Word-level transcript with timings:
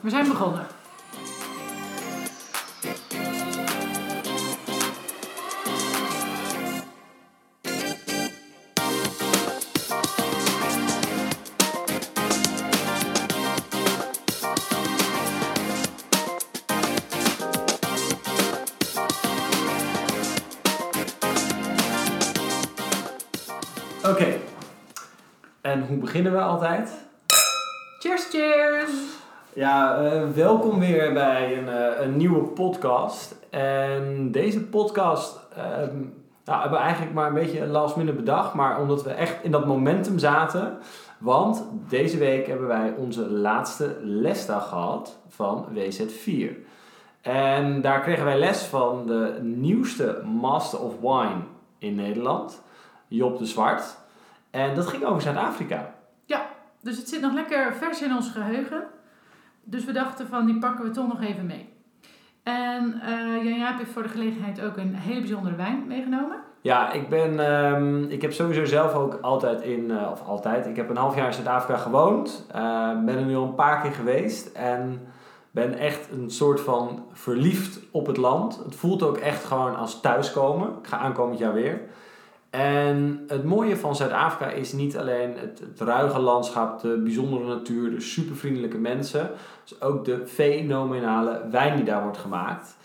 We 0.00 0.10
zijn 0.10 0.28
begonnen. 0.28 0.66
Oké. 24.04 24.38
En 25.60 25.86
hoe 25.86 25.96
beginnen 25.96 26.32
we 26.32 26.40
altijd? 26.40 26.90
Cheers, 27.98 28.28
cheers! 28.30 29.15
Ja, 29.56 29.96
eh, 29.96 30.28
welkom 30.34 30.78
weer 30.78 31.12
bij 31.12 31.58
een, 31.58 31.68
eh, 31.68 32.04
een 32.04 32.16
nieuwe 32.16 32.42
podcast. 32.42 33.36
En 33.50 34.30
deze 34.32 34.64
podcast 34.64 35.40
ehm, 35.56 35.96
nou, 36.44 36.60
hebben 36.60 36.78
we 36.78 36.84
eigenlijk 36.84 37.14
maar 37.14 37.26
een 37.26 37.34
beetje 37.34 37.66
last 37.66 37.96
minute 37.96 38.16
bedacht. 38.16 38.54
Maar 38.54 38.80
omdat 38.80 39.02
we 39.02 39.10
echt 39.10 39.44
in 39.44 39.50
dat 39.50 39.66
momentum 39.66 40.18
zaten. 40.18 40.78
Want 41.18 41.64
deze 41.88 42.18
week 42.18 42.46
hebben 42.46 42.66
wij 42.66 42.94
onze 42.96 43.30
laatste 43.30 43.96
lesdag 44.02 44.68
gehad 44.68 45.18
van 45.28 45.66
WZ4. 45.72 46.56
En 47.20 47.80
daar 47.80 48.00
kregen 48.00 48.24
wij 48.24 48.38
les 48.38 48.62
van 48.62 49.06
de 49.06 49.38
nieuwste 49.42 50.22
Master 50.24 50.80
of 50.80 51.00
Wine 51.00 51.42
in 51.78 51.94
Nederland, 51.94 52.62
Job 53.08 53.38
de 53.38 53.46
Zwart. 53.46 53.96
En 54.50 54.74
dat 54.74 54.86
ging 54.86 55.04
over 55.04 55.22
Zuid-Afrika. 55.22 55.94
Dus 56.86 56.96
het 56.96 57.08
zit 57.08 57.20
nog 57.20 57.32
lekker 57.32 57.74
vers 57.74 58.02
in 58.02 58.14
ons 58.14 58.30
geheugen. 58.30 58.86
Dus 59.68 59.84
we 59.84 59.92
dachten 59.92 60.26
van, 60.26 60.46
die 60.46 60.58
pakken 60.58 60.84
we 60.84 60.90
toch 60.90 61.08
nog 61.08 61.22
even 61.22 61.46
mee. 61.46 61.68
En 62.42 63.00
eh 63.00 63.44
Jan 63.44 63.58
Jaap 63.58 63.78
heeft 63.78 63.90
voor 63.90 64.02
de 64.02 64.08
gelegenheid 64.08 64.62
ook 64.62 64.76
een 64.76 64.94
hele 64.94 65.20
bijzondere 65.20 65.56
wijn 65.56 65.86
meegenomen. 65.86 66.36
Ja, 66.60 66.92
ik 66.92 67.08
ben, 67.08 67.40
ehm, 67.40 68.04
ik 68.04 68.22
heb 68.22 68.32
sowieso 68.32 68.64
zelf 68.64 68.94
ook 68.94 69.18
altijd 69.20 69.60
in, 69.60 69.90
eh, 69.90 70.10
of 70.10 70.22
altijd, 70.26 70.66
ik 70.66 70.76
heb 70.76 70.90
een 70.90 70.96
half 70.96 71.16
jaar 71.16 71.26
in 71.26 71.32
Zuid-Afrika 71.32 71.78
gewoond. 71.78 72.46
Eh, 72.50 72.90
ben 73.04 73.16
er 73.16 73.24
nu 73.24 73.36
al 73.36 73.44
een 73.44 73.54
paar 73.54 73.80
keer 73.80 73.92
geweest 73.92 74.46
en 74.46 75.00
ben 75.50 75.78
echt 75.78 76.10
een 76.12 76.30
soort 76.30 76.60
van 76.60 77.04
verliefd 77.12 77.80
op 77.90 78.06
het 78.06 78.16
land. 78.16 78.60
Het 78.64 78.74
voelt 78.74 79.02
ook 79.02 79.16
echt 79.16 79.44
gewoon 79.44 79.76
als 79.76 80.00
thuiskomen. 80.00 80.68
Ik 80.68 80.86
ga 80.86 80.98
aankomend 80.98 81.38
jaar 81.38 81.52
weer. 81.52 81.80
En 82.50 83.24
het 83.28 83.44
mooie 83.44 83.76
van 83.76 83.96
Zuid-Afrika 83.96 84.50
is 84.50 84.72
niet 84.72 84.96
alleen 84.96 85.36
het, 85.36 85.58
het 85.58 85.80
ruige 85.80 86.18
landschap, 86.18 86.80
de 86.80 87.00
bijzondere 87.04 87.44
natuur, 87.44 87.90
de 87.90 88.00
supervriendelijke 88.00 88.78
mensen. 88.78 89.30
Dus 89.64 89.80
ook 89.80 90.04
de 90.04 90.26
fenomenale 90.26 91.42
wijn 91.50 91.76
die 91.76 91.84
daar 91.84 92.02
wordt 92.02 92.18
gemaakt. 92.18 92.76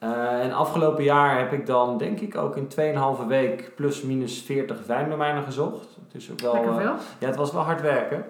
Eh, 0.00 0.44
en 0.44 0.52
afgelopen 0.52 1.04
jaar 1.04 1.38
heb 1.38 1.52
ik 1.52 1.66
dan 1.66 1.98
denk 1.98 2.20
ik 2.20 2.36
ook 2.36 2.56
in 2.56 2.68
2,5 2.68 3.26
week 3.26 3.72
plus 3.76 4.02
minus 4.02 4.42
40 4.42 4.86
wijndomeinen 4.86 5.42
gezocht. 5.42 5.98
Het 6.04 6.14
is 6.14 6.30
ook 6.30 6.40
wel, 6.40 6.52
Lekker 6.52 6.72
eh, 6.72 6.90
ja, 7.18 7.26
het 7.26 7.36
was 7.36 7.52
wel 7.52 7.62
hard 7.62 7.80
werken. 7.80 8.24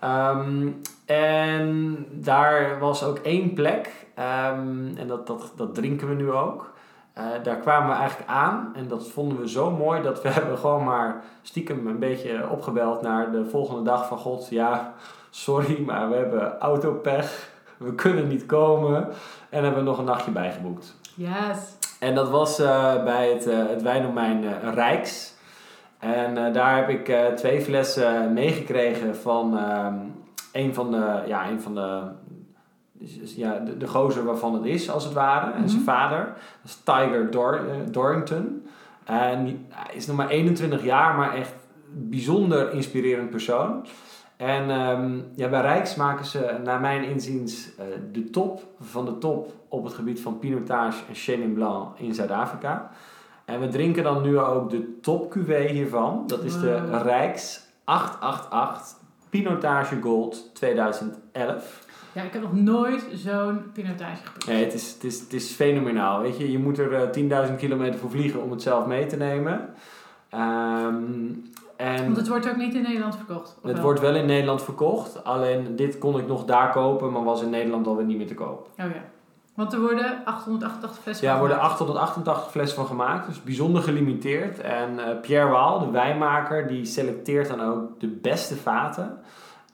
Ehm, 0.00 0.68
en 1.06 1.96
daar 2.10 2.78
was 2.78 3.04
ook 3.04 3.18
één 3.18 3.52
plek, 3.52 3.90
ehm, 4.14 4.96
en 4.96 5.06
dat, 5.06 5.26
dat, 5.26 5.52
dat 5.56 5.74
drinken 5.74 6.08
we 6.08 6.14
nu 6.14 6.32
ook. 6.32 6.72
Eh, 7.12 7.24
daar 7.42 7.56
kwamen 7.56 7.88
we 7.88 7.94
eigenlijk 7.94 8.30
aan 8.30 8.70
en 8.74 8.88
dat 8.88 9.10
vonden 9.10 9.38
we 9.38 9.48
zo 9.48 9.70
mooi 9.70 10.02
dat 10.02 10.22
we 10.22 10.28
hebben 10.38 10.58
gewoon 10.58 10.84
maar 10.84 11.22
stiekem 11.42 11.86
een 11.86 11.98
beetje 11.98 12.48
opgebeld 12.48 13.02
naar 13.02 13.30
de 13.30 13.46
volgende 13.46 13.82
dag 13.82 14.06
van 14.06 14.18
God. 14.18 14.48
Ja, 14.50 14.92
sorry, 15.30 15.82
maar 15.86 16.08
we 16.08 16.16
hebben 16.16 16.58
autopech, 16.58 17.50
we 17.76 17.94
kunnen 17.94 18.28
niet 18.28 18.46
komen 18.46 19.08
en 19.50 19.62
hebben 19.62 19.84
we 19.84 19.88
nog 19.88 19.98
een 19.98 20.04
nachtje 20.04 20.30
bijgeboekt. 20.30 20.94
Yes. 21.14 21.76
En 22.00 22.14
dat 22.14 22.30
was 22.30 22.58
eh, 22.58 23.04
bij 23.04 23.28
het, 23.28 23.46
eh, 23.46 23.58
het 23.68 23.82
wijndomein 23.82 24.44
Rijks. 24.74 25.34
En 25.98 26.52
daar 26.52 26.76
heb 26.76 26.88
ik 26.88 27.36
twee 27.36 27.60
flessen 27.60 28.32
meegekregen 28.32 29.16
van 29.16 29.58
ehm, 29.58 29.94
een 30.52 30.74
van 30.74 30.90
de, 30.90 31.22
ja, 31.26 31.48
een 31.48 31.60
van 31.60 31.74
de, 31.74 32.00
ja, 33.36 33.58
de, 33.58 33.76
de 33.76 33.88
gozer 33.88 34.24
waarvan 34.24 34.54
het 34.54 34.64
is, 34.64 34.90
als 34.90 35.04
het 35.04 35.12
ware. 35.12 35.52
En 35.52 35.68
zijn 35.68 35.82
Mhm. 35.82 35.90
vader. 35.90 36.24
Dat 36.26 36.34
is 36.64 36.80
Tiger 36.84 37.30
Dor, 37.30 37.54
eh, 37.54 37.74
Dorrington. 37.90 38.66
En 39.04 39.66
hij 39.68 39.94
is 39.94 40.06
nog 40.06 40.16
maar 40.16 40.28
21 40.28 40.84
jaar, 40.84 41.14
maar 41.16 41.34
echt 41.34 41.52
een 41.94 42.08
bijzonder 42.08 42.72
inspirerend 42.72 43.30
persoon. 43.30 43.86
En 44.36 44.70
ehm, 44.70 45.18
ja, 45.34 45.48
bij 45.48 45.60
Rijks 45.60 45.94
maken 45.94 46.24
ze, 46.24 46.58
naar 46.64 46.80
mijn 46.80 47.04
inziens, 47.04 47.70
eh, 47.78 47.84
de 48.12 48.30
top 48.30 48.62
van 48.80 49.04
de 49.04 49.18
top 49.18 49.52
op 49.68 49.84
het 49.84 49.94
gebied 49.94 50.20
van 50.20 50.38
Pinotage 50.38 51.02
en 51.08 51.14
Chenin 51.14 51.52
Blanc 51.52 51.98
in 51.98 52.14
Zuid-Afrika. 52.14 52.90
En 53.44 53.60
we 53.60 53.68
drinken 53.68 54.02
dan 54.02 54.22
nu 54.22 54.38
ook 54.38 54.70
de 54.70 54.98
top 55.00 55.30
cuvée 55.30 55.68
hiervan. 55.68 56.24
Dat 56.26 56.42
is 56.44 56.60
de. 56.60 57.00
Rijks 57.02 57.60
888 57.84 58.96
Pinotage 59.30 60.00
Gold 60.02 60.54
2011. 60.54 61.86
Ja, 62.12 62.22
ik 62.22 62.32
heb 62.32 62.42
nog 62.42 62.54
nooit 62.54 63.04
zo'n 63.14 63.62
pinotage 63.72 64.24
geproefd. 64.24 64.46
Nee, 64.46 64.64
het 64.64 64.74
is, 64.74 64.92
het, 64.92 65.04
is, 65.04 65.20
het 65.20 65.32
is 65.32 65.50
fenomenaal. 65.52 66.20
Weet 66.20 66.38
je, 66.38 66.50
je 66.52 66.58
moet 66.58 66.78
er 66.78 66.94
eh, 66.94 67.48
10.000 67.48 67.56
kilometer 67.56 68.00
voor 68.00 68.10
vliegen 68.10 68.42
om 68.42 68.50
het 68.50 68.62
zelf 68.62 68.86
mee 68.86 69.06
te 69.06 69.16
nemen. 69.16 69.68
Ehm, 70.28 70.94
en 71.76 72.04
Want 72.04 72.16
het 72.16 72.28
wordt 72.28 72.48
ook 72.48 72.56
niet 72.56 72.74
in 72.74 72.82
Nederland 72.82 73.16
verkocht. 73.16 73.56
het 73.62 73.72
wel? 73.72 73.82
wordt 73.82 74.00
wel 74.00 74.14
in 74.14 74.26
Nederland 74.26 74.62
verkocht. 74.62 75.24
Alleen 75.24 75.76
dit 75.76 75.98
kon 75.98 76.18
ik 76.18 76.26
nog 76.26 76.44
daar 76.44 76.72
kopen, 76.72 77.12
maar 77.12 77.24
was 77.24 77.42
in 77.42 77.50
Nederland 77.50 77.86
alweer 77.86 78.04
niet 78.04 78.16
meer 78.16 78.26
te 78.26 78.34
koop. 78.34 78.68
Oh 78.78 78.86
ja. 78.86 79.02
Want 79.54 79.72
er 79.72 79.80
worden 79.80 80.22
888 80.24 81.02
flessen 81.02 81.26
Ja, 81.26 81.32
er 81.32 81.38
worden 81.38 81.56
gemaakt. 81.56 81.80
888 81.80 82.50
flessen 82.50 82.76
van 82.76 82.86
gemaakt. 82.86 83.26
Dus 83.26 83.42
bijzonder 83.42 83.82
gelimiteerd. 83.82 84.60
En 84.60 84.98
eh, 84.98 85.20
Pierre 85.20 85.50
Waal, 85.50 85.78
de 85.78 85.90
wijnmaker, 85.90 86.66
die 86.68 86.84
selecteert 86.84 87.48
dan 87.48 87.60
ook 87.62 88.00
de 88.00 88.06
beste 88.08 88.56
vaten. 88.56 89.18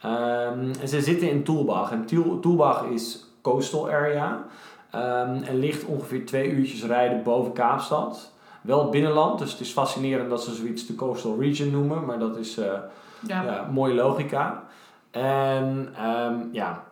Ehm, 0.02 0.70
en 0.80 0.88
ze 0.88 1.00
zitten 1.00 1.30
in 1.30 1.42
Toelbach. 1.44 1.90
En 1.92 2.06
Toelbach 2.40 2.84
is 2.84 3.24
coastal 3.42 3.90
area. 3.90 4.44
Ehm, 4.90 5.42
en 5.42 5.58
ligt 5.58 5.84
ongeveer 5.84 6.26
twee 6.26 6.50
uurtjes 6.50 6.84
rijden 6.84 7.22
boven 7.22 7.52
Kaapstad. 7.52 8.32
Wel 8.60 8.88
binnenland, 8.88 9.38
dus 9.38 9.50
het 9.50 9.60
is 9.60 9.70
fascinerend 9.72 10.30
dat 10.30 10.42
ze 10.44 10.54
zoiets 10.54 10.86
de 10.86 10.94
coastal 10.94 11.36
region 11.40 11.70
noemen. 11.70 12.04
Maar 12.04 12.18
dat 12.18 12.36
is... 12.36 12.58
eh, 12.58 12.72
Ja. 13.20 13.42
ja, 13.42 13.66
mooie 13.72 13.94
logica. 13.94 14.62
En 15.10 15.88
ehm, 15.96 16.34
ja, 16.52 16.82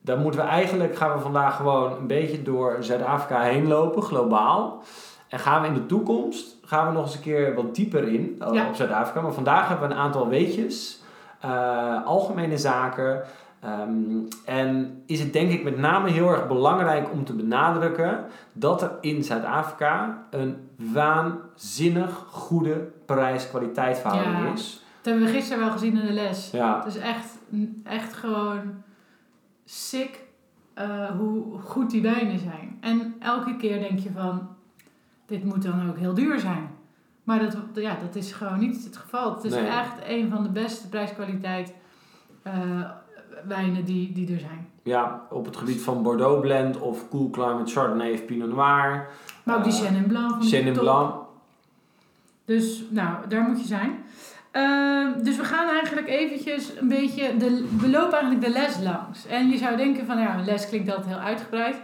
dan 0.00 0.22
moeten 0.22 0.40
we 0.40 0.46
eigenlijk, 0.46 0.96
gaan 0.96 1.12
we 1.16 1.20
vandaag 1.22 1.56
gewoon 1.56 1.92
een 1.96 2.06
beetje 2.06 2.42
door 2.42 2.76
Zuid-Afrika 2.80 3.40
heen 3.40 3.66
lopen, 3.68 4.02
globaal. 4.02 4.82
En 5.28 5.38
gaan 5.38 5.60
we 5.62 5.68
in 5.68 5.74
de 5.74 5.86
toekomst, 5.86 6.56
gaan 6.64 6.86
we 6.86 6.92
nog 6.92 7.04
eens 7.04 7.14
een 7.14 7.20
keer 7.20 7.54
wat 7.54 7.74
dieper 7.74 8.08
in 8.08 8.36
eh, 8.40 8.48
Ja. 8.52 8.68
op 8.68 8.74
Zuid-Afrika. 8.74 9.20
Maar 9.20 9.32
vandaag 9.32 9.68
hebben 9.68 9.88
we 9.88 9.94
een 9.94 10.00
aantal 10.00 10.28
weetjes, 10.28 11.00
eh, 11.40 12.04
algemene 12.06 12.58
zaken. 12.58 13.22
Ehm, 13.60 13.92
en 14.44 15.02
is 15.06 15.20
het 15.20 15.32
denk 15.32 15.50
ik 15.50 15.64
met 15.64 15.78
name 15.78 16.10
heel 16.10 16.28
erg 16.28 16.46
belangrijk 16.48 17.12
om 17.12 17.24
te 17.24 17.32
benadrukken 17.32 18.24
dat 18.52 18.82
er 18.82 18.90
in 19.00 19.24
Zuid-Afrika 19.24 20.22
een 20.30 20.56
waanzinnig 20.76 22.24
goede 22.30 22.88
prijs-kwaliteit 23.06 23.98
verhouding 23.98 24.46
Ja. 24.46 24.52
is. 24.52 24.82
Dat 25.00 25.12
hebben 25.12 25.32
we 25.32 25.38
gisteren 25.38 25.62
wel 25.64 25.72
gezien 25.72 26.00
in 26.00 26.06
de 26.06 26.12
les. 26.12 26.50
Ja, 26.50 26.76
Het 26.84 26.94
is 26.94 27.00
echt, 27.00 27.38
echt 27.84 28.12
gewoon 28.14 28.60
sick 29.64 30.24
eh, 30.74 31.10
hoe 31.18 31.58
goed 31.58 31.90
die 31.90 32.02
wijnen 32.02 32.38
zijn. 32.38 32.78
En 32.80 33.14
elke 33.18 33.56
keer 33.56 33.78
denk 33.80 33.98
je 33.98 34.10
van, 34.12 34.48
dit 35.26 35.44
moet 35.44 35.62
dan 35.62 35.88
ook 35.88 35.96
heel 35.98 36.14
duur 36.14 36.38
zijn. 36.40 36.70
Maar 37.28 37.38
dat, 37.38 37.56
ja, 37.74 37.96
dat 38.06 38.14
is 38.16 38.32
gewoon 38.32 38.58
niet 38.58 38.84
het 38.84 38.96
geval. 38.96 39.34
Het 39.34 39.44
is 39.44 39.52
Nee. 39.52 39.66
echt 39.66 39.92
een 40.08 40.30
van 40.30 40.42
de 40.42 40.48
beste 40.48 40.88
prijskwaliteit 40.88 41.72
eh, 42.42 42.52
wijnen 43.46 43.84
die, 43.84 44.12
die 44.12 44.32
er 44.32 44.40
zijn. 44.40 44.68
ja, 44.82 45.22
op 45.30 45.44
het 45.44 45.56
gebied 45.56 45.80
van 45.80 46.02
Bordeaux 46.02 46.40
Blend 46.40 46.78
of 46.80 47.08
Cool 47.08 47.30
Climate 47.30 47.70
Chardonnay 47.72 48.12
of 48.12 48.24
Pinot 48.24 48.48
Noir. 48.48 49.08
Maar 49.44 49.56
ook 49.56 49.64
die 49.64 49.72
Eh, 49.72 49.78
Chenin 49.78 50.06
Blanc 50.06 50.30
van 50.30 50.42
Chenin. 50.42 50.72
Blanc. 50.72 51.14
Dus 52.44 52.82
nou, 52.90 53.28
daar 53.28 53.42
moet 53.42 53.60
je 53.60 53.66
zijn. 53.66 53.90
Ehm, 54.50 55.22
dus 55.22 55.36
we 55.36 55.44
gaan 55.44 55.68
eigenlijk 55.68 56.08
eventjes 56.08 56.76
een 56.76 56.88
beetje, 56.88 57.36
de, 57.36 57.68
we 57.80 57.90
lopen 57.90 58.12
eigenlijk 58.18 58.44
de 58.44 58.50
les 58.52 58.78
langs. 58.82 59.26
En 59.26 59.48
je 59.48 59.56
zou 59.56 59.76
denken 59.76 60.06
van, 60.06 60.18
ja, 60.18 60.38
een 60.38 60.44
les 60.44 60.68
klinkt 60.68 60.88
altijd 60.90 61.06
heel 61.06 61.24
uitgebreid. 61.24 61.76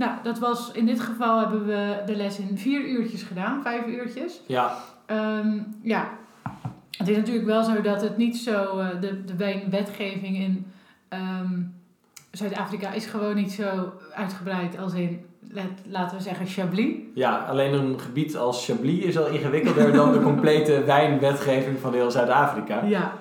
Nou, 0.00 0.12
dat 0.22 0.38
was, 0.38 0.70
in 0.72 0.86
dit 0.86 1.00
geval 1.00 1.38
hebben 1.38 1.66
we 1.66 2.02
de 2.06 2.16
les 2.16 2.38
in 2.38 2.58
vier 2.58 2.88
uurtjes 2.88 3.22
gedaan, 3.22 3.62
vijf 3.62 3.86
uurtjes. 3.86 4.40
Ja, 4.46 4.76
Ehm, 5.10 5.58
ja, 5.82 6.08
het 6.96 7.08
is 7.08 7.16
natuurlijk 7.16 7.46
wel 7.46 7.64
zo 7.64 7.80
dat 7.80 8.02
het 8.02 8.16
niet 8.16 8.36
zo, 8.36 8.78
eh, 8.78 9.00
de, 9.00 9.24
de 9.24 9.36
wijnwetgeving 9.36 10.36
in 10.36 10.66
ehm, 11.08 11.60
Zuid-Afrika 12.30 12.92
is 12.92 13.06
gewoon 13.06 13.34
niet 13.34 13.52
zo 13.52 13.92
uitgebreid 14.14 14.78
als 14.78 14.94
in, 14.94 15.24
laten 15.88 16.16
we 16.16 16.22
zeggen, 16.22 16.46
Chablis. 16.46 16.94
ja, 17.14 17.36
alleen 17.38 17.72
een 17.72 18.00
gebied 18.00 18.36
als 18.36 18.64
Chablis 18.64 19.04
is 19.04 19.18
al 19.18 19.26
ingewikkelder 19.26 19.92
dan 19.92 20.12
de 20.12 20.20
complete 20.20 20.84
wijnwetgeving 20.94 21.78
van 21.78 21.92
heel 21.92 22.10
Zuid-Afrika. 22.10 22.84
Ja. 22.84 23.12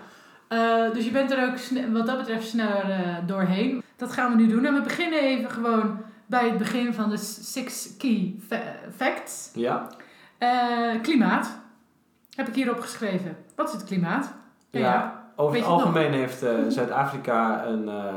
Eh, 0.48 0.94
dus 0.94 1.06
je 1.06 1.12
bent 1.12 1.32
er 1.32 1.48
ook 1.48 1.58
wat 1.94 2.06
dat 2.06 2.18
betreft 2.18 2.48
sneller 2.48 2.90
eh, 2.90 3.16
doorheen. 3.28 3.84
dat 3.96 4.12
gaan 4.12 4.32
we 4.32 4.38
nu 4.38 4.48
doen. 4.48 4.66
En 4.66 4.74
we 4.74 4.82
beginnen 4.82 5.20
even 5.20 5.50
gewoon 5.50 5.98
bij 6.30 6.50
het 6.50 6.58
begin 6.58 6.94
van 6.94 7.10
de 7.10 7.18
six 7.18 7.98
key 7.98 8.36
fa- 8.48 8.76
facts. 8.96 9.52
Ja? 9.54 9.88
Eh, 10.38 11.02
klimaat. 11.02 11.60
Heb 12.36 12.48
ik 12.48 12.56
hier 12.56 12.72
opgeschreven. 12.72 13.38
Wat 13.56 13.68
is 13.68 13.74
het 13.74 13.84
klimaat? 13.84 14.34
Ja, 14.70 15.24
over 15.36 15.56
het 15.58 15.66
nog? 15.66 15.74
algemeen 15.74 16.12
heeft 16.12 16.44
eh, 16.44 16.54
Zuid-Afrika 16.68 17.66
een 17.66 17.90
eh, 17.90 18.14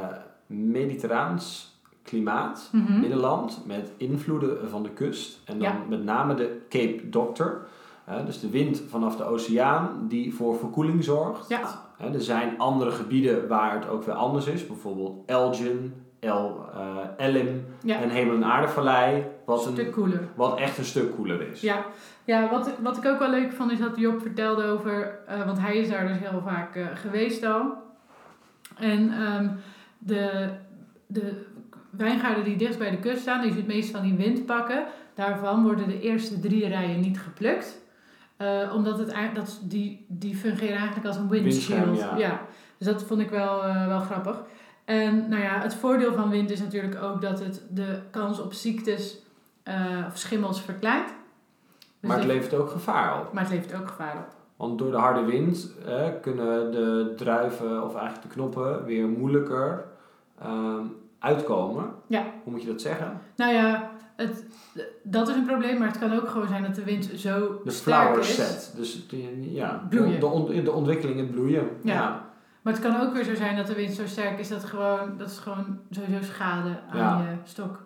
mediterraans 0.47 1.71
klimaat, 2.03 2.69
Mhm. 2.73 3.01
binnenland, 3.01 3.63
met 3.67 3.91
invloeden 3.97 4.71
van 4.71 4.83
de 4.83 4.91
kust. 4.91 5.41
En 5.45 5.59
dan 5.59 5.69
Ja. 5.69 5.77
met 5.89 6.05
name 6.05 6.35
de 6.35 6.61
Cape 6.69 7.09
Doctor. 7.09 7.67
hè, 8.05 8.25
dus 8.25 8.41
de 8.41 8.51
wind 8.51 8.83
vanaf 8.89 9.17
de 9.17 9.25
oceaan 9.25 10.05
die 10.09 10.35
voor 10.35 10.59
verkoeling 10.59 11.05
zorgt. 11.05 11.49
Ja. 11.49 11.61
Hè, 11.97 12.13
er 12.15 12.21
zijn 12.23 12.59
andere 12.59 12.91
gebieden 12.91 13.49
waar 13.49 13.75
het 13.75 13.89
ook 13.89 14.03
weer 14.05 14.15
anders 14.15 14.47
is. 14.47 14.67
Bijvoorbeeld 14.67 15.23
Elgin, 15.27 16.02
El, 16.23 16.69
eh, 16.75 17.27
Elim 17.27 17.67
Ja, 17.81 18.01
en 18.01 18.11
Hemel- 18.11 18.35
en 18.35 18.45
Aardevallei. 18.45 19.25
Wat, 19.45 19.67
een 19.67 19.73
stuk 19.73 19.97
wat 20.35 20.59
echt 20.59 20.79
een 20.79 20.85
stuk 20.85 21.15
koeler 21.15 21.51
is. 21.51 21.61
Ja, 21.61 21.85
ja 22.25 22.51
wat, 22.51 22.67
ik, 22.67 22.75
wat 22.83 22.97
ik 22.97 23.07
ook 23.07 23.19
wel 23.19 23.31
leuk 23.31 23.53
vond 23.53 23.73
is 23.73 23.79
dat 23.79 23.97
Job 23.97 24.21
vertelde 24.21 24.65
over, 24.65 25.19
eh, 25.27 25.45
want 25.45 25.59
hij 25.59 25.77
is 25.77 25.89
daar 25.89 26.09
dus 26.09 26.19
heel 26.19 26.43
vaak 26.45 26.77
eh, 26.77 26.87
geweest 26.95 27.45
al. 27.45 27.73
En 28.77 29.13
ehm, 29.13 29.49
de, 29.99 30.49
de 31.07 31.45
wijngaarden 31.91 32.45
die 32.45 32.57
dichtst 32.57 32.79
bij 32.79 32.91
de 32.91 32.99
kust 32.99 33.21
staan, 33.21 33.43
die 33.43 33.53
het 33.53 33.67
meest 33.67 33.91
van 33.91 34.03
die 34.03 34.15
wind 34.15 34.47
pakken, 34.47 34.85
daarvan 35.15 35.63
worden 35.63 35.89
de 35.89 36.01
eerste 36.01 36.41
drie 36.41 36.69
rijen 36.69 37.01
niet 37.01 37.21
geplukt. 37.21 37.81
Omdat 38.73 38.99
het, 38.99 39.15
dat, 39.35 39.61
die, 39.63 40.07
die 40.09 40.37
fungeren 40.37 40.77
eigenlijk 40.77 41.07
als 41.07 41.17
een 41.17 41.29
windshield. 41.29 41.85
Windscherm, 41.85 42.19
ja. 42.19 42.41
Dus 42.79 42.87
dat 42.87 43.03
vond 43.03 43.21
ik 43.21 43.31
wel, 43.31 43.63
wel 43.87 44.01
grappig. 44.01 44.43
En 44.85 45.29
nou 45.29 45.43
ja, 45.43 45.61
het 45.61 45.75
voordeel 45.75 46.13
van 46.13 46.31
wind 46.31 46.51
is 46.51 46.61
natuurlijk 46.61 47.03
ook 47.03 47.21
dat 47.21 47.39
het 47.39 47.63
de 47.71 47.99
kans 48.11 48.41
op 48.41 48.53
ziektes 48.53 49.19
eh, 49.63 49.75
of 50.09 50.17
schimmels 50.19 50.61
verkleint. 50.63 51.07
Dus 52.01 52.11
Maar 52.11 52.19
het 52.19 52.27
levert 52.27 52.55
ook 52.55 52.71
gevaar 52.71 53.21
op. 53.21 53.33
maar 53.33 53.43
het 53.43 53.53
levert 53.53 53.75
ook 53.81 53.89
gevaar 53.89 54.17
op. 54.17 54.27
Want 54.57 54.79
door 54.79 54.91
de 54.91 54.97
harde 54.97 55.25
wind 55.25 55.71
eh, 55.87 56.07
kunnen 56.23 56.73
de 56.73 57.13
druiven 57.17 57.85
of 57.85 57.95
eigenlijk 57.95 58.23
de 58.23 58.29
knoppen 58.35 58.85
weer 58.85 59.09
moeilijker 59.09 59.85
ehm, 60.43 60.85
uitkomen. 61.19 61.91
Ja. 62.07 62.25
Hoe 62.43 62.53
moet 62.53 62.63
je 62.63 62.69
dat 62.69 62.81
zeggen? 62.81 63.21
Nou 63.37 63.53
ja, 63.53 63.91
het, 64.17 64.45
dat 65.03 65.29
is 65.29 65.35
een 65.35 65.47
probleem, 65.47 65.79
maar 65.79 65.89
het 65.89 65.99
kan 65.99 66.13
ook 66.15 66.29
gewoon 66.29 66.49
zijn 66.49 66.63
dat 66.63 66.75
de 66.75 66.85
wind 66.85 67.11
zo 67.17 67.61
De 67.65 67.71
sterk 67.71 67.97
flower 68.03 68.19
is. 68.19 68.35
set. 68.35 68.73
Dus 68.77 69.07
ja, 69.41 69.87
Bloeien. 69.89 70.21
De, 70.21 70.27
on- 70.27 70.65
de 70.65 70.73
ontwikkeling, 70.73 71.19
het 71.19 71.31
bloeien. 71.31 71.69
Ja. 71.83 72.31
Maar 72.63 72.73
het 72.73 72.83
kan 72.83 73.01
ook 73.01 73.13
weer 73.13 73.25
zo 73.25 73.35
zijn 73.35 73.57
dat 73.57 73.67
de 73.67 73.75
wind 73.75 73.93
zo 73.95 74.07
sterk 74.07 74.39
is 74.39 74.49
dat, 74.49 74.65
gewoon, 74.65 75.15
dat 75.19 75.31
het 75.31 75.39
gewoon 75.39 75.79
sowieso 75.91 76.23
schade 76.33 76.79
aan 76.91 77.23
je 77.23 77.29
stok. 77.45 77.81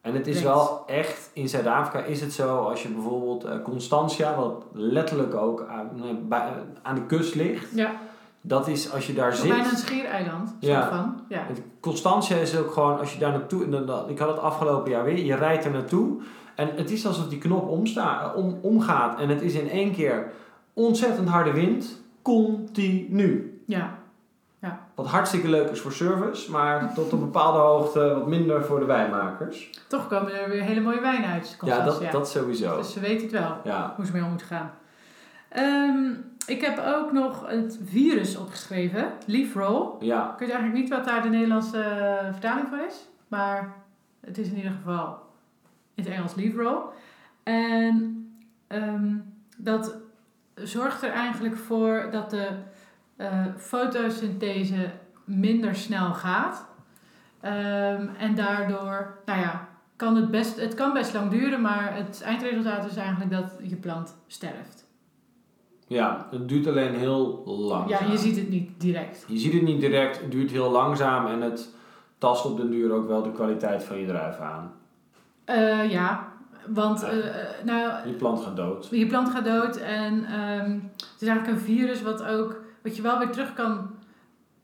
En 0.00 0.14
het 0.14 0.26
is 0.26 0.42
wel 0.42 0.82
echt, 0.86 1.30
in 1.32 1.48
Zuid-Afrika 1.48 2.04
is 2.04 2.20
het 2.20 2.32
zo, 2.32 2.56
als 2.58 2.82
je 2.82 2.88
bijvoorbeeld 2.88 3.44
eh, 3.44 3.62
Constantia, 3.62 4.34
wat 4.36 4.64
letterlijk 4.72 5.34
ook 5.34 5.66
aan, 5.70 5.90
eh, 5.96 6.08
bij, 6.28 6.38
eh, 6.38 6.46
aan 6.82 6.94
de 6.94 7.06
kust 7.06 7.34
ligt. 7.34 7.74
Ja, 7.74 7.90
Dat 8.40 8.68
is 8.68 8.92
als 8.92 9.06
je 9.06 9.12
daar 9.14 9.36
bijna 9.42 9.58
een 9.58 9.64
zit. 9.64 9.78
schiereiland. 9.78 10.54
Ja. 10.60 10.88
Van. 10.88 11.20
Ja. 11.28 11.46
Constantia 11.80 12.36
is 12.36 12.56
ook 12.56 12.72
gewoon, 12.72 12.98
als 12.98 13.12
je 13.12 13.18
daar 13.18 13.32
naartoe, 13.32 13.64
en 13.64 13.86
dan- 13.86 14.08
ik 14.08 14.18
had 14.18 14.28
het 14.28 14.38
afgelopen 14.38 14.90
jaar 14.90 15.04
weer, 15.04 15.24
je 15.24 15.34
rijdt 15.34 15.64
er 15.64 15.70
naartoe. 15.70 16.20
En 16.54 16.68
het 16.76 16.90
is 16.90 17.06
alsof 17.06 17.28
die 17.28 17.38
knop 17.38 17.68
omsta, 17.68 18.32
om, 18.34 18.58
omgaat. 18.62 19.18
En 19.20 19.28
het 19.28 19.42
is 19.42 19.54
in 19.54 19.70
één 19.70 19.92
keer 19.92 20.30
ontzettend 20.72 21.28
harde 21.28 21.52
wind, 21.52 22.00
continu. 22.22 23.60
ja. 23.66 23.97
Wat 24.98 25.06
hartstikke 25.06 25.48
leuk 25.48 25.70
is 25.70 25.80
voor 25.80 25.92
service, 25.92 26.50
maar 26.50 26.94
tot 26.94 27.12
een 27.12 27.18
bepaalde 27.18 27.58
hoogte 27.58 28.14
wat 28.14 28.26
minder 28.26 28.64
voor 28.64 28.78
de 28.78 28.84
wijnmakers. 28.84 29.70
Toch 29.88 30.08
komen 30.08 30.40
er 30.40 30.48
weer 30.48 30.62
hele 30.62 30.80
mooie 30.80 31.00
wijnen 31.00 31.28
uit. 31.28 31.56
Ja, 31.64 31.84
dat, 31.84 32.02
dat 32.10 32.30
sowieso. 32.30 32.76
Dus 32.76 32.92
ze 32.92 33.00
weten 33.00 33.22
het 33.22 33.32
wel. 33.32 33.56
Ja, 33.64 33.92
hoe 33.96 34.06
ze 34.06 34.12
mee 34.12 34.22
om 34.22 34.28
moeten 34.28 34.46
gaan. 34.46 34.70
Ehm, 35.48 36.12
ik 36.46 36.60
heb 36.60 36.78
ook 36.78 37.12
nog 37.12 37.46
het 37.46 37.78
virus 37.84 38.36
opgeschreven, 38.36 39.12
leaf 39.26 39.54
roll. 39.54 39.88
ja. 40.00 40.32
Ik 40.32 40.38
weet 40.38 40.50
eigenlijk 40.50 40.80
niet 40.80 40.90
wat 40.90 41.04
daar 41.04 41.22
de 41.22 41.28
Nederlandse 41.28 41.80
eh, 41.82 42.32
vertaling 42.32 42.68
voor 42.68 42.86
is, 42.88 43.08
maar 43.28 43.74
het 44.20 44.38
is 44.38 44.48
in 44.48 44.56
ieder 44.56 44.72
geval 44.72 45.18
in 45.94 46.04
het 46.04 46.12
Engels 46.12 46.34
leaf 46.34 46.54
roll. 46.56 46.80
En 47.42 48.28
ehm, 48.66 49.14
dat 49.56 49.96
zorgt 50.54 51.02
er 51.02 51.10
eigenlijk 51.10 51.56
voor 51.56 52.08
dat 52.10 52.30
de 52.30 52.48
eh, 53.18 53.44
fotosynthese 53.56 54.90
minder 55.24 55.74
snel 55.74 56.12
gaat. 56.14 56.66
Ehm, 57.40 58.06
en 58.18 58.34
daardoor, 58.34 59.18
nou 59.24 59.40
ja, 59.40 59.68
kan 59.96 60.16
het 60.16 60.30
best, 60.30 60.60
het 60.60 60.74
kan 60.74 60.92
best 60.92 61.14
lang 61.14 61.30
duren, 61.30 61.60
maar 61.60 61.94
het 61.96 62.22
eindresultaat 62.22 62.84
is 62.90 62.96
eigenlijk 62.96 63.30
dat 63.30 63.52
je 63.62 63.76
plant 63.76 64.16
sterft. 64.26 64.86
ja, 65.86 66.26
het 66.30 66.48
duurt 66.48 66.66
alleen 66.66 66.94
heel 66.94 67.42
langzaam. 67.46 68.06
Ja, 68.06 68.12
je 68.12 68.18
ziet 68.18 68.36
het 68.36 68.48
niet 68.48 68.70
direct. 68.80 69.24
Je 69.28 69.38
ziet 69.38 69.52
het 69.52 69.62
niet 69.62 69.80
direct, 69.80 70.20
het 70.20 70.30
duurt 70.30 70.50
heel 70.50 70.70
langzaam 70.70 71.26
en 71.26 71.40
het 71.40 71.68
tast 72.18 72.44
op 72.44 72.56
den 72.56 72.70
duur 72.70 72.92
ook 72.92 73.08
wel 73.08 73.22
de 73.22 73.32
kwaliteit 73.32 73.84
van 73.84 73.98
je 73.98 74.06
druif 74.06 74.38
aan. 74.38 74.72
Eh, 75.44 75.90
ja, 75.90 76.28
want 76.66 77.02
eh, 77.02 77.10
nou, 77.64 78.08
Je 78.08 78.14
plant 78.14 78.40
gaat 78.40 78.56
dood. 78.56 78.88
je 78.90 79.06
plant 79.06 79.28
gaat 79.30 79.44
dood 79.44 79.76
en 79.76 80.24
ehm, 80.24 80.70
het 80.96 81.16
is 81.20 81.28
eigenlijk 81.28 81.58
een 81.58 81.64
virus 81.64 82.02
wat 82.02 82.24
ook, 82.24 82.60
wat 82.88 82.96
je 82.96 83.02
wel 83.02 83.18
weer 83.18 83.30
terug 83.30 83.54
kan 83.54 83.90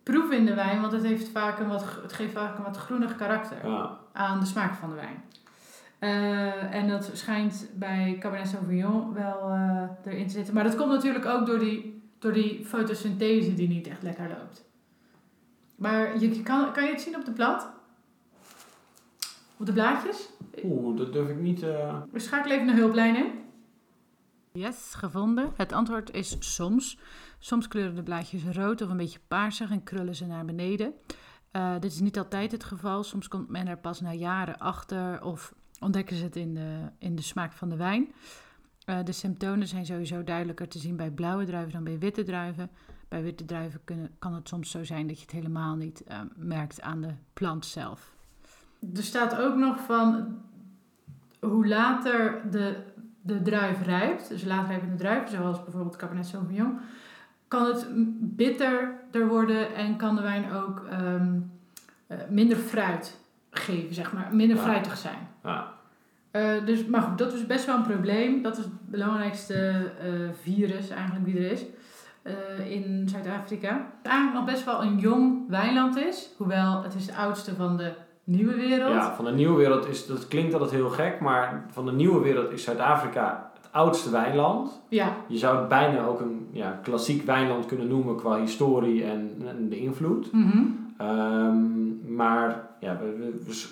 proeven 0.02 0.36
in 0.36 0.46
de 0.46 0.54
wijn, 0.54 0.80
want 0.80 0.92
het, 0.92 1.02
heeft 1.02 1.28
vaak 1.28 1.58
een 1.58 1.68
wat, 1.68 1.84
het 2.02 2.12
geeft 2.12 2.32
vaak 2.32 2.58
een 2.58 2.64
wat 2.64 2.76
groenig 2.76 3.16
karakter 3.16 3.68
Ja. 3.68 3.98
aan 4.12 4.40
de 4.40 4.46
smaak 4.46 4.74
van 4.74 4.88
de 4.88 4.94
wijn. 4.94 5.22
Eh, 5.98 6.74
en 6.74 6.88
dat 6.88 7.10
schijnt 7.12 7.68
bij 7.74 8.16
Cabernet 8.20 8.48
Sauvignon 8.48 9.12
wel 9.14 9.48
eh, 9.50 9.82
erin 10.12 10.26
te 10.26 10.32
zitten. 10.32 10.54
Maar 10.54 10.64
dat 10.64 10.76
komt 10.76 10.90
natuurlijk 10.90 11.24
ook 11.26 11.46
door 11.46 11.58
die, 11.58 12.02
door 12.18 12.32
die 12.32 12.64
fotosynthese 12.64 13.54
die 13.54 13.68
niet 13.68 13.86
echt 13.86 14.02
lekker 14.02 14.28
loopt. 14.28 14.64
Maar 15.76 16.18
je 16.18 16.42
kan, 16.42 16.72
kan 16.72 16.84
je 16.84 16.90
het 16.90 17.00
zien 17.00 17.16
op 17.16 17.24
de 17.24 17.30
plant? 17.32 17.66
Op 19.56 19.66
de 19.66 19.72
blaadjes? 19.72 20.28
Oeh, 20.64 20.96
dat 20.96 21.12
durf 21.12 21.28
ik 21.28 21.38
niet. 21.40 21.62
eh 21.62 21.96
We 22.10 22.18
schakelen 22.18 22.56
even 22.56 22.68
een 22.68 22.76
hulplijn 22.76 23.16
in. 23.16 23.32
Yes, 24.52 24.94
gevonden. 24.96 25.52
Het 25.56 25.72
antwoord 25.72 26.12
is 26.14 26.36
soms. 26.38 26.98
Soms 27.44 27.68
kleuren 27.68 27.94
de 27.94 28.02
blaadjes 28.02 28.44
rood 28.44 28.82
of 28.82 28.90
een 28.90 28.96
beetje 28.96 29.18
paarsig 29.28 29.70
en 29.70 29.82
krullen 29.82 30.14
ze 30.14 30.26
naar 30.26 30.44
beneden. 30.44 30.94
Eh, 31.50 31.72
dit 31.80 31.92
is 31.92 32.00
niet 32.00 32.18
altijd 32.18 32.52
het 32.52 32.64
geval. 32.64 33.02
Soms 33.02 33.28
komt 33.28 33.48
men 33.48 33.66
er 33.66 33.78
pas 33.78 34.00
na 34.00 34.12
jaren 34.12 34.58
achter 34.58 35.22
of 35.22 35.54
ontdekken 35.80 36.16
ze 36.16 36.24
het 36.24 36.36
in 36.36 36.54
de, 36.54 36.78
in 36.98 37.16
de 37.16 37.22
smaak 37.22 37.52
van 37.52 37.68
de 37.68 37.76
wijn. 37.76 38.12
Eh, 38.84 38.98
de 39.04 39.12
symptomen 39.12 39.66
zijn 39.66 39.86
sowieso 39.86 40.24
duidelijker 40.24 40.68
te 40.68 40.78
zien 40.78 40.96
bij 40.96 41.10
blauwe 41.10 41.44
druiven 41.44 41.72
dan 41.72 41.84
bij 41.84 41.98
witte 41.98 42.22
druiven. 42.22 42.70
Bij 43.08 43.22
witte 43.22 43.44
druiven 43.44 43.80
kan 44.18 44.34
het 44.34 44.48
soms 44.48 44.70
zo 44.70 44.84
zijn 44.84 45.06
dat 45.06 45.16
je 45.16 45.22
het 45.22 45.34
helemaal 45.34 45.74
niet 45.74 46.04
eh, 46.04 46.20
merkt 46.36 46.80
aan 46.80 47.00
de 47.00 47.14
plant 47.32 47.66
zelf. 47.66 48.14
Er 48.94 49.02
staat 49.02 49.36
ook 49.36 49.56
nog 49.56 49.80
van 49.80 50.38
hoe 51.40 51.66
later 51.66 52.50
de, 52.50 52.76
de 53.22 53.42
druif 53.42 53.82
rijpt, 53.82 54.28
dus 54.28 54.44
later 54.44 54.68
rijpende 54.68 54.96
druiven, 54.96 55.30
zoals 55.30 55.62
bijvoorbeeld 55.62 55.96
Cabernet 55.96 56.26
Sauvignon, 56.26 56.78
kan 57.54 57.66
het 57.66 57.86
bitterder 58.36 59.26
worden 59.26 59.74
en 59.74 59.96
kan 59.96 60.16
de 60.16 60.22
wijn 60.22 60.52
ook 60.52 60.84
ehm, 60.90 61.32
eh, 62.06 62.18
minder 62.28 62.56
fruit 62.56 63.18
geven, 63.50 63.94
zeg 63.94 64.12
maar, 64.12 64.28
minder 64.32 64.56
Ja. 64.56 64.62
fruitig 64.62 64.96
zijn. 64.96 65.28
ja. 65.42 65.72
Eh, 66.30 66.64
dus, 66.64 66.86
maar 66.86 67.02
goed, 67.02 67.18
dat 67.18 67.32
is 67.32 67.46
best 67.46 67.66
wel 67.66 67.76
een 67.76 67.82
probleem. 67.82 68.42
Dat 68.42 68.58
is 68.58 68.64
het 68.64 68.90
belangrijkste 68.90 69.54
eh, 69.54 70.10
virus 70.42 70.88
eigenlijk 70.88 71.24
die 71.24 71.36
er 71.36 71.52
is 71.52 71.64
in 72.68 73.08
Zuid-Afrika. 73.08 73.68
Het 73.68 74.06
eigenlijk 74.06 74.36
nog 74.36 74.44
best 74.54 74.64
wel 74.64 74.82
een 74.82 74.98
jong 74.98 75.48
wijnland 75.48 75.96
is, 75.96 76.30
hoewel 76.36 76.82
het 76.82 76.94
is 76.94 77.06
de 77.06 77.14
oudste 77.14 77.54
van 77.54 77.76
de 77.76 77.92
nieuwe 78.24 78.54
wereld. 78.54 78.92
ja, 78.92 79.14
van 79.14 79.24
de 79.24 79.32
nieuwe 79.32 79.56
wereld 79.56 79.88
is, 79.88 80.06
dat 80.06 80.28
klinkt 80.28 80.52
altijd 80.52 80.70
heel 80.70 80.88
gek, 80.88 81.20
maar 81.20 81.66
van 81.70 81.86
de 81.86 81.92
nieuwe 81.92 82.22
wereld 82.22 82.50
is 82.52 82.64
Zuid-Afrika 82.64 83.50
het 83.52 83.53
oudste 83.74 84.10
wijnland. 84.10 84.80
Ja, 84.88 85.16
Je 85.28 85.38
zou 85.38 85.58
het 85.58 85.68
bijna 85.68 86.04
ook 86.04 86.20
een 86.20 86.48
ja, 86.50 86.80
klassiek 86.82 87.22
wijnland 87.22 87.66
kunnen 87.66 87.88
noemen 87.88 88.16
qua 88.16 88.40
historie 88.40 89.04
en, 89.04 89.42
en 89.46 89.68
de 89.68 89.78
invloed. 89.78 90.30
Ehm, 90.98 92.14
maar 92.14 92.68
ja, 92.80 92.98
we, 93.44 93.62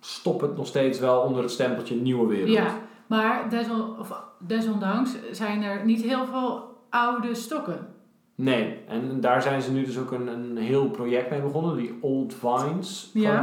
stoppen 0.00 0.48
het 0.48 0.56
nog 0.56 0.66
steeds 0.66 0.98
wel 0.98 1.20
onder 1.20 1.42
het 1.42 1.50
stempeltje 1.50 1.94
nieuwe 1.94 2.26
wereld. 2.26 2.50
ja. 2.50 2.66
maar 3.06 3.48
of 3.98 4.22
desondanks 4.38 5.16
zijn 5.30 5.62
er 5.62 5.84
niet 5.84 6.02
heel 6.02 6.26
veel 6.26 6.78
oude 6.90 7.34
stokken. 7.34 7.86
Nee, 8.34 8.78
en 8.88 9.20
daar 9.20 9.42
zijn 9.42 9.62
ze 9.62 9.72
nu 9.72 9.84
dus 9.84 9.98
ook 9.98 10.10
een, 10.10 10.26
een 10.26 10.56
heel 10.56 10.90
project 10.90 11.30
mee 11.30 11.40
begonnen, 11.40 11.76
die 11.76 11.98
Old 12.00 12.34
Vines 12.34 13.10
Ja. 13.12 13.42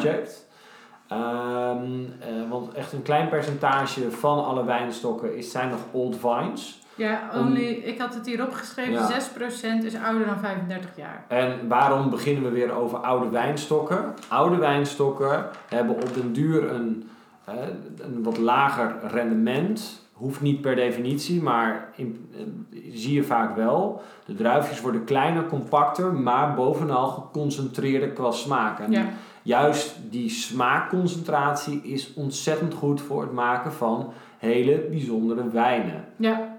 Ehm, 1.08 1.84
eh, 2.20 2.50
want 2.50 2.74
echt 2.74 2.94
een 2.94 3.02
klein 3.02 3.30
percentage 3.30 4.12
van 4.12 4.46
alle 4.46 4.66
wijnstokken 4.66 5.38
is, 5.38 5.52
zijn 5.52 5.70
nog 5.70 5.80
Old 5.92 6.18
Vines. 6.20 6.82
Ja, 6.96 7.22
Om- 7.34 7.40
only, 7.40 7.62
ik 7.64 8.00
had 8.00 8.14
het 8.14 8.26
hier 8.26 8.44
opgeschreven, 8.46 8.94
Ja. 8.94 9.08
6% 9.08 9.84
is 9.84 9.96
ouder 9.96 10.26
dan 10.26 10.40
35 10.40 10.90
jaar. 10.98 11.26
En 11.28 11.68
waarom 11.68 12.10
beginnen 12.10 12.44
we 12.44 12.50
weer 12.50 12.72
over 12.72 12.98
oude 12.98 13.30
wijnstokken? 13.30 14.14
Oude 14.28 14.56
wijnstokken 14.58 15.46
hebben 15.68 15.96
op 15.96 16.14
den 16.14 16.34
duur 16.34 16.72
een, 16.72 17.10
eh, 17.46 17.54
een 17.98 18.24
wat 18.24 18.38
lager 18.38 18.96
rendement. 19.12 20.02
Hoeft 20.14 20.42
niet 20.42 20.62
per 20.62 20.76
definitie, 20.76 21.42
maar 21.42 21.90
in, 21.96 22.30
eh, 22.36 22.80
zie 22.94 23.14
je 23.14 23.24
vaak 23.24 23.56
wel. 23.56 24.02
De 24.26 24.36
druifjes 24.36 24.82
worden 24.82 25.04
kleiner, 25.04 25.46
compacter, 25.46 26.14
maar 26.14 26.54
bovenal 26.54 27.08
geconcentreerder 27.08 28.10
qua 28.10 28.32
smaak. 28.32 28.80
En 28.80 28.92
Ja, 28.92 29.06
juist 29.44 29.96
die 30.10 30.30
smaakconcentratie 30.30 31.82
is 31.84 32.14
ontzettend 32.14 32.74
goed 32.74 33.02
voor 33.02 33.22
het 33.22 33.32
maken 33.32 33.74
van 33.74 34.14
hele 34.38 34.88
bijzondere 34.90 35.50
wijnen. 35.50 36.06
ja. 36.18 36.52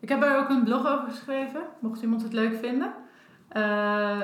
Ik 0.00 0.08
heb 0.08 0.22
er 0.22 0.38
ook 0.38 0.48
een 0.48 0.64
blog 0.64 0.86
over 0.86 1.10
geschreven, 1.10 1.60
mocht 1.78 2.02
iemand 2.02 2.22
het 2.22 2.32
leuk 2.32 2.54
vinden. 2.54 2.92
Eh 3.48 4.20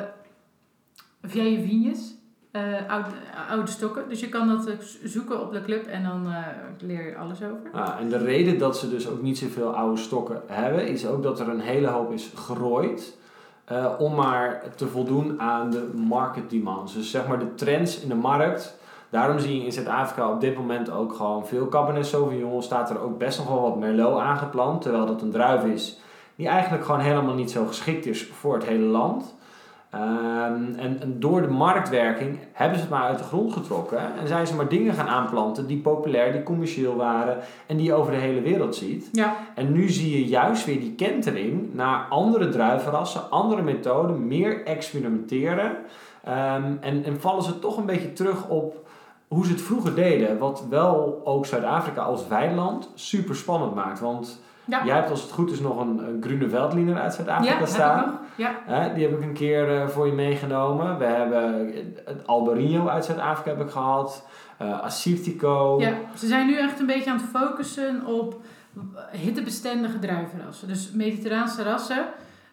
Vieille 1.23 1.61
Vignes, 1.61 2.15
eh, 2.51 2.63
oude, 2.89 3.09
oude 3.49 3.71
stokken. 3.71 4.09
Dus 4.09 4.21
je 4.21 4.29
kan 4.29 4.49
dat 4.49 4.71
zoeken 5.05 5.41
op 5.41 5.53
de 5.53 5.63
club 5.63 5.87
en 5.87 6.03
dan 6.03 6.27
eh, 6.27 6.47
leer 6.79 7.07
je 7.07 7.17
alles 7.17 7.43
over. 7.43 7.71
Ah, 7.73 8.01
en 8.01 8.09
de 8.09 8.19
reden 8.19 8.59
dat 8.59 8.79
ze 8.79 8.91
dus 8.91 9.09
ook 9.09 9.23
niet 9.23 9.39
zoveel 9.39 9.75
oude 9.75 10.01
stokken 10.01 10.43
hebben, 10.47 10.87
is 10.87 11.07
ook 11.07 11.23
dat 11.23 11.41
er 11.41 11.49
een 11.49 11.61
hele 11.61 11.87
hoop 11.87 12.13
is 12.13 12.33
gerooid. 12.35 13.17
Eh, 13.69 13.87
om 13.99 14.15
maar 14.15 14.63
te 14.75 14.87
voldoen 14.87 15.41
aan 15.41 15.71
de 15.71 15.91
market 15.95 16.51
demands. 16.51 16.95
Dus 16.95 17.11
zeg 17.11 17.27
maar 17.27 17.39
de 17.39 17.55
trends 17.55 18.01
in 18.01 18.09
de 18.09 18.15
markt. 18.15 18.77
Daarom 19.11 19.39
zie 19.39 19.59
je 19.59 19.65
in 19.65 19.73
Zuid-Afrika 19.73 20.31
op 20.31 20.41
dit 20.41 20.57
moment 20.57 20.91
ook 20.91 21.13
gewoon 21.13 21.47
veel 21.47 21.69
Cabernet 21.69 22.07
Sauvignon. 22.07 22.63
Staat 22.63 22.91
er 22.91 23.01
ook 23.01 23.19
best 23.19 23.39
nog 23.39 23.49
wel 23.49 23.63
wat 23.63 23.79
Merlot 23.79 24.21
aangeplant. 24.21 24.83
Terwijl 24.83 25.07
dat 25.07 25.23
een 25.23 25.31
druif 25.31 25.65
is 25.65 26.01
die 26.39 26.49
eigenlijk 26.49 26.85
gewoon 26.85 27.01
helemaal 27.01 27.35
niet 27.35 27.51
zo 27.51 27.67
geschikt 27.67 28.07
is 28.07 28.27
voor 28.27 28.55
het 28.55 28.65
hele 28.65 28.85
land. 28.85 29.35
Ehm, 29.91 30.75
en, 30.77 31.01
en 31.01 31.17
door 31.19 31.43
de 31.43 31.49
marktwerking 31.49 32.39
hebben 32.53 32.77
ze 32.77 32.85
het 32.85 32.93
maar 32.93 33.03
uit 33.03 33.19
de 33.19 33.25
grond 33.25 33.53
getrokken. 33.53 33.99
En 34.21 34.29
zijn 34.29 34.47
ze 34.47 34.55
maar 34.55 34.69
dingen 34.69 34.95
gaan 34.95 35.09
aanplanten 35.09 35.67
die 35.67 35.79
populair, 35.79 36.33
die 36.33 36.43
commercieel 36.43 36.97
waren. 36.97 37.39
En 37.67 37.77
die 37.77 37.87
je 37.87 37.95
over 37.95 38.13
de 38.13 38.19
hele 38.19 38.41
wereld 38.41 38.77
ziet. 38.77 39.09
Ja, 39.13 39.37
En 39.55 39.73
nu 39.73 39.89
zie 39.89 40.11
je 40.11 40.27
juist 40.27 40.65
weer 40.65 40.81
die 40.81 40.95
kentering 40.95 41.75
naar 41.75 42.07
andere 42.09 42.49
druivenrassen, 42.49 43.31
andere 43.31 43.63
methoden, 43.63 44.27
meer 44.27 44.65
experimenteren. 44.65 45.77
Ehm, 46.25 46.73
en, 46.81 47.05
en 47.05 47.21
vallen 47.21 47.43
ze 47.43 47.59
toch 47.59 47.77
een 47.77 47.87
beetje 47.87 48.13
terug 48.13 48.49
op 48.49 48.87
hoe 49.29 49.45
ze 49.45 49.53
het 49.53 49.63
vroeger 49.63 49.95
deden. 49.95 50.39
Wat 50.39 50.65
wel 50.71 51.21
ook 51.25 51.47
Zuid-Afrika 51.47 52.03
als 52.03 52.29
weiland 52.29 52.91
super 52.95 53.37
spannend 53.37 53.75
maakt. 53.75 54.01
Want 54.01 54.41
ja. 54.65 54.85
jij 54.85 54.95
hebt 54.95 55.11
als 55.11 55.23
het 55.23 55.31
goed 55.31 55.51
is 55.51 55.61
nog 55.61 55.81
een, 55.81 55.99
een 55.99 56.23
Grune 56.23 56.49
Veldliner 56.49 56.97
uit 56.97 57.05
ja 57.05 57.11
Zuid-Afrika 57.11 57.53
heb 57.53 57.61
ik 57.61 57.67
staan. 57.67 58.19
Ja, 58.39 58.61
Hè, 58.65 58.95
die 58.95 59.07
heb 59.09 59.17
ik 59.19 59.23
een 59.23 59.33
keer 59.33 59.81
eh, 59.81 59.89
voor 59.89 60.07
je 60.07 60.13
meegenomen. 60.13 60.99
We 60.99 61.05
hebben 61.05 61.73
het 62.05 62.27
Albarino 62.27 62.87
uit 62.89 63.05
Zuid-Afrika 63.05 63.51
heb 63.51 63.61
ik 63.67 63.71
gehad. 63.73 64.27
eh 64.59 64.81
Assyrtiko. 64.81 65.81
ja, 65.81 65.93
ze 66.17 66.27
zijn 66.27 66.47
nu 66.47 66.57
echt 66.59 66.81
een 66.81 66.87
beetje 66.87 67.11
aan 67.11 67.17
het 67.17 67.27
focussen 67.37 68.07
op 68.07 68.41
hittebestendige 69.13 69.99
druivenrassen. 69.99 70.69
Dus 70.69 70.93
mediterraanse 70.93 71.63
rassen. 71.63 72.07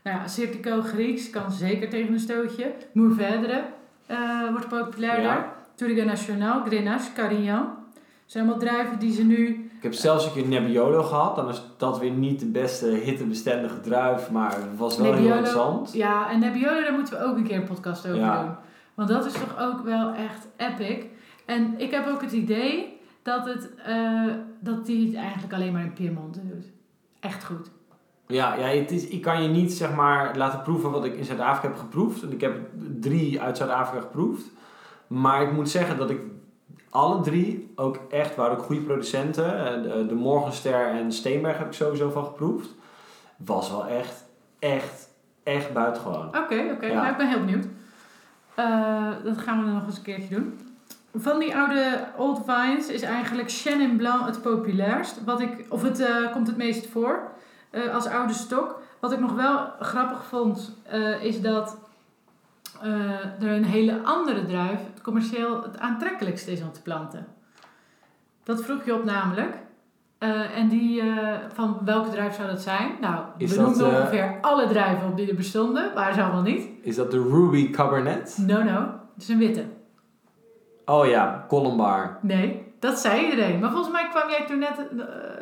Nou 0.04 0.18
ja, 0.18 0.28
Cirtico 0.28 0.82
Grieks 0.82 1.30
kan 1.30 1.52
zeker 1.52 1.90
tegen 1.90 2.14
een 2.14 2.20
stootje. 2.20 2.72
Mourvèdre 2.94 3.64
eh 4.08 4.50
wordt 4.52 4.68
populairder. 4.68 5.24
Ja. 5.26 5.54
Touriga 5.76 6.04
Nacional, 6.04 6.64
Grenache, 6.66 7.14
Carignan. 7.14 7.68
zijn 8.26 8.44
allemaal 8.44 8.62
druiven 8.68 9.00
die 9.00 9.14
ze 9.14 9.24
nu... 9.24 9.65
Ik 9.86 9.92
heb 9.92 10.00
zelfs 10.00 10.26
een 10.26 10.32
keer 10.32 10.48
Nebbiolo 10.48 11.04
gehad. 11.04 11.36
Dan 11.36 11.50
is 11.50 11.62
dat 11.78 12.00
weer 12.00 12.12
niet 12.12 12.40
de 12.40 12.46
beste 12.46 12.86
hittebestendige 12.86 13.80
druif. 13.80 14.32
Maar 14.32 14.52
het 14.52 14.78
was 14.78 14.98
wel 14.98 15.14
heel 15.14 15.28
interessant. 15.28 15.94
Ja, 15.94 16.32
en 16.32 16.40
Nebbiolo, 16.40 16.82
daar 16.82 16.94
moeten 16.94 17.18
we 17.18 17.26
ook 17.26 17.38
een 17.38 17.44
keer 17.44 17.56
een 17.58 17.64
podcast 17.64 18.06
over 18.08 18.20
Ja. 18.20 18.42
doen. 18.44 18.56
Want 18.94 19.10
dat 19.10 19.26
is 19.26 19.34
toch 19.34 19.60
ook 19.60 19.84
wel 19.84 20.14
echt 20.14 20.48
epic. 20.58 21.06
En 21.46 21.74
ik 21.78 21.92
heb 21.92 22.08
ook 22.08 22.22
het 22.22 22.32
idee 22.32 23.00
dat, 23.22 23.46
het, 23.46 23.70
eh, 23.86 24.24
dat 24.60 24.86
die 24.86 25.06
het 25.08 25.16
eigenlijk 25.16 25.54
alleen 25.54 25.74
maar 25.74 25.84
in 25.84 25.94
Piemonte 25.94 26.48
doet. 26.48 26.66
Echt 27.20 27.44
goed. 27.44 27.70
Ja, 28.28 28.56
ja 28.56 28.68
het 28.68 28.92
is, 28.92 29.08
ik 29.08 29.22
kan 29.22 29.44
je 29.44 29.50
niet 29.50 29.74
zeg 29.74 29.96
maar 29.96 30.38
laten 30.38 30.62
proeven 30.62 30.92
wat 30.92 31.06
ik 31.06 31.16
in 31.16 31.26
Zuid-Afrika 31.26 31.68
heb 31.68 31.78
geproefd. 31.78 32.24
En 32.24 32.32
ik 32.32 32.42
heb 32.42 32.60
drie 33.00 33.42
uit 33.42 33.58
Zuid-Afrika 33.58 34.02
geproefd. 34.02 34.44
Maar 35.08 35.42
ik 35.42 35.52
moet 35.52 35.70
zeggen 35.70 35.98
dat 35.98 36.10
ik 36.10 36.20
alle 36.96 37.22
drie 37.22 37.72
ook 37.76 37.98
echt, 38.10 38.36
waren 38.36 38.58
ook 38.58 38.64
goede 38.64 38.82
producenten. 38.82 39.66
Eh, 39.66 39.82
De, 39.84 40.06
de 40.06 40.16
Morgenster 40.16 40.88
en 40.88 41.12
Steenberg 41.12 41.58
heb 41.58 41.68
ik 41.68 41.74
sowieso 41.74 42.10
van 42.10 42.26
geproefd. 42.26 42.70
Was 43.38 43.70
wel 43.70 43.88
echt, 43.88 44.26
echt, 44.60 45.10
echt 45.44 45.74
buitengewoon. 45.74 46.28
Oké, 46.28 46.70
oké. 46.74 46.86
Ja. 46.86 46.94
Nou, 46.94 47.08
ik 47.08 47.18
ben 47.18 47.28
heel 47.28 47.40
benieuwd. 47.40 47.66
Eh, 48.56 49.10
dat 49.24 49.38
gaan 49.38 49.60
we 49.60 49.66
dan 49.66 49.74
nog 49.74 49.86
eens 49.86 49.98
een 49.98 50.04
keertje 50.04 50.36
doen. 50.36 50.60
Van 51.18 51.40
die 51.40 51.56
oude 51.56 52.06
old 52.18 52.42
vines 52.46 52.88
is 52.88 53.02
eigenlijk 53.02 53.52
Chenin 53.52 53.96
Blanc 53.98 54.26
het 54.26 54.42
populairst. 54.42 55.24
Wat 55.24 55.42
ik, 55.42 55.66
of 55.70 55.82
het 55.82 56.00
eh, 56.00 56.32
komt 56.32 56.48
het 56.48 56.58
meest 56.58 56.88
voor 56.88 57.20
eh, 57.70 57.94
als 57.94 58.08
oude 58.08 58.34
stok. 58.34 58.82
Wat 59.00 59.12
ik 59.12 59.20
nog 59.20 59.34
wel 59.34 59.70
grappig 59.80 60.26
vond, 60.26 60.72
eh, 60.84 61.24
is 61.24 61.42
dat 61.42 61.78
eh, 62.82 63.42
er 63.44 63.52
een 63.52 63.66
hele 63.66 64.00
andere 64.04 64.46
druif 64.46 64.80
commercieel 65.06 65.64
het 65.64 65.80
aantrekkelijkst 65.80 66.48
is 66.48 66.62
om 66.62 66.72
te 66.72 66.82
planten. 66.82 67.26
Dat 68.44 68.64
vroeg 68.64 68.86
je 68.86 68.94
op 68.94 69.04
namelijk. 69.04 69.54
Eh, 70.18 70.58
en 70.58 70.68
die, 70.68 71.02
eh, 71.02 71.34
van 71.54 71.80
welke 71.86 72.10
druif 72.10 72.36
zou 72.36 72.48
dat 72.48 72.62
zijn? 72.62 72.92
Nou, 73.02 73.24
Is 73.38 73.56
we 73.56 73.62
noemden 73.62 73.92
eh, 73.92 74.00
ongeveer 74.00 74.38
alle 74.42 74.68
druiven 74.68 75.08
op 75.08 75.18
die 75.18 75.30
er 75.30 75.36
bestonden, 75.36 75.92
maar 75.96 76.14
ze 76.14 76.22
allemaal 76.22 76.42
niet. 76.42 76.68
Is 76.82 76.96
dat 76.96 77.12
de 77.12 77.22
Ruby 77.22 77.70
Cabernet? 77.70 78.38
No, 78.38 78.64
no. 78.64 78.80
Het 79.14 79.24
is 79.24 79.30
een 79.30 79.38
witte. 79.38 79.66
Oh 80.86 81.08
ja, 81.08 81.46
Columbar. 81.48 82.18
Nee, 82.22 82.74
dat 82.80 83.00
zei 83.00 83.24
iedereen. 83.24 83.60
Maar 83.60 83.72
volgens 83.72 83.92
mij 83.92 84.08
kwam 84.10 84.30
jij 84.30 84.46
toen 84.46 84.60
net 84.60 84.88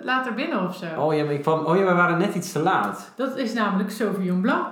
later 0.02 0.34
binnen 0.34 0.64
of 0.64 0.76
zo. 0.76 0.86
Oh 0.98 1.16
ja, 1.16 1.24
maar 1.24 1.34
ik 1.34 1.42
kwam, 1.42 1.66
oh 1.66 1.78
ja, 1.78 1.86
we 1.86 1.94
waren 1.94 2.18
net 2.18 2.36
iets 2.36 2.52
te 2.52 2.60
laat. 2.60 3.12
Dat 3.16 3.38
is 3.38 3.54
namelijk 3.54 3.92
Sauvignon 3.92 4.42
Blanc. 4.42 4.68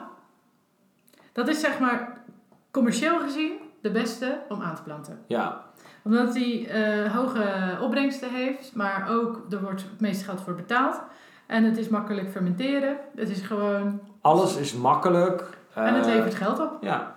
Dat 1.31 1.47
is 1.47 1.59
zeg 1.59 1.79
maar 1.79 2.23
commercieel 2.71 3.19
gezien 3.19 3.51
de 3.81 3.91
beste 3.91 4.39
om 4.49 4.61
aan 4.61 4.75
te 4.75 4.81
planten. 4.81 5.19
Ja, 5.27 5.61
Omdat 6.03 6.35
hij 6.35 6.67
eh, 6.69 7.15
hoge 7.15 7.77
opbrengsten 7.81 8.29
heeft, 8.29 8.75
maar 8.75 9.07
ook 9.09 9.41
er 9.49 9.61
wordt 9.61 9.81
het 9.81 9.99
meeste 10.01 10.23
geld 10.25 10.41
voor 10.41 10.55
betaald. 10.55 11.01
En 11.47 11.63
het 11.63 11.77
is 11.77 11.89
makkelijk 11.89 12.31
fermenteren. 12.31 12.97
Het 13.15 13.29
is 13.29 13.41
gewoon... 13.41 14.01
alles 14.21 14.55
is 14.57 14.73
makkelijk. 14.73 15.43
en 15.73 15.93
het 15.95 16.05
Eh, 16.07 16.13
levert 16.13 16.35
geld 16.35 16.59
op. 16.59 16.77
Ja, 16.81 17.15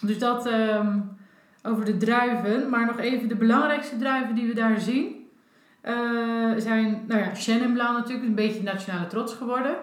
Dus 0.00 0.18
dat 0.18 0.46
ehm, 0.46 0.98
over 1.62 1.84
de 1.84 1.96
druiven. 1.96 2.68
Maar 2.70 2.86
nog 2.86 2.98
even 2.98 3.28
de 3.28 3.36
belangrijkste 3.36 3.96
druiven 3.96 4.34
die 4.34 4.46
we 4.48 4.54
daar 4.54 4.80
zien. 4.80 5.16
eh, 5.80 5.94
zijn, 6.56 7.04
nou 7.06 7.20
ja, 7.20 7.34
Chenin 7.34 7.72
Blanc 7.72 7.96
natuurlijk. 7.96 8.26
Een 8.26 8.34
beetje 8.34 8.62
nationale 8.62 9.06
trots 9.06 9.34
geworden. 9.34 9.74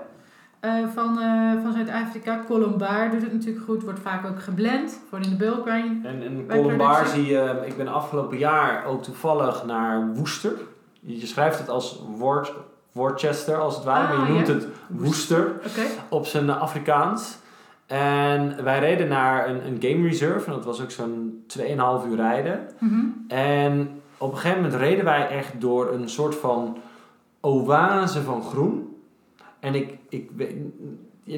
Eh, 0.66 0.88
van, 0.94 1.20
eh, 1.20 1.62
van 1.64 1.74
Zuid-Afrika. 1.74 2.44
Colombard 2.48 3.12
doet 3.12 3.22
het 3.22 3.34
natuurlijk 3.34 3.66
goed. 3.66 3.84
Wordt 3.84 4.00
vaak 4.00 4.26
ook 4.26 4.42
geblend. 4.42 5.00
Voor 5.10 5.20
in 5.20 5.30
de 5.30 5.36
bulkwijn. 5.36 6.02
En, 6.06 6.22
en 6.24 6.46
productie. 6.46 7.08
zie 7.08 7.26
je, 7.26 7.62
ik 7.66 7.78
ben 7.78 7.88
afgelopen 7.88 8.38
jaar 8.38 8.86
ook 8.86 9.04
toevallig 9.04 9.66
naar 9.66 10.14
Worcester. 10.14 10.52
Je 11.00 11.26
schrijft 11.26 11.60
het 11.60 11.70
als 11.70 12.02
Wor- 12.18 12.54
Worcester 12.92 13.56
als 13.58 13.76
het 13.76 13.84
ware, 13.84 14.14
Ah, 14.14 14.18
maar 14.20 14.28
je 14.28 14.34
noemt 14.34 14.48
ja. 14.48 14.54
het 14.54 14.68
Worcester 14.88 15.52
Oké. 15.68 15.82
op 16.10 16.26
zijn 16.26 16.50
eh, 16.50 16.62
Afrikaans. 16.62 17.38
En 17.86 18.64
wij 18.64 18.80
reden 18.80 19.08
naar 19.08 19.50
een, 19.50 19.68
een 19.68 19.78
game 19.80 20.08
reserve 20.08 20.46
en 20.48 20.52
dat 20.52 20.66
was 20.66 20.82
ook 20.82 20.92
zo'n 20.92 21.44
2,5 21.58 21.64
uur 22.10 22.16
rijden. 22.16 22.68
Mhm. 22.80 23.00
En 23.28 24.02
op 24.18 24.32
een 24.32 24.38
gegeven 24.38 24.62
moment 24.64 24.80
reden 24.82 25.06
wij 25.06 25.28
echt 25.28 25.62
door 25.62 25.92
een 25.94 26.10
soort 26.10 26.36
van 26.36 26.78
oase 27.42 28.22
van 28.22 28.44
groen. 28.44 28.95
En 29.66 29.76
ik, 29.76 29.98
ik, 30.10 30.30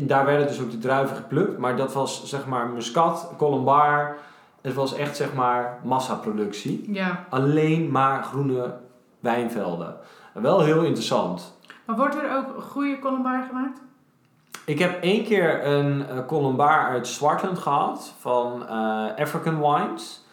daar 0.10 0.25
werden 0.25 0.48
dus 0.48 0.62
ook 0.62 0.72
de 0.72 0.77
druiven 0.77 1.15
geplukt, 1.15 1.57
maar 1.57 1.75
dat 1.75 1.93
was 1.93 2.29
zeg 2.29 2.46
maar 2.46 2.67
muscat, 2.67 3.31
colombard. 3.38 4.19
Het 4.62 4.74
was 4.74 4.93
echt 4.93 5.15
zeg 5.15 5.34
maar 5.34 5.79
massaproductie. 5.84 6.93
Ja. 6.93 7.25
Alleen 7.29 7.91
maar 7.91 8.24
groene 8.24 8.74
wijnvelden. 9.19 9.96
Wel 10.34 10.62
heel 10.62 10.84
interessant. 10.84 11.57
Maar 11.86 11.96
wordt 11.96 12.15
er 12.15 12.36
ook 12.36 12.63
goede 12.63 13.00
Colombard 13.00 13.48
gemaakt? 13.48 13.81
Ik 14.65 14.79
heb 14.79 15.03
één 15.03 15.24
keer 15.24 15.65
een 15.65 16.05
colombard 16.25 16.89
uit 16.89 17.07
Swartland 17.07 17.60
gehad 17.60 18.13
van 18.19 18.67
eh, 18.67 19.05
African 19.17 19.60
Wines. 19.60 20.25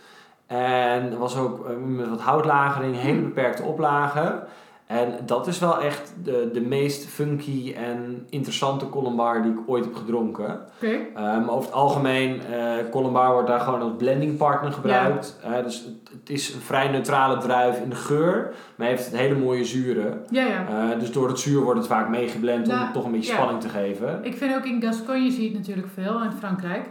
En 0.46 1.12
er 1.12 1.18
was 1.18 1.36
ook 1.36 1.68
eh, 1.68 1.76
met 1.76 2.08
wat 2.08 2.20
houtlagering, 2.20 2.96
hele 2.96 3.20
beperkte 3.20 3.62
oplagen. 3.62 4.46
En 4.86 5.18
dat 5.26 5.46
is 5.46 5.58
wel 5.58 5.80
echt 5.80 6.14
de, 6.24 6.50
de 6.52 6.60
meest 6.60 7.06
funky 7.06 7.74
en 7.76 8.26
interessante 8.30 8.88
Colombar 8.88 9.42
die 9.42 9.52
ik 9.52 9.58
ooit 9.66 9.84
heb 9.84 9.94
gedronken. 9.94 10.60
Oké. 10.76 10.98
Um, 11.36 11.48
over 11.48 11.64
het 11.64 11.72
algemeen, 11.72 12.40
uh, 12.50 12.72
Colombar 12.90 13.32
wordt 13.32 13.48
daar 13.48 13.60
gewoon 13.60 13.80
als 13.80 13.92
blending 13.98 14.36
partner 14.36 14.72
gebruikt. 14.72 15.40
Uh, 15.46 15.62
dus 15.62 15.84
het, 15.84 16.10
het, 16.10 16.30
is 16.30 16.54
een 16.54 16.60
vrij 16.60 16.88
neutrale 16.88 17.38
druif 17.38 17.80
in 17.80 17.88
de 17.88 17.96
geur, 17.96 18.54
maar 18.76 18.86
heeft 18.86 19.04
het 19.04 19.16
hele 19.16 19.34
mooie 19.34 19.64
zuren. 19.64 20.24
Ja, 20.30 20.46
ja. 20.46 20.68
Uh, 20.68 20.98
dus 21.00 21.12
door 21.12 21.28
het 21.28 21.38
zuur 21.38 21.62
wordt 21.62 21.78
het 21.78 21.88
vaak 21.88 22.08
meegeblend 22.08 22.68
om 22.68 22.74
Nou, 22.74 22.92
toch 22.92 23.04
een 23.04 23.12
beetje 23.12 23.30
ja. 23.30 23.36
spanning 23.36 23.60
te 23.60 23.68
geven. 23.68 24.24
Ik 24.24 24.36
vind 24.36 24.54
ook 24.54 24.64
in 24.64 24.82
Gascogne 24.82 25.30
zie 25.30 25.42
je 25.42 25.48
het 25.48 25.58
natuurlijk 25.58 25.88
veel, 25.94 26.22
in 26.22 26.32
Frankrijk. 26.32 26.86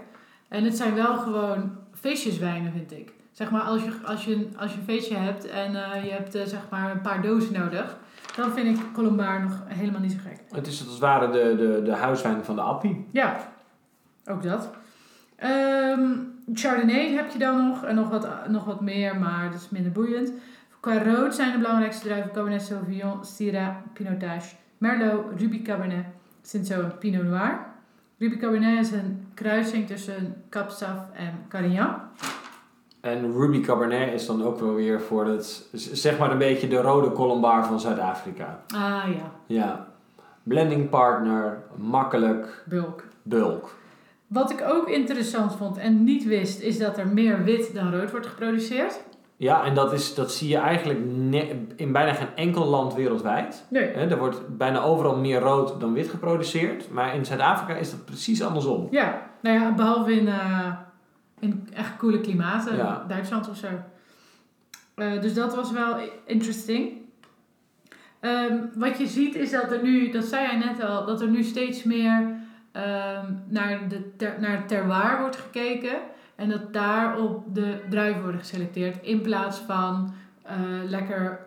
En 0.48 0.64
het 0.64 0.78
zijn 0.78 0.96
wel 0.96 1.18
gewoon 1.18 1.72
feestjeswijnen, 1.94 2.72
vind 2.72 2.92
ik. 2.92 3.14
Zeg 3.34 3.52
maar, 3.52 3.62
als 3.62 3.84
je, 3.84 3.92
als 4.06 4.26
je, 4.26 4.48
als 4.58 4.72
je 4.72 4.78
een 4.78 4.84
feestje 4.84 5.16
hebt 5.16 5.46
en 5.46 5.76
eh, 5.76 6.04
je 6.04 6.12
hebt 6.12 6.36
eh, 6.36 6.46
zeg 6.46 6.62
maar 6.70 6.92
een 6.92 7.02
paar 7.02 7.22
dozen 7.22 7.54
nodig, 7.54 7.98
dan 8.36 8.52
vind 8.52 8.80
ik 8.80 8.86
Colombar 8.94 9.42
nog 9.42 9.64
helemaal 9.66 10.02
niet 10.02 10.12
zo 10.12 10.18
gek. 10.22 10.40
Het 10.50 10.68
is 10.68 10.80
als 10.80 10.90
het 10.90 11.00
ware 11.00 11.30
de, 11.30 11.56
de, 11.56 11.82
de 11.84 11.92
huiswijn 11.92 12.46
van 12.46 12.56
de 12.56 12.62
appie. 12.62 13.08
Ja, 13.12 13.38
ook 14.26 14.44
dat. 14.44 14.70
Ehm, 15.36 16.10
Chardonnay 16.54 17.12
heb 17.12 17.32
je 17.32 17.40
dan 17.40 17.68
nog 17.68 17.84
en 17.84 17.96
nog 17.96 18.10
wat, 18.10 18.48
nog 18.48 18.66
wat 18.66 18.82
meer, 18.82 19.20
maar 19.20 19.52
dat 19.52 19.62
is 19.62 19.70
minder 19.70 19.92
boeiend. 19.92 20.32
Qua 20.80 21.04
rood 21.04 21.36
zijn 21.36 21.52
de 21.52 21.58
belangrijkste 21.58 22.04
druiven 22.04 22.32
Cabernet 22.32 22.62
Sauvignon, 22.62 23.26
Syrah, 23.26 23.76
Pinotage, 23.94 24.56
Merlot, 24.78 25.40
Ruby 25.40 25.62
Cabernet, 25.62 26.06
Cinsault 26.42 26.84
en 26.84 26.98
Pinot 26.98 27.24
Noir. 27.24 27.60
Ruby 28.18 28.38
Cabernet 28.38 28.80
is 28.80 28.92
een 28.92 29.28
kruising 29.34 29.88
tussen 29.88 30.44
Capsaf 30.50 31.12
en 31.14 31.46
Carignan. 31.50 31.96
En 33.04 33.34
Ruby 33.34 33.60
Cabernet 33.62 34.14
is 34.14 34.26
dan 34.26 34.44
ook 34.44 34.60
wel 34.60 34.74
weer 34.74 35.02
voor 35.02 35.26
het, 35.26 35.68
zeg 35.74 36.18
maar 36.20 36.32
een 36.32 36.38
beetje 36.38 36.68
de 36.68 36.82
rode 36.82 37.12
Colombar 37.12 37.66
van 37.66 37.80
Zuid-Afrika. 37.80 38.60
Ah 38.76 39.04
ja, 39.08 39.32
Ja. 39.46 39.88
Blending 40.44 40.90
partner, 40.90 41.58
makkelijk, 41.76 42.64
bulk. 42.66 43.04
bulk. 43.24 43.76
Wat 44.28 44.52
ik 44.52 44.64
ook 44.68 44.90
interessant 44.90 45.56
vond 45.56 45.78
en 45.78 46.04
niet 46.04 46.24
wist, 46.26 46.62
is 46.62 46.78
dat 46.78 46.98
er 46.98 47.08
meer 47.08 47.44
wit 47.44 47.74
dan 47.74 47.96
rood 47.96 48.12
wordt 48.12 48.28
geproduceerd. 48.28 49.00
Ja, 49.38 49.64
en 49.64 49.74
dat, 49.76 49.94
is, 49.94 50.16
dat 50.16 50.32
zie 50.32 50.50
je 50.50 50.58
eigenlijk 50.58 51.00
in 51.76 51.92
bijna 51.92 52.14
geen 52.14 52.36
enkel 52.36 52.66
land 52.66 52.94
wereldwijd. 52.94 53.66
Nee. 53.70 53.88
Er 53.88 54.18
wordt 54.18 54.58
bijna 54.58 54.82
overal 54.82 55.18
meer 55.18 55.40
rood 55.40 55.80
dan 55.80 55.94
wit 55.94 56.10
geproduceerd. 56.10 56.90
Maar 56.90 57.16
in 57.16 57.26
Zuid-Afrika 57.26 57.74
is 57.80 57.92
dat 57.92 58.06
precies 58.06 58.44
andersom. 58.44 58.88
Ja, 58.92 59.22
nou 59.42 59.60
ja, 59.60 59.74
behalve 59.74 60.14
in, 60.14 60.28
eh, 60.28 60.68
in 61.44 61.68
echt 61.74 61.98
koele 61.98 62.22
klimaten, 62.22 62.76
Ja. 62.76 63.06
Duitsland 63.08 63.50
of 63.50 63.58
zo. 63.58 63.68
Eh, 64.96 65.22
dus 65.22 65.34
dat 65.34 65.56
was 65.56 65.72
wel 65.72 65.98
interesting. 66.26 66.92
Ehm, 68.20 68.58
wat 68.76 68.98
je 68.98 69.08
ziet 69.08 69.36
is 69.36 69.52
dat 69.52 69.72
er 69.72 69.84
nu, 69.84 70.12
dat 70.12 70.24
zei 70.24 70.48
jij 70.48 70.58
net 70.58 70.84
al, 70.84 71.06
dat 71.06 71.22
er 71.22 71.28
nu 71.28 71.44
steeds 71.44 71.84
meer 71.84 72.42
ehm, 72.72 73.34
naar, 73.48 73.88
de 73.90 74.16
ter, 74.18 74.36
naar 74.40 74.58
het 74.58 74.68
terroir 74.68 75.20
wordt 75.20 75.36
gekeken. 75.36 75.98
En 76.36 76.50
dat 76.50 76.74
daarop 76.74 77.56
de 77.56 77.80
druiven 77.90 78.22
worden 78.22 78.40
geselecteerd 78.40 78.98
in 79.02 79.22
plaats 79.22 79.58
van 79.58 80.14
eh, 80.42 80.56
lekker 80.88 81.40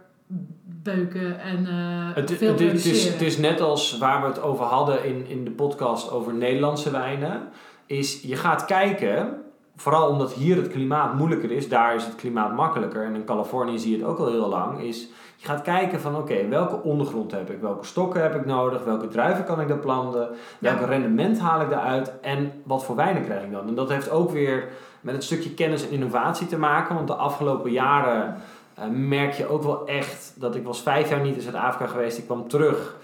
beuken 0.62 1.40
en 1.40 1.66
eh, 1.66 2.14
Het, 2.14 2.32
veel 2.32 2.50
het, 2.52 2.60
het, 2.60 2.84
is, 2.84 3.04
het 3.08 3.22
is 3.22 3.38
net 3.38 3.60
als 3.60 3.98
waar 3.98 4.20
we 4.20 4.26
het 4.26 4.40
over 4.40 4.64
hadden 4.64 5.04
in, 5.04 5.26
in 5.26 5.44
de 5.44 5.50
podcast 5.50 6.10
over 6.10 6.34
Nederlandse 6.34 6.90
wijnen. 6.90 7.48
Is 7.86 8.22
je 8.22 8.36
gaat 8.36 8.64
kijken, 8.64 9.42
vooral 9.76 10.08
omdat 10.08 10.32
hier 10.32 10.56
het 10.56 10.68
klimaat 10.68 11.14
moeilijker 11.14 11.50
is, 11.50 11.68
daar 11.68 11.94
is 11.94 12.04
het 12.04 12.14
klimaat 12.14 12.54
makkelijker. 12.54 13.04
En 13.04 13.14
in 13.14 13.24
Californië 13.24 13.78
zie 13.78 13.90
je 13.90 13.96
het 13.98 14.06
ook 14.06 14.18
al 14.18 14.26
heel 14.30 14.48
lang. 14.48 14.80
Is 14.80 15.08
je 15.36 15.46
gaat 15.46 15.62
kijken 15.62 16.00
van 16.00 16.16
oké, 16.16 16.48
welke 16.48 16.82
ondergrond 16.82 17.30
heb 17.30 17.50
ik? 17.50 17.60
Welke 17.60 17.86
stokken 17.86 18.22
heb 18.22 18.34
ik 18.34 18.46
nodig? 18.46 18.84
Welke 18.84 19.08
druiven 19.08 19.44
kan 19.44 19.60
ik 19.60 19.68
daar 19.68 19.78
planten? 19.78 20.28
Welk 20.58 20.80
Ja. 20.80 20.86
rendement 20.86 21.38
haal 21.38 21.60
ik 21.60 21.70
daaruit? 21.70 22.12
En 22.20 22.52
wat 22.64 22.84
voor 22.84 22.96
wijnen 22.96 23.24
krijg 23.24 23.44
ik 23.44 23.52
dan? 23.52 23.68
En 23.68 23.74
dat 23.74 23.88
heeft 23.88 24.10
ook 24.10 24.30
weer 24.30 24.68
met 25.00 25.14
het 25.14 25.24
stukje 25.24 25.54
kennis 25.54 25.86
en 25.86 25.92
innovatie 25.92 26.46
te 26.46 26.58
maken. 26.58 26.94
Want 26.94 27.06
de 27.06 27.14
afgelopen 27.14 27.70
jaren 27.70 28.36
eh, 28.74 28.84
merk 28.90 29.32
je 29.32 29.48
ook 29.48 29.62
wel 29.62 29.86
echt 29.86 30.32
dat 30.34 30.54
ik 30.54 30.64
was 30.64 30.82
vijf 30.82 31.08
jaar 31.08 31.20
niet 31.20 31.34
in 31.36 31.40
Zuid-Afrika 31.42 31.86
geweest. 31.90 32.18
Ik 32.18 32.24
kwam 32.24 32.48
terug 32.48 32.96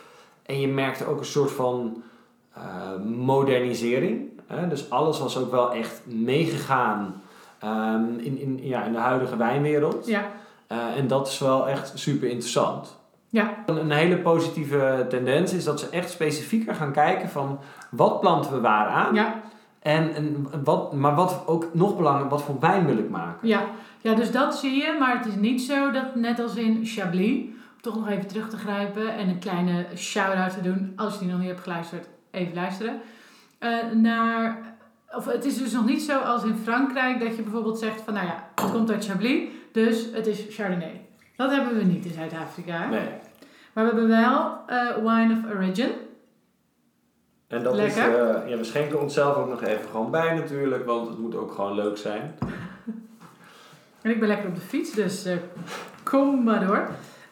en 0.42 0.60
je 0.60 0.68
merkte 0.68 1.06
ook 1.06 1.18
een 1.18 1.24
soort 1.24 1.50
van 1.50 2.02
eh, 2.52 2.62
modernisering. 3.04 4.31
Hè? 4.60 4.68
Dus 4.68 4.90
alles 4.90 5.18
was 5.18 5.36
ook 5.38 5.50
wel 5.50 5.72
echt 5.72 6.00
meegegaan 6.04 7.22
ehm, 7.58 8.04
in, 8.18 8.38
in, 8.38 8.58
ja, 8.62 8.82
in 8.84 8.92
de 8.92 8.98
huidige 8.98 9.36
wijnwereld. 9.36 10.06
Ja, 10.06 10.24
Eh, 10.66 10.78
en 10.96 11.06
dat 11.06 11.28
is 11.28 11.38
wel 11.38 11.68
echt 11.68 11.92
super 11.94 12.28
interessant. 12.28 12.98
ja, 13.28 13.54
Een, 13.66 13.90
hele 13.90 14.18
positieve 14.18 15.06
tendens 15.08 15.52
is 15.52 15.64
dat 15.64 15.80
ze 15.80 15.88
echt 15.88 16.10
specifieker 16.10 16.74
gaan 16.74 16.92
kijken 16.92 17.28
van 17.28 17.58
wat 17.90 18.20
planten 18.20 18.52
we 18.52 18.60
waar 18.60 18.86
aan. 18.86 19.14
ja. 19.14 19.40
En, 19.82 20.14
en 20.14 20.46
wat, 20.64 20.92
maar 20.92 21.14
wat 21.14 21.42
ook 21.46 21.66
nog 21.72 21.96
belangrijker, 21.96 22.30
wat 22.36 22.42
voor 22.42 22.60
wijn 22.60 22.86
wil 22.86 22.98
ik 22.98 23.08
maken? 23.10 23.48
Ja, 23.48 23.62
ja, 24.00 24.14
dus 24.14 24.30
dat 24.30 24.54
zie 24.58 24.74
je, 24.82 24.96
maar 24.98 25.16
het 25.16 25.26
is 25.26 25.34
niet 25.34 25.62
zo 25.62 25.90
dat 25.90 26.14
net 26.14 26.40
als 26.40 26.54
in 26.54 26.80
Chablis, 26.86 27.40
om 27.40 27.54
toch 27.80 27.94
nog 27.94 28.08
even 28.08 28.26
terug 28.26 28.48
te 28.48 28.56
grijpen 28.56 29.14
en 29.16 29.28
een 29.28 29.38
kleine 29.38 29.86
shout-out 29.96 30.52
te 30.52 30.60
doen, 30.60 30.92
als 30.96 31.12
je 31.12 31.18
die 31.18 31.28
nog 31.28 31.38
niet 31.38 31.48
hebt 31.48 31.60
geluisterd, 31.60 32.06
even 32.30 32.54
luisteren. 32.54 33.00
Eh, 33.62 33.90
naar, 33.94 34.58
of 35.10 35.24
het 35.24 35.44
is 35.44 35.58
dus 35.58 35.72
nog 35.72 35.84
niet 35.84 36.02
zo 36.02 36.18
als 36.18 36.44
in 36.44 36.56
Frankrijk 36.62 37.20
dat 37.20 37.36
je 37.36 37.42
bijvoorbeeld 37.42 37.78
zegt 37.78 38.00
van, 38.00 38.14
nou 38.14 38.26
ja, 38.26 38.48
het 38.54 38.70
komt 38.70 38.90
uit 38.90 39.04
Chablis, 39.04 39.48
dus 39.72 40.06
het 40.12 40.26
is 40.26 40.46
Chardonnay. 40.50 41.00
Dat 41.36 41.50
hebben 41.50 41.76
we 41.76 41.84
niet 41.84 42.04
in 42.04 42.12
Zuid-Afrika. 42.12 42.88
Nee. 42.88 43.08
Maar 43.72 43.84
we 43.84 43.90
hebben 43.90 44.08
wel 44.08 44.58
eh, 44.66 44.96
Wine 44.96 45.34
of 45.34 45.54
Origin. 45.54 45.90
En 47.48 47.62
dat 47.62 47.74
Lekker. 47.74 48.08
is, 48.08 48.42
eh, 48.42 48.48
ja, 48.48 48.56
we 48.56 48.64
schenken 48.64 49.00
onszelf 49.00 49.36
ook 49.36 49.48
nog 49.48 49.62
even 49.62 49.88
gewoon 49.90 50.10
bij 50.10 50.34
natuurlijk, 50.34 50.86
want 50.86 51.08
het 51.08 51.18
moet 51.18 51.34
ook 51.34 51.52
gewoon 51.52 51.74
leuk 51.74 51.96
zijn. 51.96 52.34
En 54.02 54.10
ik 54.10 54.18
ben 54.18 54.28
lekker 54.28 54.48
op 54.48 54.54
de 54.54 54.60
fiets, 54.60 54.92
dus 54.92 55.26
kom 56.02 56.42
maar 56.42 56.66
door. 56.66 56.88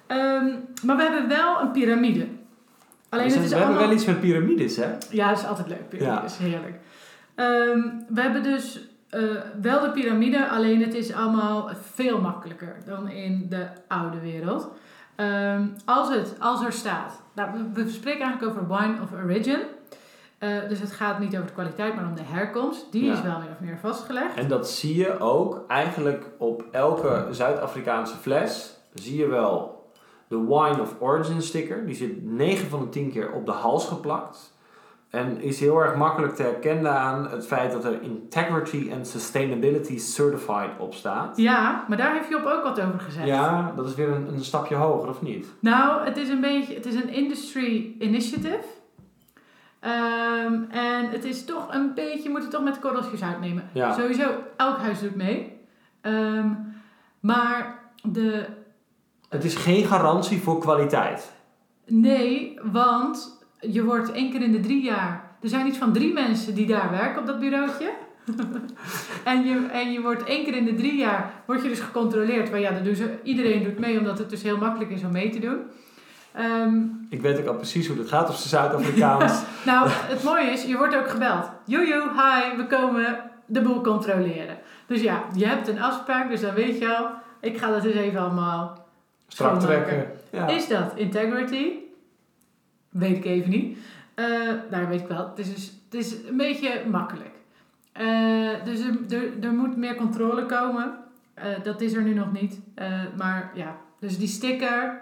Ehm, 0.06 0.46
maar 0.82 0.96
we 0.96 1.02
hebben 1.02 1.28
wel 1.28 1.60
een 1.60 1.70
piramide. 1.70 2.26
Alleen 3.10 3.26
we 3.28 3.32
het 3.34 3.42
is 3.44 3.48
we 3.50 3.56
hebben 3.56 3.66
allemaal... 3.66 3.86
wel 3.88 3.96
iets 3.96 4.04
met 4.06 4.20
piramides, 4.20 4.76
hè? 4.76 4.88
Ja, 5.10 5.28
dat 5.28 5.38
is 5.38 5.46
altijd 5.46 5.68
leuk. 5.68 5.88
Piramide 5.88 6.26
is 6.26 6.36
heerlijk. 6.36 6.78
Ehm, 7.34 7.80
we 8.08 8.20
hebben 8.20 8.42
dus 8.42 8.88
eh, 9.08 9.20
wel 9.60 9.80
de 9.80 9.90
piramide, 9.90 10.48
alleen 10.48 10.82
het 10.82 10.94
is 10.94 11.12
allemaal 11.12 11.70
veel 11.92 12.20
makkelijker 12.20 12.76
dan 12.86 13.08
in 13.08 13.46
de 13.48 13.66
oude 13.88 14.20
wereld. 14.20 14.70
Ehm, 15.16 15.66
als, 15.84 16.14
het, 16.14 16.34
als 16.38 16.64
er 16.64 16.72
staat, 16.72 17.22
nou, 17.34 17.50
we, 17.52 17.82
we 17.84 17.90
spreken 17.90 18.20
eigenlijk 18.24 18.56
over 18.56 18.76
wine 18.76 19.02
of 19.02 19.12
origin. 19.24 19.58
Eh, 20.38 20.68
dus 20.68 20.78
het 20.80 20.92
gaat 20.92 21.18
niet 21.18 21.34
over 21.34 21.46
de 21.46 21.52
kwaliteit, 21.52 21.94
maar 21.94 22.06
om 22.06 22.14
de 22.14 22.22
herkomst. 22.24 22.92
Die 22.92 23.04
Ja. 23.04 23.12
is 23.12 23.22
wel 23.22 23.38
min 23.38 23.48
of 23.50 23.60
meer 23.60 23.78
vastgelegd. 23.78 24.34
En 24.36 24.48
dat 24.48 24.70
zie 24.70 24.96
je 24.96 25.18
ook 25.18 25.64
eigenlijk 25.68 26.24
op 26.38 26.64
elke 26.70 27.26
Zuid-Afrikaanse 27.30 28.16
fles. 28.16 28.76
Zie 28.94 29.16
je 29.18 29.26
wel 29.26 29.79
de 30.30 30.38
Wine 30.38 30.80
of 30.80 30.96
Origin 30.98 31.42
sticker. 31.42 31.86
Die 31.86 31.94
zit 31.94 32.24
9 32.24 32.68
van 32.68 32.80
de 32.80 32.88
10 32.88 33.10
keer 33.10 33.32
op 33.32 33.46
de 33.46 33.52
hals 33.52 33.86
geplakt. 33.86 34.58
En 35.08 35.40
is 35.40 35.60
heel 35.60 35.78
erg 35.78 35.94
makkelijk 35.94 36.34
te 36.34 36.42
herkennen 36.42 36.92
aan 36.92 37.30
het 37.30 37.46
feit 37.46 37.72
dat 37.72 37.84
er 37.84 38.02
Integrity 38.02 38.90
and 38.92 39.06
Sustainability 39.06 39.98
Certified 39.98 40.70
op 40.78 40.94
staat. 40.94 41.36
Ja, 41.36 41.84
maar 41.88 41.96
daar 41.96 42.14
heeft 42.14 42.28
Job 42.28 42.44
ook 42.44 42.62
wat 42.62 42.80
over 42.80 43.00
gezegd. 43.00 43.26
Ja, 43.26 43.72
dat 43.76 43.88
is 43.88 43.94
weer 43.94 44.08
een, 44.08 44.28
een 44.28 44.44
stapje 44.44 44.74
hoger, 44.74 45.08
of 45.08 45.22
niet? 45.22 45.46
Nou, 45.60 46.04
het 46.04 46.16
is 46.16 46.28
een 46.28 46.40
beetje, 46.40 46.74
het 46.74 46.86
is 46.86 46.94
een 46.94 47.08
industry 47.08 47.94
initiative. 47.98 48.64
Ehm, 49.80 50.62
en 50.70 51.10
het 51.10 51.24
is 51.24 51.44
toch 51.44 51.74
een 51.74 51.94
beetje, 51.94 52.22
je 52.22 52.30
moet 52.30 52.42
het 52.42 52.50
toch 52.50 52.62
met 52.62 52.78
korreltjes 52.78 53.22
uitnemen. 53.22 53.70
Ja. 53.72 53.92
Sowieso, 53.92 54.30
elk 54.56 54.78
huis 54.78 55.00
doet 55.00 55.16
mee. 55.16 55.60
Ehm, 56.00 56.48
maar 57.20 57.78
de, 58.02 58.46
Het 59.30 59.44
is 59.44 59.54
geen 59.54 59.84
garantie 59.84 60.40
voor 60.40 60.58
kwaliteit. 60.58 61.32
nee, 61.86 62.58
want 62.72 63.44
je 63.60 63.84
wordt 63.84 64.12
één 64.12 64.30
keer 64.30 64.42
in 64.42 64.52
de 64.52 64.60
drie 64.60 64.82
jaar, 64.82 65.30
er 65.40 65.48
zijn 65.48 65.66
iets 65.66 65.78
van 65.78 65.92
drie 65.92 66.12
mensen 66.12 66.54
die 66.54 66.66
daar 66.66 66.90
werken 66.90 67.20
op 67.20 67.26
dat 67.26 67.38
bureautje. 67.40 67.90
en, 69.24 69.44
je, 69.44 69.66
en 69.72 69.92
je 69.92 70.00
wordt 70.00 70.24
één 70.24 70.44
keer 70.44 70.56
in 70.56 70.64
de 70.64 70.74
drie 70.74 70.96
jaar, 70.96 71.30
word 71.46 71.62
je 71.62 71.68
dus 71.68 71.80
gecontroleerd. 71.80 72.50
Maar 72.50 72.60
ja, 72.60 72.70
dat 72.70 72.84
doen 72.84 72.94
ze, 72.94 73.18
iedereen 73.22 73.62
doet 73.62 73.78
mee, 73.78 73.98
omdat 73.98 74.18
het 74.18 74.30
dus 74.30 74.42
heel 74.42 74.56
makkelijk 74.58 74.90
is 74.90 75.04
om 75.04 75.12
mee 75.12 75.30
te 75.30 75.38
doen. 75.38 75.58
Ehm, 76.32 76.78
Ik 77.08 77.20
weet 77.20 77.38
ook 77.40 77.46
al 77.46 77.54
precies 77.54 77.86
hoe 77.86 77.96
dat 77.96 78.08
gaat 78.08 78.28
op 78.28 78.34
zijn 78.34 78.48
Zuid-Afrikaans. 78.48 79.42
Nou, 79.66 79.88
het 79.90 80.22
mooie 80.22 80.50
is, 80.50 80.64
je 80.64 80.76
wordt 80.76 80.96
ook 80.96 81.08
gebeld. 81.10 81.50
Jojo, 81.64 82.00
hi, 82.00 82.56
we 82.56 82.66
komen 82.68 83.18
de 83.46 83.62
boel 83.62 83.80
controleren. 83.80 84.58
Dus 84.86 85.02
ja, 85.02 85.22
je 85.34 85.46
hebt 85.46 85.68
een 85.68 85.82
afspraak, 85.82 86.30
dus 86.30 86.40
dan 86.40 86.54
weet 86.54 86.78
je 86.78 86.96
al, 86.96 87.06
ik 87.40 87.58
ga 87.58 87.70
dat 87.70 87.84
eens 87.84 87.94
even 87.94 88.20
allemaal. 88.20 88.79
Strak 89.32 89.60
trekken. 89.60 90.06
Ja. 90.30 90.46
Is 90.48 90.68
dat 90.68 90.92
integrity? 90.96 91.66
Weet 92.88 93.16
ik 93.16 93.24
even 93.24 93.50
niet. 93.50 93.78
Eh 94.14 94.26
nou, 94.70 94.86
weet 94.88 95.00
ik 95.00 95.06
wel. 95.06 95.28
Het 95.28 95.38
is, 95.38 95.54
dus, 95.54 95.72
het 95.90 96.00
is 96.00 96.12
een 96.28 96.36
beetje 96.36 96.82
makkelijk. 96.90 97.30
Eh, 97.92 98.64
dus 98.64 98.80
er, 98.80 98.96
er, 99.08 99.22
er 99.40 99.52
moet 99.52 99.76
meer 99.76 99.94
controle 99.94 100.46
komen. 100.46 100.94
Eh, 101.34 101.44
dat 101.62 101.80
is 101.80 101.92
er 101.92 102.02
nu 102.02 102.14
nog 102.14 102.32
niet. 102.32 102.60
Eh, 102.74 102.86
maar 103.18 103.50
ja, 103.54 103.76
dus 104.00 104.18
die 104.18 104.28
sticker. 104.28 105.00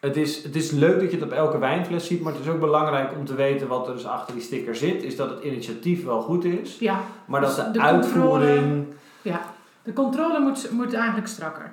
het 0.00 0.16
is, 0.16 0.42
het 0.42 0.56
is 0.56 0.70
leuk 0.70 1.00
dat 1.00 1.10
je 1.10 1.16
het 1.16 1.24
op 1.26 1.32
elke 1.32 1.58
wijnfles 1.58 2.06
ziet, 2.06 2.20
maar 2.20 2.32
het 2.32 2.42
is 2.42 2.48
ook 2.48 2.60
belangrijk 2.60 3.12
om 3.16 3.24
te 3.24 3.34
weten 3.34 3.68
wat 3.68 3.88
er 3.88 3.94
dus 3.94 4.06
achter 4.06 4.34
die 4.34 4.42
sticker 4.42 4.76
zit. 4.76 5.02
Is 5.02 5.16
dat 5.16 5.30
het 5.30 5.42
initiatief 5.44 6.04
wel 6.04 6.20
goed 6.22 6.44
is, 6.44 6.78
Ja, 6.78 7.00
maar 7.26 7.40
dat 7.40 7.56
Dus 7.56 7.64
de, 7.64 7.70
de 7.70 7.80
uitvoering. 7.80 8.86
ja. 9.22 9.40
De 9.82 9.92
controle 9.92 10.38
moet, 10.40 10.70
moet 10.70 10.92
eigenlijk 10.94 11.26
strakker. 11.26 11.72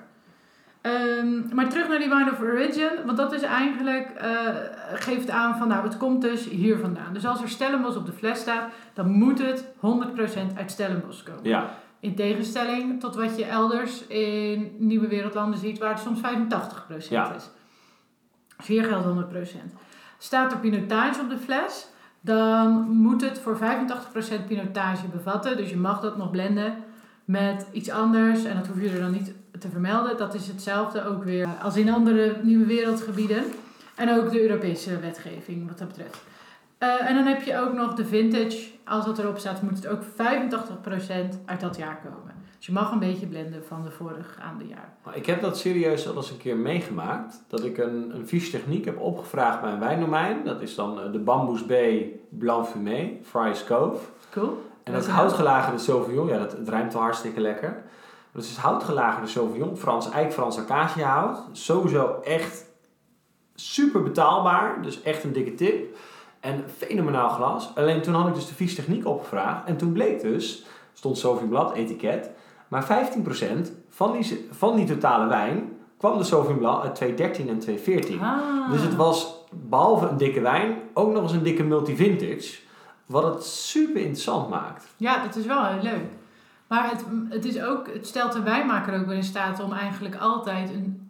Ehm, 0.82 1.56
maar 1.56 1.70
terug 1.70 1.88
naar 1.88 2.00
die 2.00 2.10
Wine 2.10 2.32
of 2.32 2.41
Origin, 2.41 2.89
want 3.06 3.17
dat 3.17 3.34
is 3.34 3.41
eigenlijk, 3.41 4.10
eh, 4.10 4.48
geeft 4.94 5.30
aan 5.30 5.58
van 5.58 5.67
nou, 5.67 5.84
het 5.84 5.98
komt 5.98 6.22
dus 6.22 6.50
hier 6.50 6.78
vandaan. 6.78 7.13
Dus 7.13 7.26
als 7.26 7.41
er 7.41 7.50
Stellenbosch 7.50 7.98
op 7.98 8.06
de 8.06 8.12
fles 8.12 8.39
staat, 8.39 8.63
dan 8.94 9.12
moet 9.12 9.39
het 9.39 9.65
100% 9.80 10.58
uit 10.58 10.72
Stellenbosch 10.72 11.24
komen. 11.24 11.44
Ja, 11.50 11.70
In 12.00 12.15
tegenstelling 12.15 13.00
tot 13.00 13.15
wat 13.15 13.38
je 13.38 13.46
elders 13.46 14.08
in 14.08 14.76
nieuwe 14.78 15.08
wereldlanden 15.08 15.60
ziet, 15.60 15.78
waar 15.80 15.89
het 15.89 16.00
soms 16.00 16.20
85% 16.20 17.10
Ja. 17.10 17.34
is. 17.34 17.50
Dus 18.58 18.67
hier 18.67 18.84
geldt 18.84 19.06
100%. 19.06 19.74
Staat 20.17 20.52
er 20.52 20.58
pinotage 20.58 21.22
op 21.22 21.30
de 21.30 21.38
fles, 21.38 21.88
dan 22.22 22.89
moet 22.89 23.22
het 23.22 23.39
voor 23.39 23.58
85% 23.58 24.48
pinotage 24.48 25.08
bevatten. 25.08 25.58
Dus 25.58 25.70
je 25.70 25.78
mag 25.78 26.00
dat 26.02 26.17
nog 26.17 26.32
blenden 26.32 26.74
met 27.26 27.65
iets 27.72 27.89
anders. 27.89 28.44
En 28.44 28.56
dat 28.58 28.67
hoef 28.67 28.82
je 28.82 28.89
er 28.89 29.00
dan 29.00 29.12
niet 29.12 29.34
te 29.62 29.69
vermelden. 29.69 30.17
Dat 30.17 30.34
is 30.34 30.47
hetzelfde 30.47 31.06
ook 31.06 31.24
weer 31.24 31.47
als 31.62 31.78
in 31.78 31.93
andere 31.93 32.36
nieuwe 32.41 32.65
wereldgebieden. 32.65 33.43
En 33.95 34.17
ook 34.17 34.32
de 34.32 34.41
Europese 34.41 35.00
wetgeving 35.00 35.67
wat 35.67 35.78
dat 35.78 35.88
betreft. 35.88 36.24
Eh, 36.78 37.10
en 37.10 37.15
dan 37.15 37.26
heb 37.26 37.41
je 37.41 37.58
ook 37.58 37.74
nog 37.74 37.93
de 37.93 38.06
vintage. 38.06 38.69
Als 38.86 39.06
dat 39.06 39.19
erop 39.19 39.38
staat, 39.38 39.62
moet 39.62 39.76
het 39.76 39.88
ook 39.88 40.04
85% 40.04 41.39
uit 41.45 41.60
dat 41.60 41.78
jaar 41.78 42.00
komen. 42.04 42.34
Dus 42.58 42.65
je 42.65 42.71
mag 42.71 42.91
een 42.91 43.00
beetje 43.00 43.28
blenden 43.28 43.65
van 43.65 43.84
de 43.84 43.91
voorgaande 43.91 44.67
jaar. 44.67 44.93
maar 45.04 45.15
ik 45.15 45.26
heb 45.26 45.41
dat 45.41 45.58
serieus 45.58 46.08
al 46.08 46.15
eens 46.15 46.32
een 46.32 46.38
keer 46.38 46.58
meegemaakt. 46.58 47.43
Dat 47.47 47.63
ik 47.63 47.78
een, 47.78 48.15
een 48.15 48.28
vies 48.28 48.50
techniek 48.50 48.86
heb 48.86 49.00
opgevraagd 49.00 49.62
bij 49.62 49.71
een 49.71 49.80
wijndomein. 49.80 50.43
Dat 50.43 50.62
is 50.62 50.76
dan 50.76 51.02
eh, 51.02 51.12
de 51.12 51.19
Bamboes 51.19 51.65
Bay 51.65 52.19
Blanc 52.30 52.65
Fumé, 52.65 53.17
Fry's 53.24 53.63
Cove. 53.63 54.06
Cool. 54.32 54.69
En 54.84 54.91
Dat 54.91 55.02
dat 55.02 55.04
is 55.04 55.10
houtgelagerde 55.10 55.80
Sauvignon, 55.80 56.28
ja, 56.28 56.38
dat, 56.38 56.52
het 56.52 56.69
ruimt 56.69 56.93
wel 56.93 57.02
hartstikke 57.02 57.39
lekker. 57.39 57.84
Dat 58.32 58.44
is 58.44 58.50
dus 58.50 58.58
houtgelagerde 58.58 59.28
Sauvignon, 59.28 59.78
Frans 59.78 60.10
eik, 60.10 60.34
Frans 60.34 60.58
acaciahout. 60.58 61.44
Sowieso 61.52 62.20
echt 62.24 62.65
super 63.56 64.04
betaalbaar, 64.04 64.82
dus 64.82 65.02
echt 65.02 65.24
een 65.24 65.34
dikke 65.34 65.56
tip. 65.56 65.98
En 66.39 66.63
fenomenaal 66.78 67.30
glas. 67.30 67.72
Alleen 67.76 68.02
toen 68.02 68.13
had 68.13 68.28
ik 68.28 68.34
dus 68.34 68.48
de 68.48 68.54
vies 68.54 68.76
techniek 68.76 69.06
opgevraagd. 69.06 69.65
En 69.65 69.78
toen 69.78 69.91
bleek 69.91 70.22
dus, 70.22 70.65
stond 70.94 71.17
Sauvignon 71.17 71.74
etiket, 71.74 72.30
maar 72.67 73.10
15% 73.65 73.72
van 73.89 74.12
die, 74.12 74.48
van 74.52 74.76
die 74.76 74.86
totale 74.86 75.28
wijn 75.28 75.78
kwam 75.98 76.17
de 76.17 76.24
Sauvignon 76.24 76.60
Blanc 76.60 76.84
uit 76.84 76.96
2013 76.96 77.50
en 77.50 77.60
2014. 77.60 78.22
Ah. 78.22 78.72
Dus 78.72 78.82
het 78.82 78.96
was, 78.96 79.36
behalve 79.52 80.08
een 80.08 80.17
dikke 80.17 80.41
wijn, 80.41 80.78
ook 80.94 81.12
nog 81.12 81.24
eens 81.24 81.32
een 81.32 81.44
dikke 81.44 81.63
multivintage. 81.63 82.60
Wat 83.06 83.24
het 83.24 83.44
super 83.44 84.02
interessant 84.02 84.50
maakt. 84.50 84.88
Ja, 84.98 85.24
dat 85.24 85.36
is 85.36 85.46
wel 85.46 85.65
heel 85.65 85.82
leuk. 85.82 86.06
Maar 86.72 86.90
het, 86.90 87.06
het, 87.30 87.46
is 87.46 87.62
ook, 87.62 87.94
het 87.94 88.08
stelt 88.08 88.32
de 88.34 88.42
wijnmaker 88.42 89.00
ook 89.00 89.06
wel 89.06 89.16
in 89.16 89.24
staat 89.24 89.64
om 89.64 89.74
eigenlijk 89.74 90.16
altijd 90.16 90.70
een, 90.70 91.08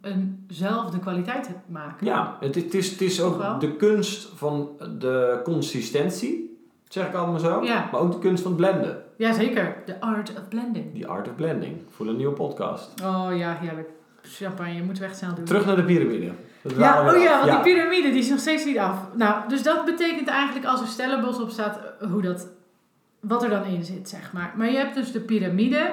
eenzelfde 0.48 0.98
kwaliteit 0.98 1.44
te 1.44 1.50
maken. 1.66 2.06
Ja, 2.06 2.36
het, 2.40 2.56
is- 2.56 2.62
het 2.64 2.74
is, 2.74 2.90
het 2.90 3.00
is 3.00 3.20
ook 3.20 3.38
wel? 3.38 3.58
de 3.58 3.76
kunst 3.76 4.28
van 4.34 4.70
de 4.98 5.40
consistentie, 5.44 6.58
zeg 6.88 7.06
ik 7.06 7.14
allemaal 7.14 7.38
zo. 7.40 7.62
Ja. 7.64 7.88
Maar 7.92 8.00
ook 8.00 8.12
de 8.12 8.18
kunst 8.18 8.42
van 8.42 8.52
het 8.52 8.60
blenden. 8.60 9.02
Jazeker, 9.16 9.76
the 9.86 10.00
art 10.00 10.30
of 10.30 10.48
blending. 10.48 10.92
Die 10.94 11.06
art 11.06 11.28
of 11.28 11.34
blending. 11.34 11.76
Voor 11.90 12.06
een 12.06 12.16
nieuwe 12.16 12.32
podcast. 12.34 12.90
Oh 13.04 13.28
ja, 13.36 13.56
heerlijk. 13.60 13.88
Champagne, 14.22 14.82
moeten 14.82 15.02
we 15.02 15.08
echt 15.08 15.18
snel 15.18 15.34
doen. 15.34 15.44
Terug 15.44 15.66
naar 15.66 15.76
de 15.76 15.84
piramide. 15.84 16.30
Ja, 16.78 17.12
oh 17.14 17.22
ja, 17.22 17.46
want 17.46 17.64
die 17.64 17.74
piramide 17.74 18.10
die 18.10 18.18
is 18.18 18.28
nog 18.28 18.38
steeds 18.38 18.64
niet 18.64 18.78
af. 18.78 18.96
Nou, 19.16 19.48
dus 19.48 19.62
dat 19.62 19.84
betekent 19.84 20.28
eigenlijk 20.28 20.66
als 20.66 20.80
er 20.80 20.86
Stellenbosch 20.86 21.40
op 21.40 21.50
staat, 21.50 21.78
hoe 22.10 22.22
dat, 22.22 22.48
wat 23.22 23.42
er 23.42 23.50
dan 23.50 23.64
in 23.64 23.84
zit, 23.84 24.08
zeg 24.08 24.32
maar. 24.32 24.52
Maar 24.56 24.70
je 24.70 24.76
hebt 24.76 24.94
dus 24.94 25.12
de 25.12 25.20
piramide. 25.20 25.90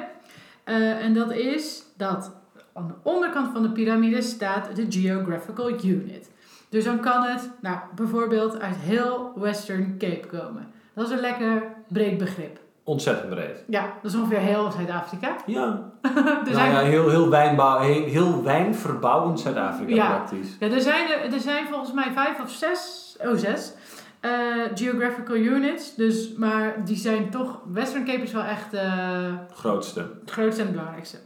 eh, 0.64 1.04
en 1.06 1.14
dat 1.14 1.32
is 1.32 1.84
dat 1.98 2.32
aan 2.74 2.88
de 2.88 3.10
onderkant 3.10 3.50
van 3.54 3.62
de 3.62 3.70
piramide 3.72 4.22
staat 4.22 4.76
de 4.76 4.86
Geographical 4.90 5.70
Unit. 5.84 6.30
Dus 6.70 6.84
dan 6.84 7.00
kan 7.00 7.24
het, 7.24 7.50
nou, 7.62 7.78
bijvoorbeeld 7.96 8.60
uit 8.60 8.76
heel 8.76 9.32
Western 9.36 9.96
Cape 9.98 10.28
komen. 10.28 10.68
Dat 10.94 11.06
is 11.08 11.12
een 11.14 11.20
lekker 11.20 11.64
breed 11.88 12.18
begrip. 12.18 12.60
Ontzettend 12.84 13.30
breed. 13.30 13.64
Ja, 13.68 13.94
dat 14.02 14.12
is 14.12 14.18
ongeveer 14.18 14.38
heel 14.40 14.72
Zuid-Afrika. 14.72 15.36
Ja. 15.46 15.92
Er 16.48 16.52
nou 16.56 16.70
ja, 16.70 16.80
heel, 16.80 17.10
heel, 17.10 17.30
wijnbouw, 17.30 17.80
heel, 17.80 18.04
heel 18.04 18.44
wijnverbouwend 18.44 19.40
Zuid-Afrika 19.40 19.94
Ja. 19.96 20.08
praktisch. 20.08 20.56
Ja, 20.60 20.68
er 20.70 20.82
zijn, 20.82 21.10
er, 21.12 21.34
er 21.34 21.40
zijn 21.40 21.68
volgens 21.68 21.94
mij 21.94 22.12
vijf 22.14 22.40
of 22.42 22.50
zes, 22.52 23.16
oh 23.22 23.36
zes, 23.36 23.74
eh, 24.20 24.32
geographical 24.76 25.36
units. 25.36 25.96
Dus, 25.96 26.34
maar 26.34 26.86
die 26.86 26.96
zijn 26.96 27.30
toch, 27.30 27.62
Western 27.72 28.06
Cape 28.06 28.22
is 28.22 28.32
wel 28.32 28.44
echt 28.44 28.74
eh, 28.74 29.34
Grootste. 29.54 30.00
het 30.00 30.32
grootste 30.32 30.62
en 30.62 30.68
het 30.68 30.76
belangrijkste. 30.76 31.18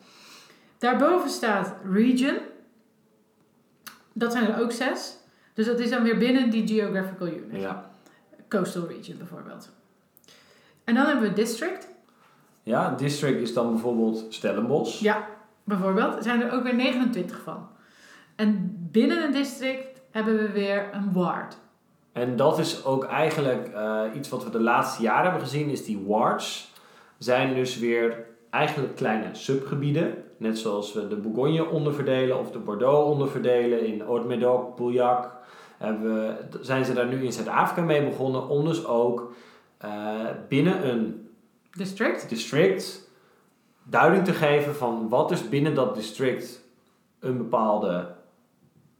Daarboven 0.78 1.30
staat 1.30 1.76
region. 1.92 2.38
Dat 4.14 4.32
zijn 4.32 4.48
er 4.48 4.62
ook 4.62 4.72
zes. 4.72 5.18
Dus 5.54 5.66
dat 5.66 5.80
is 5.80 5.90
dan 5.90 6.04
weer 6.04 6.18
binnen 6.18 6.50
die 6.50 6.68
geographical 6.68 7.28
unit. 7.28 7.62
Ja. 7.62 7.92
Coastal 8.50 8.88
region 8.88 9.18
bijvoorbeeld. 9.18 9.70
En 10.84 10.96
dan 10.96 11.06
hebben 11.06 11.30
we 11.30 11.34
district. 11.34 11.88
Ja, 12.64 12.90
district 12.96 13.42
is 13.42 13.54
dan 13.54 13.72
bijvoorbeeld 13.72 14.26
Stellenbosch. 14.30 15.00
Ja, 15.00 15.28
bijvoorbeeld. 15.64 16.24
Zijn 16.24 16.42
er 16.42 16.52
ook 16.52 16.64
weer 16.64 16.76
29 16.76 17.42
van. 17.42 17.68
En 18.36 18.78
binnen 18.92 19.24
een 19.24 19.32
district 19.32 20.02
hebben 20.12 20.38
we 20.38 20.52
weer 20.52 20.90
een 20.94 21.14
ward. 21.14 21.58
En 22.13 22.36
dat 22.36 22.60
is 22.60 22.86
ook 22.86 23.04
eigenlijk 23.04 23.67
eh, 23.67 24.02
iets 24.15 24.30
wat 24.30 24.43
we 24.43 24.49
de 24.49 24.62
laatste 24.62 25.02
jaren 25.02 25.23
hebben 25.23 25.41
gezien, 25.41 25.69
is 25.69 25.86
die 25.86 26.04
wards 26.08 26.71
zijn 27.17 27.54
dus 27.54 27.80
weer 27.80 28.26
eigenlijk 28.49 28.95
kleine 28.95 29.30
subgebieden. 29.32 30.23
Net 30.38 30.60
zoals 30.60 30.93
we 30.93 31.08
de 31.08 31.15
Bourgogne 31.15 31.65
onderverdelen 31.65 32.39
of 32.39 32.52
de 32.52 32.60
Bordeaux 32.60 33.12
onderverdelen 33.12 33.86
in 33.86 34.02
Haute-Médoc, 34.02 34.76
Pauillac. 34.76 35.32
Hebben 35.78 36.13
we, 36.13 36.36
zijn 36.62 36.86
ze 36.86 36.93
daar 36.93 37.08
nu 37.08 37.23
in 37.23 37.34
Zuid-Afrika 37.34 37.82
mee 37.82 38.06
begonnen 38.06 38.47
om 38.47 38.65
dus 38.65 38.86
ook 38.86 39.34
eh, 39.78 39.89
binnen 40.47 40.89
een 40.89 41.28
District? 41.71 42.30
district 42.30 43.12
duiding 43.84 44.26
te 44.26 44.34
geven 44.34 44.76
van 44.76 45.10
wat 45.10 45.32
is 45.32 45.49
binnen 45.49 45.76
dat 45.76 45.95
district 45.95 46.62
een 47.19 47.38
bepaalde 47.38 48.15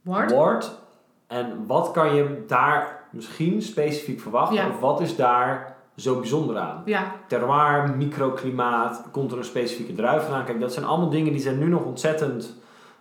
Ward? 0.02 0.30
wordt. 0.30 0.78
En 1.26 1.66
wat 1.66 1.90
kan 1.90 2.14
je 2.14 2.44
daar 2.46 2.93
misschien 3.14 3.62
specifiek 3.62 4.20
verwachten? 4.20 4.56
Ja. 4.56 4.68
Of 4.68 4.80
wat 4.80 5.00
is 5.00 5.16
daar 5.16 5.76
zo 5.96 6.18
bijzonder 6.18 6.58
aan? 6.58 6.82
Ja, 6.84 7.12
Terroir, 7.26 7.90
microklimaat, 7.96 9.02
komt 9.10 9.32
er 9.32 9.38
een 9.38 9.44
specifieke 9.44 9.92
druif 9.94 10.22
vandaan? 10.22 10.44
Kijk, 10.44 10.60
dat 10.60 10.72
zijn 10.72 10.84
allemaal 10.84 11.10
dingen 11.10 11.32
die 11.32 11.40
zijn 11.42 11.58
nu 11.58 11.66
nog 11.68 11.84
ontzettend... 11.84 12.54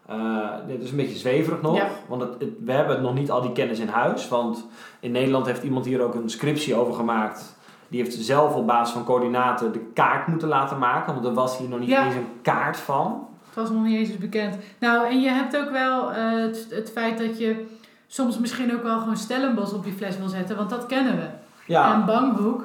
eh 0.06 0.47
dit 0.67 0.82
is 0.82 0.89
een 0.91 0.97
beetje 0.97 1.17
zweverig 1.17 1.62
nog, 1.62 1.76
Ja. 1.76 1.88
want 2.08 2.21
het, 2.21 2.34
het- 2.39 2.49
we 2.65 2.71
hebben 2.71 3.02
nog 3.02 3.13
niet 3.13 3.32
al 3.32 3.41
die 3.41 3.52
kennis 3.52 3.80
in 3.80 3.88
huis. 3.88 4.28
Want 4.28 4.65
in 4.99 5.12
Nederland 5.12 5.45
heeft 5.45 5.63
iemand 5.63 5.86
hier 5.86 6.02
ook 6.02 6.13
een 6.15 6.30
scriptie 6.30 6.76
over 6.76 6.93
gemaakt. 6.93 7.56
Die 7.88 8.02
heeft 8.02 8.13
zelf 8.15 8.56
op 8.56 8.67
basis 8.67 8.93
van 8.93 9.04
coördinaten 9.04 9.71
de 9.71 9.80
kaart 9.93 10.28
moeten 10.28 10.47
laten 10.47 10.78
maken. 10.80 11.13
Want 11.13 11.26
er 11.26 11.34
was 11.34 11.58
hier 11.58 11.69
nog 11.69 11.80
niet 11.80 11.89
Ja. 11.89 12.06
eens 12.06 12.15
een 12.15 12.28
kaart 12.41 12.78
van. 12.78 13.28
het 13.45 13.56
was 13.56 13.69
nog 13.71 13.84
niet 13.84 13.97
eens 14.10 14.17
bekend. 14.17 14.58
Nou, 14.80 15.08
en 15.08 15.21
je 15.21 15.30
hebt 15.30 15.58
ook 15.58 15.69
wel 15.71 16.12
eh, 16.12 16.32
het, 16.32 16.67
het 16.69 16.91
feit 16.91 17.17
dat 17.17 17.39
je 17.39 17.65
soms 18.13 18.39
misschien 18.39 18.73
ook 18.76 18.84
wel 18.84 18.99
gewoon 18.99 19.17
Stellenbosch 19.17 19.73
op 19.73 19.86
je 19.86 19.91
fles 19.91 20.17
wil 20.17 20.28
zetten, 20.28 20.56
want 20.56 20.69
dat 20.69 20.86
kennen 20.86 21.15
we. 21.15 21.26
Ja, 21.67 21.93
En 21.93 22.06
Banghoek, 22.06 22.63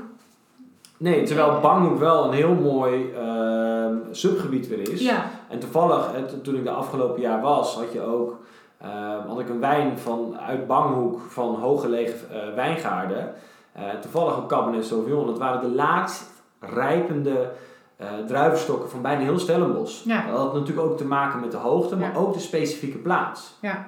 nee, 0.97 1.23
terwijl 1.23 1.61
Banghoek 1.61 1.99
wel 1.99 2.25
een 2.25 2.33
heel 2.33 2.55
mooi 2.55 3.13
ehm, 3.13 3.95
subgebied 4.11 4.69
weer 4.69 4.93
is. 4.93 5.01
ja, 5.01 5.25
En 5.49 5.59
toevallig, 5.59 6.11
toen 6.43 6.55
ik 6.55 6.65
de 6.65 6.71
afgelopen 6.71 7.21
jaar 7.21 7.41
was, 7.41 7.75
had 7.75 7.93
je 7.93 8.01
ook, 8.01 8.37
eh, 8.79 8.89
had 9.27 9.41
ik 9.41 9.49
een 9.49 9.61
wijn 9.61 9.99
van, 9.99 10.37
uit 10.47 10.67
Banghoek 10.67 11.21
van 11.29 11.55
hooggelegen 11.55 12.31
eh 12.31 12.55
wijngaarden. 12.55 13.33
Eh, 13.73 13.83
toevallig 14.01 14.37
een 14.37 14.47
Cabernet 14.47 14.85
Sauvignon. 14.85 15.27
Dat 15.27 15.39
waren 15.39 15.61
de 15.61 15.75
laatst 15.75 16.31
rijpende 16.61 17.51
eh 17.97 18.07
druivenstokken 18.27 18.91
van 18.91 19.03
bijna 19.03 19.21
heel 19.23 19.39
Stellenbosch. 19.39 20.05
Ja. 20.05 20.27
Dat 20.31 20.39
had 20.39 20.55
natuurlijk 20.55 20.87
ook 20.87 20.97
te 20.97 21.05
maken 21.05 21.41
met 21.41 21.51
de 21.51 21.57
hoogte, 21.57 21.97
maar 21.97 22.13
Ja. 22.13 22.19
ook 22.19 22.33
de 22.33 22.39
specifieke 22.41 22.99
plaats. 22.99 23.55
ja. 23.61 23.87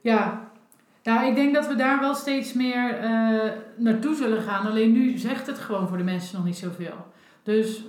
Ja. 0.00 0.48
Nou, 1.02 1.26
ik 1.26 1.34
denk 1.34 1.54
dat 1.54 1.66
we 1.66 1.74
daar 1.74 2.00
wel 2.00 2.14
steeds 2.14 2.52
meer 2.52 2.98
eh, 2.98 3.50
naartoe 3.76 4.14
zullen 4.14 4.42
gaan. 4.42 4.66
Alleen 4.66 4.92
nu 4.92 5.18
zegt 5.18 5.46
het 5.46 5.58
gewoon 5.58 5.88
voor 5.88 5.96
de 5.96 6.04
mensen 6.04 6.36
nog 6.36 6.44
niet 6.44 6.56
zoveel. 6.56 7.06
Dus 7.42 7.84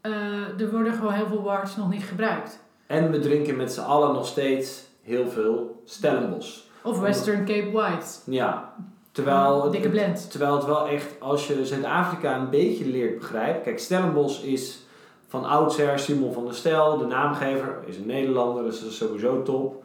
eh, 0.00 0.60
er 0.60 0.70
worden 0.70 0.92
gewoon 0.92 1.12
heel 1.12 1.26
veel 1.26 1.42
wards 1.42 1.76
nog 1.76 1.90
niet 1.90 2.02
gebruikt. 2.02 2.60
En 2.86 3.10
we 3.10 3.18
drinken 3.18 3.56
met 3.56 3.72
z'n 3.72 3.80
allen 3.80 4.12
nog 4.12 4.26
steeds 4.26 4.82
heel 5.02 5.28
veel 5.28 5.82
Stellenbosch. 5.84 6.60
Of 6.82 7.00
Western 7.00 7.44
Cape 7.44 7.70
White. 7.70 8.06
Ja, 8.24 8.74
terwijl... 9.12 9.70
Dikke 9.70 9.88
blend. 9.88 10.30
Terwijl 10.30 10.54
het 10.54 10.64
wel 10.64 10.88
echt, 10.88 11.20
als 11.20 11.46
je 11.46 11.66
Zuid-Afrika 11.66 12.36
een 12.36 12.50
beetje 12.50 12.86
leert 12.86 13.18
begrijpen. 13.18 13.62
Kijk, 13.62 13.78
Stellenbosch 13.78 14.42
is 14.42 14.82
van 15.28 15.44
oudsher 15.44 15.98
Simon 15.98 16.32
van 16.32 16.44
der 16.44 16.54
Stel, 16.54 16.98
de 16.98 17.06
naamgever, 17.06 17.78
is 17.86 17.96
een 17.96 18.06
Nederlander, 18.06 18.64
dus 18.64 18.80
dat 18.80 18.90
is 18.90 18.96
sowieso 18.96 19.42
top. 19.42 19.84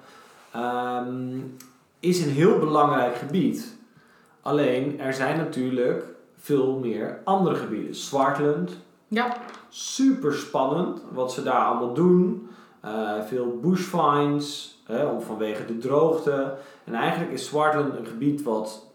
Ehm, 0.51 1.39
is 1.99 2.25
een 2.25 2.31
heel 2.31 2.60
belangrijk 2.60 3.15
gebied. 3.15 3.77
Alleen 4.41 4.99
er 4.99 5.13
zijn 5.13 5.38
natuurlijk 5.38 6.03
veel 6.38 6.79
meer 6.79 7.19
andere 7.23 7.55
gebieden. 7.55 7.95
Swartland, 7.95 8.77
Ja, 9.07 9.38
super 9.69 10.33
spannend 10.33 11.01
wat 11.13 11.33
ze 11.33 11.43
daar 11.43 11.65
allemaal 11.65 11.93
doen. 11.93 12.47
Eh, 12.81 13.21
veel 13.27 13.60
bushfinds, 13.62 14.77
hè, 14.86 15.05
om 15.05 15.21
vanwege 15.21 15.65
de 15.65 15.77
droogte. 15.77 16.53
En 16.83 16.93
eigenlijk 16.93 17.31
is 17.33 17.45
Swartland 17.45 17.95
een 17.97 18.05
gebied 18.05 18.43
wat 18.43 18.86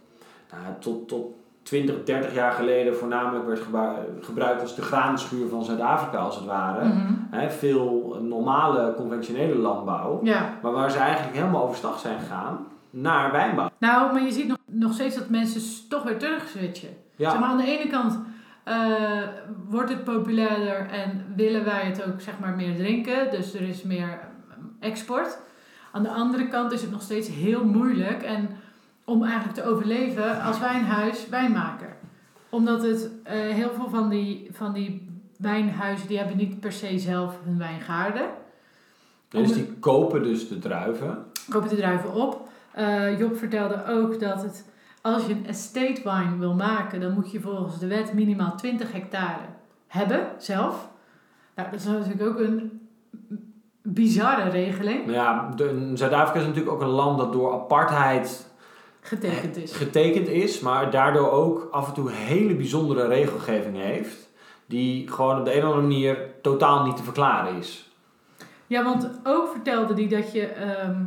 nou, 0.50 0.62
tot, 0.78 1.08
tot 1.08 1.34
20, 1.62 2.04
30 2.04 2.34
jaar 2.34 2.52
geleden 2.52 2.96
voornamelijk 2.96 3.46
werd 3.46 3.60
gebru- 3.60 4.20
gebruikt 4.20 4.60
als 4.60 4.74
de 4.74 4.82
graanschuur 4.82 5.48
van 5.48 5.64
Zuid-Afrika 5.64 6.18
als 6.18 6.36
het 6.36 6.44
ware. 6.44 6.80
Hè, 7.30 7.50
veel 7.50 8.16
normale 8.22 8.94
conventionele 8.96 9.54
landbouw. 9.56 10.20
ja. 10.22 10.58
Maar 10.62 10.72
waar 10.72 10.90
ze 10.90 10.98
eigenlijk 10.98 11.36
helemaal 11.36 11.62
overstag 11.62 11.98
zijn 11.98 12.18
gegaan 12.20 12.66
naar 12.92 13.32
wijnbouw. 13.32 13.70
Nou, 13.78 14.12
maar 14.12 14.22
je 14.22 14.32
ziet 14.32 14.46
nog, 14.46 14.58
nog 14.66 14.92
steeds 14.92 15.16
dat 15.16 15.28
mensen 15.28 15.88
toch 15.88 16.02
weer 16.02 16.18
terug 16.18 16.48
switchen. 16.48 16.96
Ja. 17.16 17.30
Zeg 17.30 17.40
maar, 17.40 17.48
aan 17.48 17.56
de 17.56 17.78
ene 17.78 17.90
kant 17.90 18.18
eh, 18.64 19.22
wordt 19.68 19.90
het 19.90 20.04
populairder 20.04 20.88
en 20.90 21.24
willen 21.36 21.64
wij 21.64 21.82
het 21.82 22.04
ook 22.04 22.20
zeg 22.20 22.38
maar, 22.38 22.56
meer 22.56 22.76
drinken. 22.76 23.30
Dus 23.30 23.54
er 23.54 23.60
is 23.62 23.82
meer 23.82 24.08
eh, 24.08 24.88
export. 24.88 25.38
Aan 25.92 26.02
de 26.02 26.10
andere 26.10 26.48
kant 26.48 26.72
is 26.72 26.82
het 26.82 26.90
nog 26.90 27.02
steeds 27.02 27.28
heel 27.28 27.64
moeilijk 27.64 28.22
en 28.22 28.48
om 29.04 29.22
eigenlijk 29.24 29.54
te 29.54 29.64
overleven 29.64 30.42
als 30.42 30.58
wijnhuis 30.58 31.28
wijnmaker. 31.28 31.96
Omdat 32.48 32.82
het 32.82 33.10
eh, 33.22 33.34
heel 33.34 33.70
veel 33.70 33.88
van 33.88 34.08
die, 34.08 34.48
van 34.52 34.72
die 34.72 35.10
wijnhuizen 35.38 36.08
die 36.08 36.18
hebben 36.18 36.36
niet 36.36 36.60
per 36.60 36.72
se 36.72 36.98
zelf 36.98 37.38
hun 37.44 37.58
wijngaarden. 37.58 38.28
Dus 39.28 39.52
die 39.52 39.72
kopen 39.72 40.22
dus 40.22 40.48
de 40.48 40.58
druiven. 40.58 41.24
kopen 41.48 41.68
de 41.68 41.76
druiven 41.76 42.14
op. 42.14 42.48
Eh, 42.72 43.18
Job 43.18 43.36
vertelde 43.36 43.84
ook 43.86 44.20
dat 44.20 44.42
het, 44.42 44.70
als 45.00 45.26
je 45.26 45.32
een 45.32 45.46
estate 45.46 46.00
wine 46.04 46.38
wil 46.38 46.54
maken, 46.54 47.00
dan 47.00 47.12
moet 47.12 47.30
je 47.30 47.40
volgens 47.40 47.78
de 47.78 47.86
wet 47.86 48.12
minimaal 48.12 48.56
20 48.56 48.92
hectare 48.92 49.44
hebben 49.86 50.26
zelf. 50.38 50.88
Nou, 51.54 51.70
dat 51.70 51.80
is 51.80 51.86
natuurlijk 51.86 52.22
ook 52.22 52.38
een 52.38 52.80
bizarre 53.82 54.48
regeling 54.50 55.10
ja, 55.10 55.52
Zuid-Afrika 55.94 56.40
is 56.40 56.46
natuurlijk 56.46 56.74
ook 56.74 56.80
een 56.80 56.88
land 56.88 57.18
dat 57.18 57.32
door 57.32 57.52
apartheid 57.52 58.50
getekend 59.00 59.56
is. 59.56 59.72
getekend 59.72 60.28
is, 60.28 60.60
maar 60.60 60.90
daardoor 60.90 61.30
ook 61.30 61.68
af 61.70 61.88
en 61.88 61.94
toe 61.94 62.10
hele 62.10 62.54
bijzondere 62.54 63.06
regelgeving 63.06 63.76
heeft, 63.76 64.30
die 64.66 65.08
gewoon 65.08 65.38
op 65.38 65.44
de 65.44 65.52
een 65.56 65.58
of 65.58 65.64
andere 65.64 65.82
manier 65.82 66.18
totaal 66.42 66.84
niet 66.84 66.96
te 66.96 67.02
verklaren 67.02 67.56
is. 67.56 67.90
Ja, 68.66 68.84
want 68.84 69.10
ook 69.24 69.48
vertelde 69.48 69.94
hij 69.94 70.08
dat 70.08 70.32
je 70.32 70.46
ehm, 70.46 71.04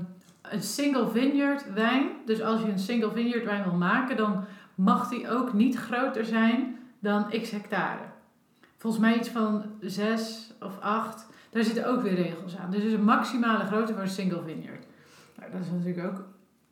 een 0.56 0.63
single 0.63 1.10
vineyard 1.10 1.74
wijn, 1.74 2.10
dus 2.26 2.41
als 2.41 2.62
je 2.62 2.68
een 2.68 2.80
single 2.80 3.12
vineyard 3.12 3.46
wijn 3.46 3.63
wil 3.63 3.74
maken, 3.74 4.18
dan 4.18 4.44
mag 4.76 5.10
die 5.10 5.30
ook 5.30 5.54
niet 5.54 5.76
groter 5.76 6.26
zijn 6.26 6.78
dan 7.00 7.30
x 7.41 7.52
hectare. 7.52 8.04
Volgens 8.78 9.04
mij 9.04 9.15
iets 9.15 9.30
van 9.30 9.63
6 9.80 10.54
of 10.62 10.80
8. 10.80 11.28
Daar 11.50 11.63
zitten 11.63 11.88
ook 11.88 12.02
weer 12.02 12.13
regels 12.13 12.58
aan. 12.58 12.72
Dus 12.72 12.84
is 12.84 12.94
een 12.94 13.04
maximale 13.04 13.65
grootte 13.65 13.94
voor 13.94 14.02
een 14.02 14.08
single 14.08 14.44
vineyard. 14.46 14.86
Nou, 15.39 15.52
dat 15.52 15.62
is 15.62 15.68
natuurlijk 15.72 16.08
ook 16.08 16.24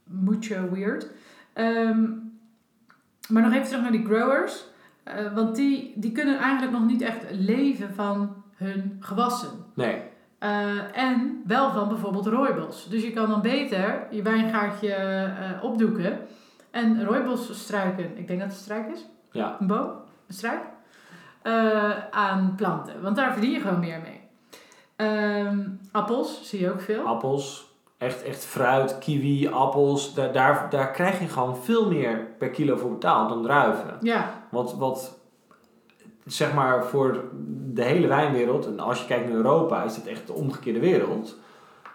mucho 0.04 0.70
weird. 0.70 1.08
Ehm, 1.54 2.10
maar 3.30 3.42
nog 3.42 3.54
even 3.54 3.68
terug 3.68 3.82
naar 3.82 3.92
die 3.92 4.06
growers. 4.06 4.66
Eh, 5.04 5.34
want 5.34 5.56
die, 5.56 5.94
die 5.96 6.12
kunnen 6.12 6.38
eigenlijk 6.38 6.72
nog 6.72 6.86
niet 6.86 7.02
echt 7.02 7.24
leven 7.32 7.94
van 7.94 8.44
hun 8.56 8.98
gewassen. 9.00 9.50
Nee, 9.74 10.02
Eh, 10.44 10.98
en 10.98 11.42
wel 11.46 11.72
van 11.72 11.88
bijvoorbeeld 11.88 12.28
rooibos. 12.28 12.88
Dus 12.90 13.04
je 13.04 13.12
kan 13.12 13.30
dan 13.30 13.42
beter 13.42 14.08
je 14.10 14.22
wijngaardje 14.22 14.94
eh, 14.94 15.64
opdoeken 15.64 16.20
en 16.72 17.06
rooibosstruiken, 17.06 18.18
ik 18.18 18.28
denk 18.28 18.40
dat 18.40 18.50
het 18.50 18.58
een 18.58 18.64
struik 18.64 18.88
is, 18.92 19.06
ja. 19.32 19.58
een 19.60 19.68
boom, 19.68 19.90
een 20.28 20.34
struik, 20.34 20.64
eh, 21.42 21.92
aan 22.12 22.54
planten. 22.56 23.02
Want 23.02 23.16
daar 23.16 23.32
verdien 23.34 23.52
je 23.52 23.60
gewoon 23.60 23.80
meer 23.80 24.02
mee. 24.02 24.22
Ehm, 24.96 25.60
appels 25.92 26.50
zie 26.50 26.60
je 26.60 26.72
ook 26.72 26.82
veel. 26.82 27.06
Appels, 27.06 27.72
echt, 27.98 28.24
echt 28.24 28.46
fruit, 28.46 28.98
kiwi, 28.98 29.48
appels, 29.48 30.14
daar, 30.14 30.32
daar, 30.32 30.70
daar 30.70 30.92
krijg 30.92 31.20
je 31.20 31.28
gewoon 31.28 31.58
veel 31.58 31.88
meer 31.88 32.28
per 32.38 32.50
kilo 32.50 32.78
voor 32.78 32.92
betaald 32.92 33.30
dan 33.30 33.44
druiven. 33.44 33.98
Ja, 34.02 34.30
Wat, 34.50 34.76
wat 34.78 35.20
zeg 36.26 36.54
maar 36.54 36.86
voor 36.86 37.24
de 37.74 37.84
hele 37.84 38.08
wijnwereld, 38.08 38.66
en 38.66 38.80
als 38.80 39.00
je 39.00 39.08
kijkt 39.08 39.28
naar 39.28 39.36
Europa, 39.36 39.84
is 39.84 39.96
het 39.96 40.08
echt 40.08 40.28
de 40.28 40.34
omgekeerde 40.34 40.80
wereld. 40.80 41.38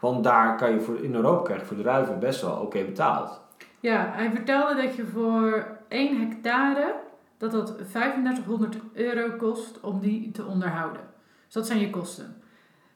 Want 0.00 0.24
daar 0.24 0.56
kan 0.56 0.72
je 0.72 0.80
voor, 0.80 0.98
in 0.98 1.14
Europa 1.14 1.42
krijg 1.42 1.60
je 1.60 1.66
voor 1.66 1.76
de 1.76 1.82
druiven 1.82 2.18
best 2.18 2.40
wel 2.40 2.56
oké 2.56 2.84
betaald. 2.84 3.40
ja, 3.80 4.10
hij 4.12 4.30
vertelde 4.30 4.82
dat 4.82 4.94
je 4.94 5.06
voor 5.06 5.66
1 5.88 6.28
hectare, 6.28 6.94
dat 7.38 7.50
dat 7.50 7.76
3500 7.76 8.76
euro 8.92 9.36
kost 9.36 9.80
om 9.80 10.00
die 10.00 10.30
te 10.30 10.44
onderhouden. 10.44 11.00
Dus 11.44 11.54
dat 11.54 11.66
zijn 11.66 11.78
je 11.78 11.90
kosten. 11.90 12.42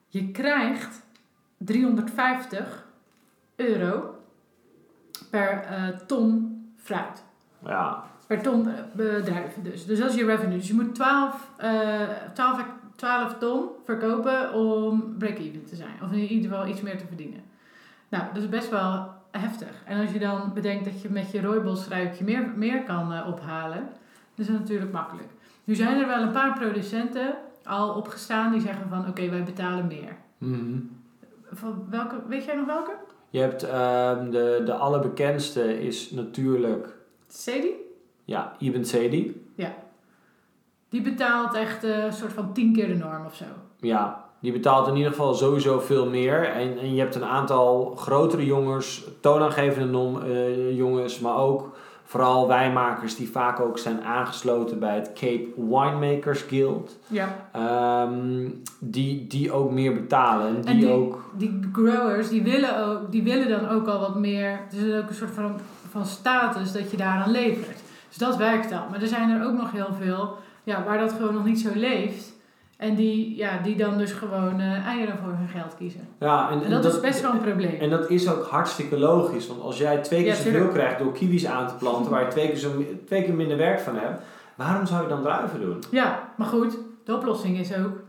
Je 0.09 0.31
krijgt 0.31 1.07
350 1.59 2.87
euro 3.57 4.15
per 5.31 5.65
eh, 5.65 5.89
ton 6.07 6.53
fruit. 6.77 7.25
Ja, 7.65 8.05
Per 8.27 8.43
ton 8.43 8.69
eh, 8.69 8.75
bedrijven 8.93 9.63
dus. 9.63 9.87
Dus 9.87 9.99
dat 9.99 10.09
is 10.11 10.15
je 10.17 10.25
revenue. 10.25 10.57
Dus 10.59 10.69
je 10.69 10.75
moet 10.75 10.95
12, 10.95 11.51
eh 11.57 12.01
12, 12.35 12.57
hec- 12.57 12.67
12 12.97 13.39
ton 13.39 13.65
verkopen 13.85 14.53
om 14.53 15.15
break-even 15.19 15.65
te 15.65 15.77
zijn. 15.77 15.95
Of 16.03 16.13
in 16.13 16.19
ieder 16.19 16.51
geval 16.51 16.67
iets 16.67 16.81
meer 16.81 16.99
te 16.99 17.07
verdienen. 17.07 17.41
Nou, 18.09 18.25
dat 18.35 18.43
is 18.43 18.49
best 18.49 18.71
wel 18.71 19.09
heftig. 19.31 19.83
En 19.87 20.01
als 20.01 20.13
je 20.13 20.19
dan 20.19 20.51
bedenkt 20.55 20.85
dat 20.85 21.03
je 21.03 21.11
met 21.11 21.31
je 21.31 21.41
rooibosstruikje 21.41 22.25
meer, 22.25 22.49
meer 22.57 22.83
kan 22.83 23.13
eh, 23.13 23.27
ophalen, 23.29 23.79
dan 24.35 24.45
is 24.45 24.47
dat 24.47 24.59
natuurlijk 24.59 24.93
makkelijk. 24.93 25.29
Nu 25.65 25.75
zijn 25.75 26.01
er 26.01 26.07
wel 26.07 26.23
een 26.23 26.33
paar 26.33 26.59
producenten 26.59 27.35
al 27.65 27.95
opgestaan 27.95 28.53
die 28.53 28.61
zeggen 28.61 28.89
van 28.89 29.09
oké, 29.09 29.29
wij 29.31 29.43
betalen 29.43 29.87
meer. 29.87 30.17
Mhm. 30.39 30.79
Van 31.53 31.87
welke, 31.91 32.17
weet 32.29 32.45
jij 32.45 32.55
nog 32.57 32.67
welke? 32.67 32.93
Je 33.31 33.39
hebt 33.41 33.63
ehm, 33.63 34.31
de, 34.31 34.63
de 34.65 34.75
allerbekendste 34.75 35.81
is 35.83 36.11
natuurlijk 36.11 36.97
Cedi? 37.29 37.69
Ja, 38.25 38.53
Ibn 38.59 38.83
Sedi. 38.85 39.41
Die 40.89 41.03
betaalt 41.03 41.55
echt 41.55 41.85
eh, 41.85 42.05
een 42.05 42.13
soort 42.13 42.33
van 42.33 42.53
10 42.53 42.73
keer 42.73 42.87
de 42.89 42.95
norm 42.95 43.27
of 43.27 43.35
zo. 43.35 43.45
Ja, 43.81 44.25
die 44.41 44.53
betaalt 44.53 44.87
in 44.89 44.97
ieder 44.97 45.11
geval 45.11 45.35
sowieso 45.35 45.79
veel 45.79 46.07
meer. 46.09 46.45
En, 46.45 46.79
en 46.79 46.95
je 46.95 47.01
hebt 47.01 47.15
een 47.15 47.25
aantal 47.25 47.95
grotere 47.97 48.47
jongens, 48.47 49.05
toonaangevende 49.21 50.21
eh, 50.25 50.77
jongens, 50.77 51.19
maar 51.21 51.37
ook 51.37 51.77
vooral 52.05 52.49
wijnmakers 52.49 53.17
die 53.17 53.31
vaak 53.31 53.61
ook 53.61 53.79
zijn 53.79 54.03
aangesloten 54.03 54.79
bij 54.79 54.95
het 54.95 55.13
Cape 55.13 55.47
Winemakers 55.57 56.43
Guild. 56.43 56.99
Ja. 57.07 57.49
Ehm, 57.53 58.49
die, 58.79 59.27
die 59.27 59.53
ook 59.53 59.71
meer 59.71 59.95
betalen. 59.95 60.47
En 60.47 60.61
die, 60.61 60.71
En 60.71 60.79
die- 60.79 60.89
ook. 60.89 61.25
die 61.37 61.61
growers, 61.73 62.29
die 62.29 62.43
willen, 62.43 62.87
ook, 62.87 63.13
die 63.13 63.23
willen 63.23 63.49
dan 63.49 63.69
ook 63.69 63.87
al 63.87 64.01
wat 64.01 64.15
meer. 64.19 64.61
Het 64.69 64.73
is 64.73 64.95
ook 65.03 65.09
een 65.09 65.15
soort 65.15 65.31
van, 65.35 65.61
van 65.91 66.05
status 66.07 66.73
dat 66.73 66.91
je 66.91 66.97
daaraan 66.97 67.31
levert. 67.31 67.81
Dus 68.13 68.21
dat 68.21 68.37
werkt 68.37 68.73
al. 68.73 68.87
Maar 68.91 69.01
er 69.03 69.07
zijn 69.09 69.31
er 69.31 69.47
ook 69.47 69.53
nog 69.57 69.73
heel 69.73 69.95
veel 70.01 70.37
ja, 70.63 70.85
waar 70.85 70.99
dat 70.99 71.13
gewoon 71.13 71.35
nog 71.35 71.45
niet 71.45 71.61
zo 71.61 71.69
leeft. 71.75 72.33
En 72.77 72.95
die, 72.95 73.37
ja, 73.37 73.59
die 73.63 73.77
dan 73.77 73.99
dus 73.99 74.13
gewoon 74.13 74.61
eh, 74.61 74.87
eieren 74.87 75.19
voor 75.19 75.29
hun 75.33 75.49
geld 75.49 75.75
kiezen. 75.77 76.09
Ja, 76.19 76.51
en, 76.51 76.63
En 76.63 76.71
dat 76.71 76.85
is 76.85 77.01
best 77.01 77.21
wel 77.21 77.31
een 77.33 77.41
probleem. 77.41 77.81
En 77.81 77.91
dat 77.91 78.11
is 78.11 78.29
ook 78.31 78.47
hartstikke 78.47 78.99
logisch. 78.99 79.47
Want 79.47 79.61
als 79.61 79.79
jij 79.79 79.97
twee 80.03 80.21
keer 80.23 80.29
Ja, 80.31 80.37
zoveel 80.43 80.69
krijgt 80.69 80.99
door 80.99 81.13
kiwis 81.13 81.47
aan 81.47 81.69
te 81.69 81.75
planten, 81.75 82.11
waar 82.11 82.23
je 82.25 82.29
twee 82.29 82.47
keer, 82.49 82.57
zo, 82.57 82.85
twee 83.07 83.25
keer 83.25 83.35
minder 83.35 83.57
werk 83.57 83.81
van 83.81 83.97
hebt, 83.97 84.23
waarom 84.55 84.87
zou 84.87 85.03
je 85.03 85.09
dan 85.09 85.23
druiven 85.23 85.61
doen? 85.61 85.83
Ja, 85.91 86.29
maar 86.37 86.47
goed, 86.47 86.79
de 87.05 87.15
oplossing 87.15 87.59
is 87.59 87.75
ook 87.77 88.01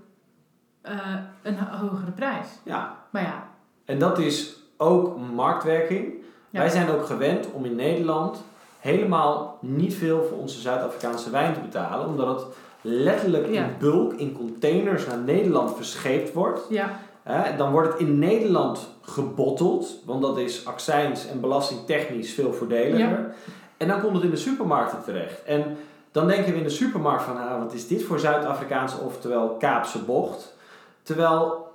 eh, 0.82 0.96
een 1.44 1.58
ho- 1.58 1.88
hogere 1.88 2.12
prijs. 2.12 2.48
Ja, 2.64 2.96
Maar 3.10 3.22
ja, 3.22 3.44
En 3.86 4.00
dat 4.00 4.20
is 4.20 4.56
ook 4.78 5.18
marktwerking. 5.34 6.14
Ja. 6.50 6.60
Wij 6.60 6.70
zijn 6.70 6.90
ook 6.90 7.06
gewend 7.06 7.52
om 7.52 7.66
in 7.66 7.76
Nederland 7.76 8.44
helemaal 8.84 9.58
niet 9.60 9.94
veel 9.94 10.24
voor 10.24 10.38
onze 10.38 10.60
Zuid-Afrikaanse 10.60 11.30
wijn 11.30 11.54
te 11.54 11.60
betalen, 11.60 12.08
omdat 12.08 12.28
het 12.40 12.46
letterlijk 12.82 13.48
Ja. 13.48 13.64
in 13.64 13.76
bulk, 13.80 14.14
in 14.14 14.34
containers 14.38 15.06
naar 15.08 15.18
Nederland 15.18 15.76
verscheept 15.76 16.34
wordt. 16.34 16.62
ja, 16.70 17.00
Hè, 17.24 17.56
dan 17.58 17.72
wordt 17.72 17.92
het 17.92 18.00
in 18.00 18.20
Nederland 18.20 18.90
gebotteld, 19.02 19.96
want 20.06 20.22
dat 20.22 20.38
is 20.38 20.66
accijns 20.66 21.28
en 21.28 21.40
belastingtechnisch 21.40 22.34
veel 22.34 22.54
voordeliger. 22.54 23.00
Ja. 23.20 23.32
En 23.78 23.88
dan 23.88 24.02
komt 24.02 24.16
het 24.16 24.24
in 24.24 24.30
de 24.30 24.36
supermarkten 24.36 25.04
terecht. 25.04 25.44
En 25.44 25.78
dan 26.12 26.28
denken 26.28 26.52
we 26.52 26.58
in 26.58 26.64
de 26.64 26.70
supermarkt 26.70 27.24
van, 27.24 27.38
ah, 27.38 27.60
wat 27.60 27.74
is 27.74 27.88
dit 27.88 28.04
voor 28.04 28.20
Zuid-Afrikaanse, 28.20 28.98
oftewel 29.06 29.50
Kaapse 29.60 30.00
bocht. 30.00 30.56
Terwijl 31.04 31.72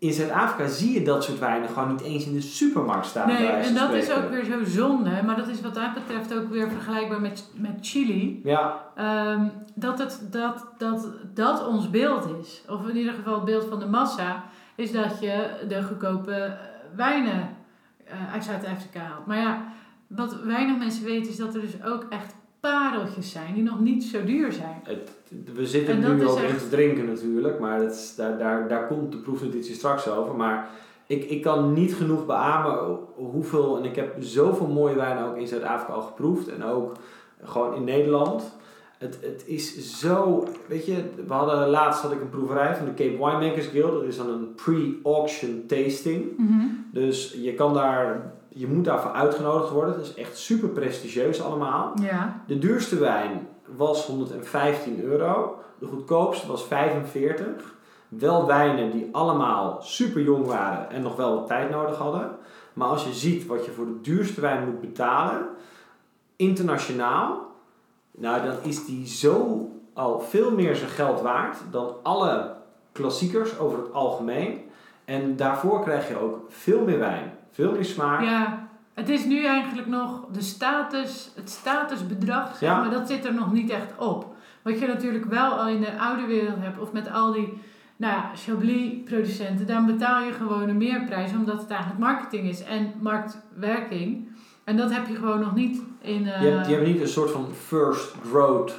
in 0.00 0.12
Zuid-Afrika 0.12 0.70
zie 0.70 0.92
je 0.92 1.02
dat 1.02 1.24
soort 1.24 1.38
wijnen 1.38 1.68
gewoon 1.68 1.88
niet 1.90 2.00
eens 2.00 2.26
in 2.26 2.32
de 2.32 2.40
supermarkt 2.40 3.06
staan. 3.06 3.28
nee, 3.28 3.46
en 3.46 3.74
dat 3.74 3.92
is 3.92 4.10
ook 4.10 4.30
weer 4.30 4.44
zo 4.44 4.64
zonde. 4.64 5.22
Maar 5.22 5.36
dat 5.36 5.48
is 5.48 5.60
wat 5.60 5.74
dat 5.74 5.94
betreft 5.94 6.34
ook 6.34 6.50
weer 6.50 6.68
vergelijkbaar 6.68 7.20
met, 7.20 7.44
met 7.54 7.78
chili. 7.80 8.40
Ja, 8.44 8.88
Ehm, 8.94 9.48
dat, 9.74 9.98
het, 9.98 10.26
dat, 10.30 10.66
dat 10.78 11.08
dat 11.34 11.66
ons 11.66 11.90
beeld 11.90 12.28
is. 12.40 12.62
Of 12.68 12.88
in 12.88 12.96
ieder 12.96 13.12
geval 13.12 13.34
het 13.34 13.44
beeld 13.44 13.64
van 13.64 13.78
de 13.78 13.86
massa. 13.86 14.44
Is 14.74 14.92
dat 14.92 15.20
je 15.20 15.64
de 15.68 15.82
goedkope 15.82 16.32
eh, 16.32 16.52
wijnen 16.96 17.48
eh, 18.04 18.32
uit 18.32 18.44
Zuid-Afrika 18.44 19.00
haalt. 19.00 19.26
Maar 19.26 19.38
ja, 19.38 19.64
wat 20.06 20.42
weinig 20.42 20.78
mensen 20.78 21.04
weten 21.04 21.30
is 21.30 21.36
dat 21.36 21.54
er 21.54 21.60
dus 21.60 21.82
ook 21.84 22.06
echt 22.10 22.34
pareltjes 22.60 23.30
zijn 23.30 23.54
die 23.54 23.62
nog 23.62 23.80
niet 23.80 24.04
zo 24.04 24.24
duur 24.24 24.52
zijn. 24.52 24.80
Het, 24.82 25.10
we 25.54 25.66
zitten 25.66 25.98
nu 25.98 26.26
ook 26.26 26.38
in 26.38 26.56
te 26.56 26.68
drinken 26.68 27.06
natuurlijk, 27.06 27.58
maar 27.58 27.78
dat 27.78 27.92
is, 27.92 28.14
daar, 28.16 28.38
daar, 28.38 28.68
daar 28.68 28.86
komt 28.86 29.12
de 29.12 29.18
proefnotitie 29.18 29.74
straks 29.74 30.08
over. 30.08 30.34
Maar 30.34 30.68
ik, 31.06 31.24
ik 31.24 31.42
kan 31.42 31.72
niet 31.72 31.94
genoeg 31.94 32.26
beamen 32.26 32.98
hoeveel, 33.14 33.78
en 33.78 33.84
ik 33.84 33.96
heb 33.96 34.16
zoveel 34.18 34.66
mooie 34.66 34.94
wijnen 34.94 35.24
ook 35.24 35.36
in 35.36 35.48
Zuid-Afrika 35.48 35.92
al 35.92 36.02
geproefd 36.02 36.48
en 36.48 36.64
ook 36.64 36.96
gewoon 37.42 37.74
in 37.74 37.84
Nederland. 37.84 38.58
Het, 38.98 39.18
het 39.22 39.44
is 39.46 39.98
zo, 39.98 40.44
weet 40.68 40.86
je, 40.86 41.04
we 41.26 41.32
hadden 41.32 41.68
laatst 41.68 42.02
had 42.02 42.12
ik 42.12 42.20
een 42.20 42.28
proeverij 42.28 42.76
van 42.76 42.84
de 42.84 42.94
Cape 42.94 43.24
Winemakers 43.24 43.66
Guild. 43.66 43.92
Dat 43.92 44.04
is 44.04 44.16
dan 44.16 44.28
een 44.28 44.54
pre-auction 44.54 45.64
tasting. 45.66 46.24
Dus 46.92 47.36
je 47.42 47.54
kan 47.54 47.74
daar, 47.74 48.32
je 48.52 48.66
moet 48.66 48.84
daarvoor 48.84 49.10
uitgenodigd 49.10 49.70
worden. 49.70 49.94
Het 49.94 50.02
is 50.02 50.14
echt 50.14 50.38
super 50.38 50.68
prestigieus 50.68 51.42
allemaal. 51.42 51.92
Ja. 52.02 52.42
De 52.46 52.58
duurste 52.58 52.98
wijn 52.98 53.48
was 53.76 54.06
115 54.06 55.02
euro. 55.02 55.58
De 55.78 55.86
goedkoopste 55.86 56.46
was 56.46 56.64
45. 56.64 57.74
Wel 58.08 58.46
wijnen 58.46 58.90
die 58.90 59.08
allemaal 59.12 59.78
super 59.82 60.22
jong 60.22 60.46
waren 60.46 60.90
en 60.90 61.02
nog 61.02 61.16
wel 61.16 61.34
wat 61.34 61.46
tijd 61.46 61.70
nodig 61.70 61.96
hadden. 61.96 62.30
Maar 62.72 62.88
als 62.88 63.04
je 63.04 63.12
ziet 63.12 63.46
wat 63.46 63.64
je 63.64 63.70
voor 63.70 63.84
de 63.84 64.00
duurste 64.00 64.40
wijn 64.40 64.64
moet 64.64 64.80
betalen, 64.80 65.46
internationaal, 66.36 67.46
nou 68.10 68.42
dan 68.42 68.56
is 68.62 68.84
die 68.84 69.06
zo 69.06 69.68
al 69.92 70.20
veel 70.20 70.50
meer 70.50 70.76
zijn 70.76 70.90
geld 70.90 71.20
waard 71.20 71.56
dan 71.70 71.94
alle 72.02 72.54
klassiekers 72.92 73.58
over 73.58 73.78
het 73.78 73.92
algemeen. 73.92 74.60
En 75.04 75.36
daarvoor 75.36 75.82
krijg 75.82 76.08
je 76.08 76.18
ook 76.18 76.38
veel 76.48 76.84
meer 76.84 76.98
wijn, 76.98 77.38
veel 77.50 77.72
meer 77.72 77.84
smaak. 77.84 78.22
Ja, 78.22 78.68
het 78.94 79.08
is 79.08 79.24
nu 79.24 79.44
eigenlijk 79.44 79.88
nog 79.88 80.26
de 80.32 80.42
status, 80.42 81.30
het 81.34 81.50
statusbedrag, 81.50 82.48
zeg 82.56 82.60
Ja. 82.70 82.80
maar 82.80 82.90
dat 82.90 83.08
zit 83.08 83.24
er 83.24 83.34
nog 83.34 83.52
niet 83.52 83.70
echt 83.70 83.92
op. 83.98 84.34
Wat 84.62 84.78
je 84.78 84.86
natuurlijk 84.86 85.24
wel 85.24 85.50
al 85.52 85.68
in 85.68 85.80
de 85.80 85.98
oude 85.98 86.26
wereld 86.26 86.58
hebt, 86.58 86.78
of 86.78 86.92
met 86.92 87.12
al 87.12 87.32
die 87.32 87.60
nou 87.96 88.12
ja, 88.14 88.30
Chablis-producenten, 88.34 89.66
dan 89.66 89.86
betaal 89.86 90.22
je 90.22 90.32
gewoon 90.32 90.68
een 90.68 90.76
meerprijs, 90.76 91.30
omdat 91.32 91.60
het 91.60 91.70
eigenlijk 91.70 92.00
marketing 92.00 92.48
is 92.48 92.62
en 92.64 92.92
marktwerking. 93.00 94.28
En 94.64 94.76
dat 94.76 94.92
heb 94.92 95.06
je 95.06 95.14
gewoon 95.14 95.40
nog 95.40 95.54
niet 95.54 95.82
in... 96.00 96.26
eh, 96.28 96.42
Je, 96.42 96.48
hebt, 96.48 96.66
je 96.68 96.74
hebt 96.74 96.86
niet 96.86 97.00
een 97.00 97.08
soort 97.08 97.30
van 97.30 97.46
first 97.66 98.14
growth 98.30 98.74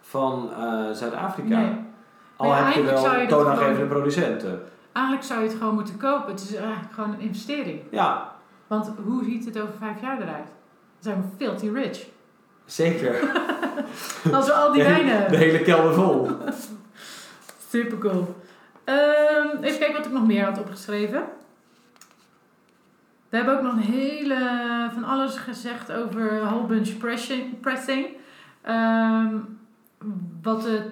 van 0.00 0.50
eh, 0.58 0.90
Zuid-Afrika. 0.92 1.58
Nee. 1.60 1.74
Al 2.36 2.46
ja, 2.48 2.64
heb 2.64 2.74
je 2.74 2.82
wel 2.82 3.02
toonaangevende 3.28 3.74
gewoon- 3.74 3.88
producenten. 3.88 4.62
Eigenlijk 4.92 5.26
zou 5.26 5.40
je 5.42 5.48
het 5.48 5.58
gewoon 5.58 5.74
moeten 5.74 5.96
kopen. 5.96 6.30
Het 6.30 6.40
is 6.40 6.54
eigenlijk 6.54 6.92
gewoon 6.92 7.12
een 7.12 7.20
investering. 7.20 7.80
Ja, 7.90 8.32
Want 8.66 8.90
hoe 9.04 9.24
ziet 9.24 9.44
het 9.44 9.58
over 9.60 9.74
vijf 9.78 10.00
jaar 10.00 10.20
eruit? 10.22 10.46
Dan 10.46 11.12
zijn 11.12 11.16
we 11.16 11.44
filthy 11.44 11.68
rich. 11.68 12.06
zeker. 12.64 13.14
Als 14.32 14.46
we 14.46 14.52
al 14.52 14.72
die 14.72 14.82
wijnen... 14.82 15.30
De 15.30 15.36
hele 15.36 15.62
kelder 15.62 15.94
vol. 15.94 16.28
Super 17.68 17.98
cool. 17.98 18.36
Ehm, 18.84 19.56
even 19.62 19.78
kijken 19.78 19.96
wat 19.96 20.06
ik 20.06 20.12
nog 20.12 20.26
meer 20.26 20.44
had 20.44 20.58
opgeschreven. 20.58 21.22
We 23.28 23.36
hebben 23.36 23.56
ook 23.56 23.62
nog 23.62 23.72
een 23.72 23.78
hele 23.92 24.36
van 24.94 25.04
alles 25.04 25.36
gezegd 25.36 25.92
over 25.92 26.40
whole 26.44 26.66
bunch 26.66 26.96
pressing. 26.98 27.60
pressing. 27.60 28.06
Ehm, 28.62 29.36
wat 30.42 30.62
de 30.62 30.90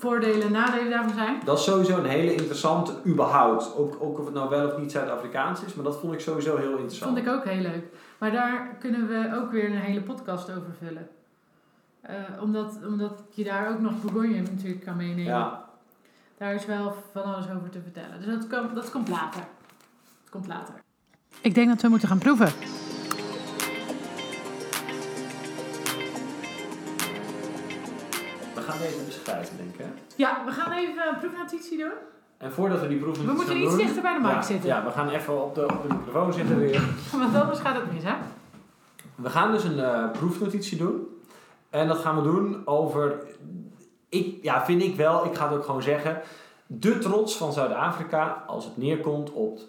voordelen 0.00 0.42
en 0.46 0.52
nadelen 0.52 0.90
daarvan 0.90 1.14
zijn. 1.14 1.40
Dat 1.44 1.58
is 1.58 1.64
sowieso 1.64 1.98
een 1.98 2.04
hele 2.04 2.34
interessante, 2.34 2.92
überhaupt. 3.06 3.76
Ook, 3.76 3.96
ook 4.00 4.18
of 4.18 4.24
het 4.24 4.34
nou 4.34 4.48
wel 4.48 4.66
of 4.66 4.78
niet 4.78 4.92
Zuid-Afrikaans 4.92 5.62
is, 5.64 5.74
maar 5.74 5.84
dat 5.84 5.98
vond 6.00 6.12
ik 6.12 6.20
sowieso 6.20 6.56
heel 6.56 6.70
Dat 6.70 6.78
interessant. 6.78 7.12
vond 7.14 7.26
ik 7.26 7.32
ook 7.32 7.44
heel 7.44 7.60
leuk. 7.62 7.84
Maar 8.18 8.30
daar 8.32 8.76
kunnen 8.78 9.08
we 9.08 9.36
ook 9.40 9.50
weer 9.50 9.64
een 9.64 9.76
hele 9.78 10.00
podcast 10.02 10.50
over 10.50 10.72
vullen. 10.78 11.08
Eh, 12.00 12.14
omdat, 12.40 12.78
omdat 12.86 13.22
je 13.30 13.44
daar 13.44 13.70
ook 13.70 13.80
nog 13.80 14.00
Bourgogne 14.02 14.40
natuurlijk 14.40 14.84
kan 14.84 14.96
meenemen. 14.96 15.24
Ja, 15.24 15.64
Daar 16.38 16.54
is 16.54 16.66
wel 16.66 16.94
van 17.12 17.22
alles 17.24 17.44
over 17.56 17.70
te 17.70 17.80
vertellen. 17.82 18.22
Dus 18.22 18.26
dat, 18.26 18.46
komt 18.60 18.74
dat 18.74 18.90
komt 18.90 19.08
later. 19.08 19.40
Dat 20.20 20.30
komt 20.30 20.46
later. 20.46 20.74
Ik 21.40 21.54
denk 21.54 21.68
dat 21.68 21.82
we 21.82 21.88
moeten 21.88 22.08
gaan 22.08 22.18
proeven. 22.18 22.52
Deze 28.80 29.04
beschrijven, 29.04 29.56
denk 29.56 29.74
ik. 29.74 29.78
Hè? 29.78 29.90
Ja, 30.16 30.42
we 30.44 30.52
gaan 30.52 30.72
even 30.72 31.08
een 31.08 31.18
proefnotitie 31.18 31.78
doen. 31.78 31.92
En 32.38 32.52
voordat 32.52 32.80
we 32.80 32.88
die 32.88 32.98
proef 32.98 33.24
We 33.24 33.32
moeten 33.32 33.62
iets 33.62 33.76
dichter 33.76 34.02
bij 34.02 34.14
de 34.14 34.20
mic 34.20 34.30
ja, 34.30 34.42
zitten. 34.42 34.68
Ja, 34.68 34.84
we 34.84 34.90
gaan 34.90 35.08
even 35.08 35.44
op 35.44 35.54
de, 35.54 35.62
op 35.62 35.88
de 35.88 35.94
microfoon 35.94 36.32
zitten 36.32 36.58
weer. 36.58 36.82
Want 37.12 37.34
anders 37.34 37.58
gaat 37.58 37.74
het 37.74 37.92
mis, 37.92 38.02
hè? 38.02 38.14
We 39.14 39.30
gaan 39.30 39.52
dus 39.52 39.64
een 39.64 39.78
eh, 39.78 40.10
proefnotitie 40.10 40.78
doen. 40.78 41.06
En 41.70 41.88
dat 41.88 41.98
gaan 41.98 42.16
we 42.16 42.22
doen 42.22 42.66
over, 42.66 43.22
ik, 44.08 44.42
ja, 44.42 44.64
vind 44.64 44.82
ik 44.82 44.96
wel, 44.96 45.24
ik 45.24 45.34
ga 45.34 45.48
het 45.48 45.56
ook 45.56 45.64
gewoon 45.64 45.82
zeggen, 45.82 46.22
de 46.66 46.98
trots 46.98 47.36
van 47.36 47.52
Zuid-Afrika 47.52 48.44
als 48.46 48.64
het 48.64 48.76
neerkomt 48.76 49.32
op 49.32 49.60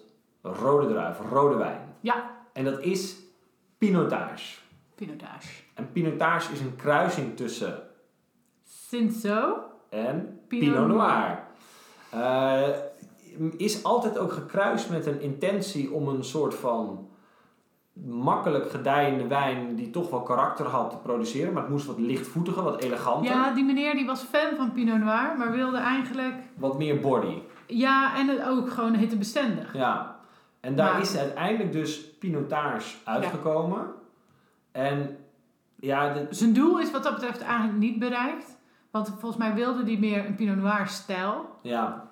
rode 0.42 0.86
druif, 0.86 1.18
rode 1.30 1.56
wijn. 1.56 1.80
Ja. 2.00 2.30
En 2.52 2.64
dat 2.64 2.80
is 2.80 3.16
Pinotage. 3.78 4.58
Pinotage. 4.94 5.62
En 5.74 5.92
Pinotage 5.92 6.52
is 6.52 6.60
een 6.60 6.76
kruising 6.76 7.36
tussen 7.36 7.82
Cinsault. 8.92 9.58
en 9.90 10.40
Pinot 10.48 10.74
Pinot 10.74 10.86
Noir. 10.88 11.38
Eh, 12.10 12.68
is 13.56 13.84
altijd 13.84 14.18
ook 14.18 14.32
gekruist 14.32 14.90
met 14.90 15.06
een 15.06 15.20
intentie 15.20 15.92
om 15.92 16.08
een 16.08 16.24
soort 16.24 16.54
van 16.54 17.08
makkelijk 18.04 18.70
gedijende 18.70 19.26
wijn 19.26 19.74
die 19.76 19.90
toch 19.90 20.10
wel 20.10 20.22
karakter 20.22 20.66
had 20.66 20.90
te 20.90 20.96
produceren, 20.96 21.52
maar 21.52 21.62
het 21.62 21.70
moest 21.70 21.86
wat 21.86 21.98
lichtvoetiger, 21.98 22.62
wat 22.62 22.82
eleganter, 22.82 23.32
Ja, 23.32 23.54
die 23.54 23.64
meneer 23.64 23.94
die 23.94 24.06
was 24.06 24.22
fan 24.22 24.56
van 24.56 24.72
Pinot 24.72 24.98
Noir, 24.98 25.34
maar 25.38 25.50
wilde 25.50 25.78
eigenlijk... 25.78 26.34
wat 26.54 26.78
meer 26.78 27.00
body. 27.00 27.38
Ja, 27.66 28.16
en 28.16 28.28
het 28.28 28.42
ook 28.42 28.70
gewoon 28.70 28.94
hittebestendig. 28.94 29.74
Ja. 29.74 30.16
En 30.60 30.76
daar 30.76 30.92
Maar- 30.92 31.00
is 31.00 31.16
uiteindelijk 31.16 31.72
dus 31.72 32.10
Pinotage 32.18 32.96
uitgekomen. 33.04 33.86
En 34.72 35.16
ja, 35.76 36.12
de, 36.12 36.26
Zijn 36.30 36.52
doel 36.52 36.78
is 36.80 36.90
wat 36.90 37.02
dat 37.02 37.14
betreft 37.14 37.40
eigenlijk 37.40 37.78
niet 37.78 37.98
bereikt. 37.98 38.60
Want 38.92 39.08
volgens 39.08 39.36
mij 39.36 39.54
wilde 39.54 39.82
hij 39.84 39.96
meer 39.98 40.26
een 40.26 40.34
Pinot 40.34 40.56
Noir 40.56 40.86
stijl. 40.86 41.44
ja, 41.62 42.08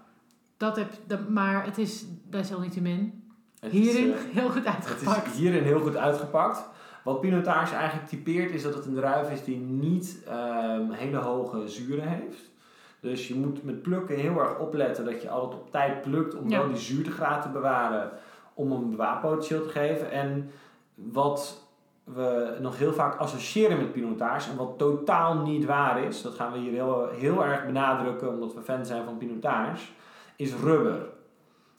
Dat 0.56 0.76
heb, 0.76 0.88
dat, 1.06 1.28
maar 1.28 1.64
het 1.64 1.78
is 1.78 2.04
desalniettemin 2.30 3.24
het 3.60 3.72
hierin 3.72 4.14
is, 4.14 4.20
eh, 4.24 4.34
heel 4.34 4.48
goed 4.50 4.64
Het 4.64 4.74
uitgepakt. 4.74 5.26
is 5.26 5.36
hierin 5.38 5.62
heel 5.62 5.80
goed 5.80 5.96
uitgepakt. 5.96 6.68
Wat 7.04 7.20
Pinotage 7.20 7.74
eigenlijk 7.74 8.08
typeert 8.08 8.50
is 8.50 8.62
dat 8.62 8.74
het 8.74 8.86
een 8.86 8.94
druif 8.94 9.30
is 9.30 9.44
die 9.44 9.56
niet 9.58 10.18
ehm, 10.28 10.90
hele 10.90 11.16
hoge 11.16 11.68
zuren 11.68 12.08
heeft. 12.08 12.50
Dus 13.00 13.28
je 13.28 13.34
moet 13.34 13.64
met 13.64 13.82
plukken 13.82 14.16
heel 14.16 14.38
erg 14.40 14.58
opletten 14.58 15.04
dat 15.04 15.22
je 15.22 15.30
altijd 15.30 15.60
op 15.60 15.70
tijd 15.70 16.02
plukt 16.02 16.34
om 16.34 16.48
Ja. 16.50 16.58
wel 16.58 16.68
die 16.68 16.76
zuurtegraad 16.76 17.42
te 17.42 17.48
bewaren 17.48 18.10
om 18.54 18.72
een 18.72 18.90
bewaarpotentieel 18.90 19.62
te 19.62 19.68
geven. 19.68 20.10
En 20.10 20.50
wat 20.94 21.68
we 22.14 22.56
nog 22.60 22.78
heel 22.78 22.92
vaak 22.92 23.16
associëren 23.18 23.76
met 23.78 23.92
Pinotage 23.92 24.50
en 24.50 24.56
wat 24.56 24.78
totaal 24.78 25.34
niet 25.34 25.64
waar 25.64 26.02
is, 26.04 26.22
dat 26.22 26.34
gaan 26.34 26.52
we 26.52 26.58
hier 26.58 26.72
heel, 26.72 27.08
heel 27.08 27.44
erg 27.44 27.66
benadrukken 27.66 28.28
omdat 28.28 28.54
we 28.54 28.60
fan 28.62 28.84
zijn 28.84 29.04
van 29.04 29.16
Pinotage, 29.18 29.86
is 30.36 30.54
rubber 30.54 31.08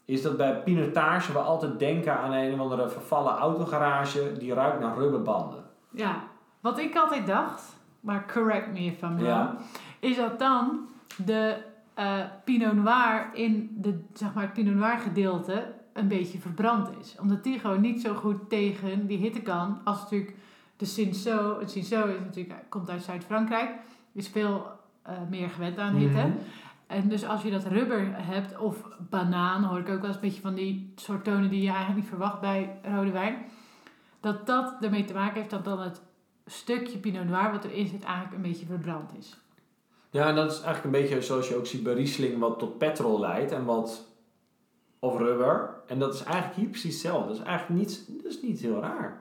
is 0.04 0.22
dat 0.22 0.36
bij 0.36 0.62
pinotage 0.62 1.32
we 1.32 1.38
altijd 1.38 1.78
denken 1.78 2.18
aan 2.18 2.32
een 2.32 2.52
of 2.52 2.58
andere 2.60 2.88
vervallen 2.88 3.36
autogarage 3.36 4.32
die 4.38 4.54
ruikt 4.54 4.80
naar 4.80 4.96
rubberbanden. 4.96 5.64
Ja, 5.90 6.22
wat 6.60 6.78
ik 6.78 6.96
altijd 6.96 7.26
dacht, 7.26 7.62
maar 8.00 8.26
correct 8.32 8.72
me 8.72 8.78
if 8.78 9.02
I'm 9.02 9.16
wrong, 9.16 9.26
Ja. 9.26 9.56
is 10.00 10.16
dat 10.16 10.38
dan 10.38 10.88
de 11.24 11.56
eh, 11.94 12.18
Pinot 12.44 12.74
Noir 12.74 13.30
in 13.32 13.76
de, 13.80 14.00
zeg 14.12 14.34
maar, 14.34 14.42
het 14.42 14.52
Pinot 14.52 14.74
Noir 14.74 14.98
gedeelte 14.98 15.64
een 15.92 16.08
beetje 16.08 16.38
verbrand 16.38 16.88
is. 17.00 17.16
Omdat 17.20 17.44
die 17.44 17.58
gewoon 17.58 17.80
niet 17.80 18.00
zo 18.00 18.14
goed 18.14 18.48
tegen 18.48 19.06
die 19.06 19.18
hitte 19.18 19.40
kan 19.40 19.80
als 19.84 20.02
natuurlijk 20.02 20.34
de 20.76 20.84
Cinsault. 20.84 21.60
Het 21.60 21.70
Cinsault 21.70 22.08
is 22.08 22.20
natuurlijk, 22.24 22.64
komt 22.68 22.90
uit 22.90 23.02
Zuid-Frankrijk, 23.02 23.70
is 24.12 24.28
veel 24.28 24.66
eh, 25.02 25.14
meer 25.30 25.50
gewend 25.50 25.78
aan 25.78 25.94
hitte. 25.94 26.18
Mhm. 26.18 26.36
En 26.86 27.08
dus 27.08 27.26
als 27.26 27.42
je 27.42 27.50
dat 27.50 27.64
rubber 27.64 28.06
hebt, 28.14 28.58
of 28.58 28.88
banaan, 29.10 29.64
hoor 29.64 29.78
ik 29.78 29.88
ook 29.88 30.00
wel 30.00 30.06
eens 30.06 30.14
een 30.14 30.20
beetje 30.20 30.40
van 30.40 30.54
die 30.54 30.92
soort 30.96 31.24
tonen 31.24 31.50
die 31.50 31.62
je 31.62 31.68
eigenlijk 31.68 31.98
niet 31.98 32.08
verwacht 32.08 32.40
bij 32.40 32.80
rode 32.82 33.10
wijn. 33.10 33.36
Dat 34.20 34.46
dat 34.46 34.74
ermee 34.80 35.04
te 35.04 35.12
maken 35.12 35.34
heeft 35.34 35.50
dat 35.50 35.64
dan 35.64 35.80
het 35.80 36.00
stukje 36.46 36.98
Pinot 36.98 37.24
Noir 37.24 37.50
wat 37.50 37.64
erin 37.64 37.86
zit 37.86 38.04
eigenlijk 38.04 38.34
een 38.34 38.50
beetje 38.50 38.66
verbrand 38.66 39.10
is. 39.18 39.36
Ja, 40.10 40.28
en 40.28 40.34
dat 40.34 40.50
is 40.50 40.60
eigenlijk 40.60 40.84
een 40.84 41.02
beetje 41.02 41.22
zoals 41.22 41.48
je 41.48 41.56
ook 41.56 41.66
ziet 41.66 41.82
bij 41.82 41.94
Riesling 41.94 42.38
wat 42.38 42.58
tot 42.58 42.78
petrol 42.78 43.20
leidt 43.20 43.52
en 43.52 43.64
wat 43.64 44.06
of 45.04 45.18
rubber. 45.18 45.70
En 45.86 45.98
dat 45.98 46.14
is 46.14 46.22
eigenlijk 46.22 46.54
hier 46.56 46.68
precies 46.68 46.92
hetzelfde. 46.92 47.28
Dat 47.28 47.36
is 47.36 47.42
eigenlijk 47.42 47.80
niet, 47.80 48.08
dat 48.22 48.32
is 48.32 48.42
niet 48.42 48.60
heel 48.60 48.80
raar. 48.80 49.20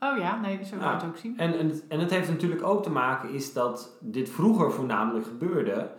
Oh 0.00 0.18
ja, 0.18 0.40
nee, 0.40 0.64
zo 0.64 0.70
kan 0.70 0.78
je 0.78 0.84
Ja. 0.84 0.94
het 0.94 1.04
ook 1.04 1.16
zien. 1.16 1.38
En, 1.38 1.58
en, 1.58 1.80
en 1.88 2.00
het 2.00 2.10
heeft 2.10 2.28
natuurlijk 2.28 2.62
ook 2.62 2.82
te 2.82 2.90
maken 2.90 3.30
is 3.30 3.52
dat 3.52 3.96
dit 4.00 4.30
vroeger 4.30 4.72
voornamelijk 4.72 5.26
gebeurde 5.26 5.90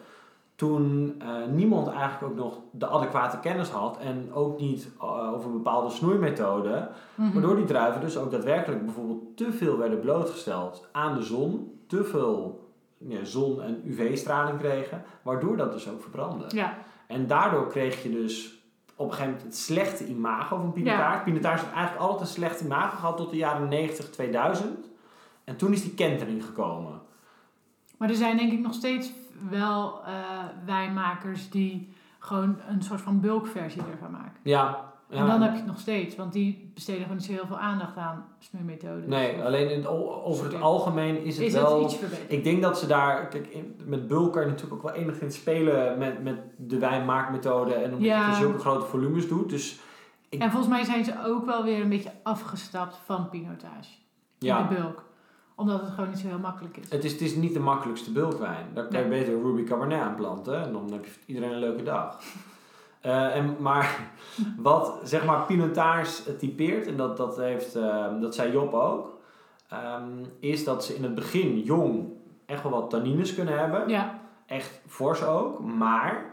toen 0.56 1.16
eh, 1.20 1.28
niemand 1.52 1.88
eigenlijk 1.88 2.24
ook 2.32 2.36
nog 2.38 2.60
de 2.72 2.88
adequate 2.88 3.40
kennis 3.40 3.70
had 3.70 3.98
en 3.98 4.34
ook 4.34 4.60
niet 4.60 4.90
eh, 5.00 5.34
over 5.34 5.52
bepaalde 5.52 5.90
snoeimethoden, 5.90 6.90
Mhm. 7.16 7.32
waardoor 7.34 7.56
die 7.56 7.66
druiven 7.66 8.02
dus 8.02 8.18
ook 8.18 8.32
daadwerkelijk 8.32 8.86
bijvoorbeeld 8.86 9.38
te 9.38 9.52
veel 9.54 9.78
werden 9.78 10.00
blootgesteld 10.00 10.88
aan 10.92 11.16
de 11.16 11.24
zon, 11.24 11.80
te 11.88 12.04
veel 12.04 12.68
ja, 12.98 13.24
zon- 13.24 13.62
en 13.62 13.82
UV-straling 13.86 14.60
kregen, 14.60 15.04
waardoor 15.22 15.58
dat 15.58 15.72
dus 15.72 15.90
ook 15.90 16.02
verbrandde. 16.02 16.46
Ja, 16.48 16.78
En 17.08 17.28
daardoor 17.28 17.68
kreeg 17.68 18.04
je 18.04 18.10
dus 18.12 18.59
op 19.00 19.06
een 19.06 19.14
gegeven 19.14 19.34
moment 19.34 19.44
het 19.44 19.58
slechte 19.58 20.06
imago 20.06 20.58
van 20.58 20.74
pinotage. 20.74 21.18
Ja. 21.18 21.24
Pinotage 21.24 21.64
heeft 21.64 21.74
eigenlijk 21.74 22.02
altijd 22.02 22.30
een 22.30 22.36
slecht 22.36 22.62
imago 22.62 22.98
gehad 22.98 23.18
tot 23.18 23.30
de 23.30 23.38
jaren 23.38 23.68
90, 23.68 24.10
2000. 24.10 24.90
En 25.44 25.56
toen 25.56 25.74
is 25.74 25.82
die 25.82 25.94
kentering 25.94 26.46
gekomen. 26.46 27.02
maar 27.98 28.10
er 28.10 28.16
zijn 28.16 28.38
denk 28.38 28.52
ik 28.52 28.60
nog 28.60 28.74
steeds 28.74 29.12
wel 29.50 30.06
eh, 30.06 30.14
wijnmakers 30.66 31.50
die 31.50 31.94
gewoon 32.20 32.58
een 32.68 32.82
soort 32.82 33.02
van 33.02 33.20
bulkversie 33.20 33.82
ervan 33.92 34.12
maken. 34.12 34.40
Ja. 34.44 34.89
Ja. 35.10 35.18
En 35.20 35.28
dan 35.28 35.42
heb 35.42 35.52
je 35.52 35.58
het 35.58 35.66
nog 35.68 35.80
steeds, 35.80 36.16
want 36.16 36.34
die 36.34 36.72
besteden 36.74 37.02
gewoon 37.02 37.18
niet 37.18 37.26
zo 37.26 37.32
heel 37.32 37.48
veel 37.48 37.58
aandacht 37.58 37.98
aan 37.98 38.26
snoeimethodes. 38.40 39.06
Nee, 39.06 39.42
alleen 39.44 39.70
in 39.72 39.88
over 39.88 40.46
het 40.46 40.62
algemeen 40.62 41.24
is 41.24 41.38
het 41.38 41.46
is 41.46 41.54
wel... 41.54 41.74
het 41.76 41.84
iets 41.92 41.96
verbeterd? 42.00 42.32
Ik 42.32 42.44
denk 42.44 42.62
dat 42.62 42.80
ze 42.80 42.88
daar... 42.88 43.28
Kijk, 43.28 43.48
in- 43.48 43.76
met 43.86 44.08
bulk 44.08 44.34
kan 44.34 44.42
je 44.42 44.48
natuurlijk 44.48 44.76
ook 44.76 44.92
wel 44.92 45.02
enigszins 45.02 45.36
spelen 45.36 45.98
met, 45.98 46.24
met 46.24 46.36
de 46.58 46.78
wijnmaakmethode. 46.80 47.74
En 47.74 47.84
omdat 47.92 48.02
Ja. 48.08 48.30
je 48.30 48.36
zulke 48.36 48.60
grote 48.60 48.86
volumes 48.86 49.28
doet. 49.28 49.50
Dus 49.50 49.80
ik- 50.30 50.42
En 50.42 50.52
volgens 50.52 50.72
mij 50.74 50.84
zijn 50.84 51.06
ze 51.06 51.14
ook 51.26 51.46
wel 51.46 51.64
weer 51.64 51.82
een 51.82 51.90
beetje 51.90 52.12
afgestapt 52.24 53.00
van 53.06 53.30
pinotage. 53.30 53.92
ja, 54.38 54.60
In 54.62 54.68
de 54.76 54.82
bulk. 54.82 55.08
Omdat 55.56 55.82
het 55.82 55.90
gewoon 55.90 56.10
niet 56.10 56.20
zo 56.20 56.28
heel 56.28 56.40
makkelijk 56.40 56.78
is. 56.78 56.90
het 56.92 57.04
is, 57.04 57.12
het 57.12 57.22
is 57.22 57.36
niet 57.36 57.54
de 57.54 57.60
makkelijkste 57.60 58.12
bulkwijn. 58.12 58.66
Daar 58.74 58.88
kan 58.88 59.00
je 59.00 59.06
Nee. 59.08 59.20
beter 59.20 59.42
Ruby 59.42 59.64
Cabernet 59.64 60.00
aan 60.02 60.16
planten. 60.16 60.64
En 60.64 60.72
dan 60.72 60.92
heb 60.92 61.06
je 61.06 61.12
iedereen 61.26 61.52
een 61.52 61.60
leuke 61.60 61.84
dag. 61.84 62.20
Eh, 63.02 63.36
en, 63.36 63.56
maar 63.60 64.00
wat 64.58 65.00
zeg 65.04 65.26
maar 65.26 65.42
pinotage 65.46 66.36
typeert, 66.38 66.88
en 66.88 66.98
dat, 66.98 67.18
dat, 67.18 67.38
heeft, 67.38 67.76
eh, 67.76 68.06
dat 68.22 68.36
zei 68.36 68.52
Job 68.52 68.74
ook, 68.74 69.18
ehm, 69.70 70.08
is 70.40 70.64
dat 70.64 70.86
ze 70.86 70.96
in 70.96 71.04
het 71.04 71.16
begin 71.16 71.60
jong 71.60 72.08
echt 72.46 72.64
wel 72.64 72.72
wat 72.72 72.90
tannines 72.90 73.36
kunnen 73.36 73.60
hebben. 73.60 73.90
Ja, 73.90 74.18
Echt 74.46 74.82
fors 74.88 75.24
ook. 75.24 75.60
Maar 75.60 76.26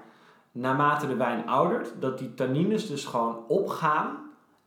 naarmate 0.52 1.06
de 1.06 1.16
wijn 1.16 1.48
oudert, 1.48 1.92
dat 2.00 2.18
die 2.18 2.34
tannines 2.34 2.86
dus 2.86 3.04
gewoon 3.04 3.44
opgaan 3.48 4.16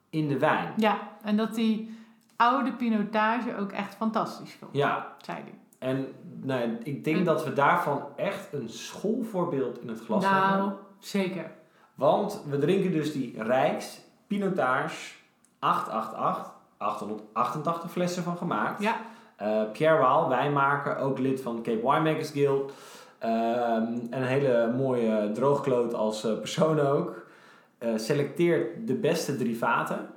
in 0.10 0.28
de 0.28 0.38
wijn. 0.40 0.74
ja, 0.78 0.98
en 1.22 1.38
dat 1.38 1.56
die 1.56 1.98
oude 2.36 2.74
pinotage 2.74 3.56
ook 3.58 3.72
echt 3.72 3.96
fantastisch 3.96 4.54
vond, 4.60 4.72
Ja, 4.76 5.16
zei 5.22 5.38
hij. 5.38 5.54
en 5.90 6.08
nou, 6.42 6.78
ik 6.84 7.04
denk 7.04 7.18
En- 7.18 7.24
dat 7.24 7.44
we 7.46 7.54
daarvan 7.54 8.02
echt 8.16 8.54
een 8.54 8.70
schoolvoorbeeld 8.70 9.82
in 9.82 9.88
het 9.88 10.00
glas 10.06 10.24
Nou, 10.24 10.50
hebben. 10.52 10.76
zeker. 11.00 11.52
Want 12.00 12.42
we 12.50 12.58
drinken 12.58 12.92
dus 12.92 13.14
die 13.14 13.44
Rijks 13.44 14.00
Pinotage 14.28 15.12
888, 15.60 16.54
888 16.78 17.92
flessen 17.92 18.24
van 18.24 18.38
gemaakt. 18.38 18.82
Ja, 18.82 18.96
Eh, 19.36 19.62
Pierre 19.72 19.98
Waal, 20.00 20.30
wijnmaker, 20.30 20.98
ook 20.98 21.20
lid 21.20 21.42
van 21.42 21.56
Cape 21.56 21.82
Winemakers 21.82 22.32
Guild. 22.32 22.74
Ehm, 23.18 23.32
en 24.10 24.22
een 24.22 24.24
hele 24.24 24.74
mooie 24.78 25.32
droogkloot 25.34 25.94
als 25.94 26.24
eh, 26.24 26.38
persoon 26.38 26.80
ook. 26.80 27.26
Eh, 27.78 27.90
selecteert 27.96 28.88
de 28.88 28.94
beste 28.94 29.38
drie 29.38 29.58
vaten. 29.58 30.10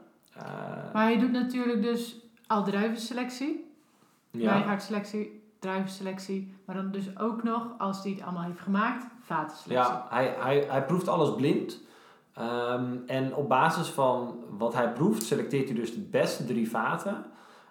Maar 0.92 1.10
je 1.10 1.18
doet 1.18 1.32
natuurlijk 1.32 1.82
dus 1.82 2.16
al 2.46 2.64
druivenselectie, 2.64 3.72
ja. 4.30 4.50
wijngaardselectie, 4.52 5.41
druivenselectie, 5.62 6.54
maar 6.66 6.76
dan 6.76 6.90
dus 6.90 7.18
ook 7.18 7.42
nog, 7.42 7.66
als 7.78 8.02
hij 8.02 8.12
het 8.12 8.22
allemaal 8.22 8.42
heeft 8.42 8.60
gemaakt, 8.60 9.04
vatenselectie. 9.20 9.92
Ja, 9.92 10.06
hij, 10.08 10.34
hij, 10.38 10.66
hij 10.68 10.84
proeft 10.84 11.08
alles 11.08 11.34
blind. 11.34 11.80
Ehm, 12.34 12.96
en 13.06 13.34
op 13.34 13.48
basis 13.48 13.88
van 13.88 14.44
wat 14.50 14.74
hij 14.74 14.92
proeft, 14.92 15.22
selecteert 15.22 15.68
hij 15.68 15.74
dus 15.74 15.94
de 15.94 16.00
beste 16.00 16.44
drie 16.44 16.70
vaten. 16.70 17.24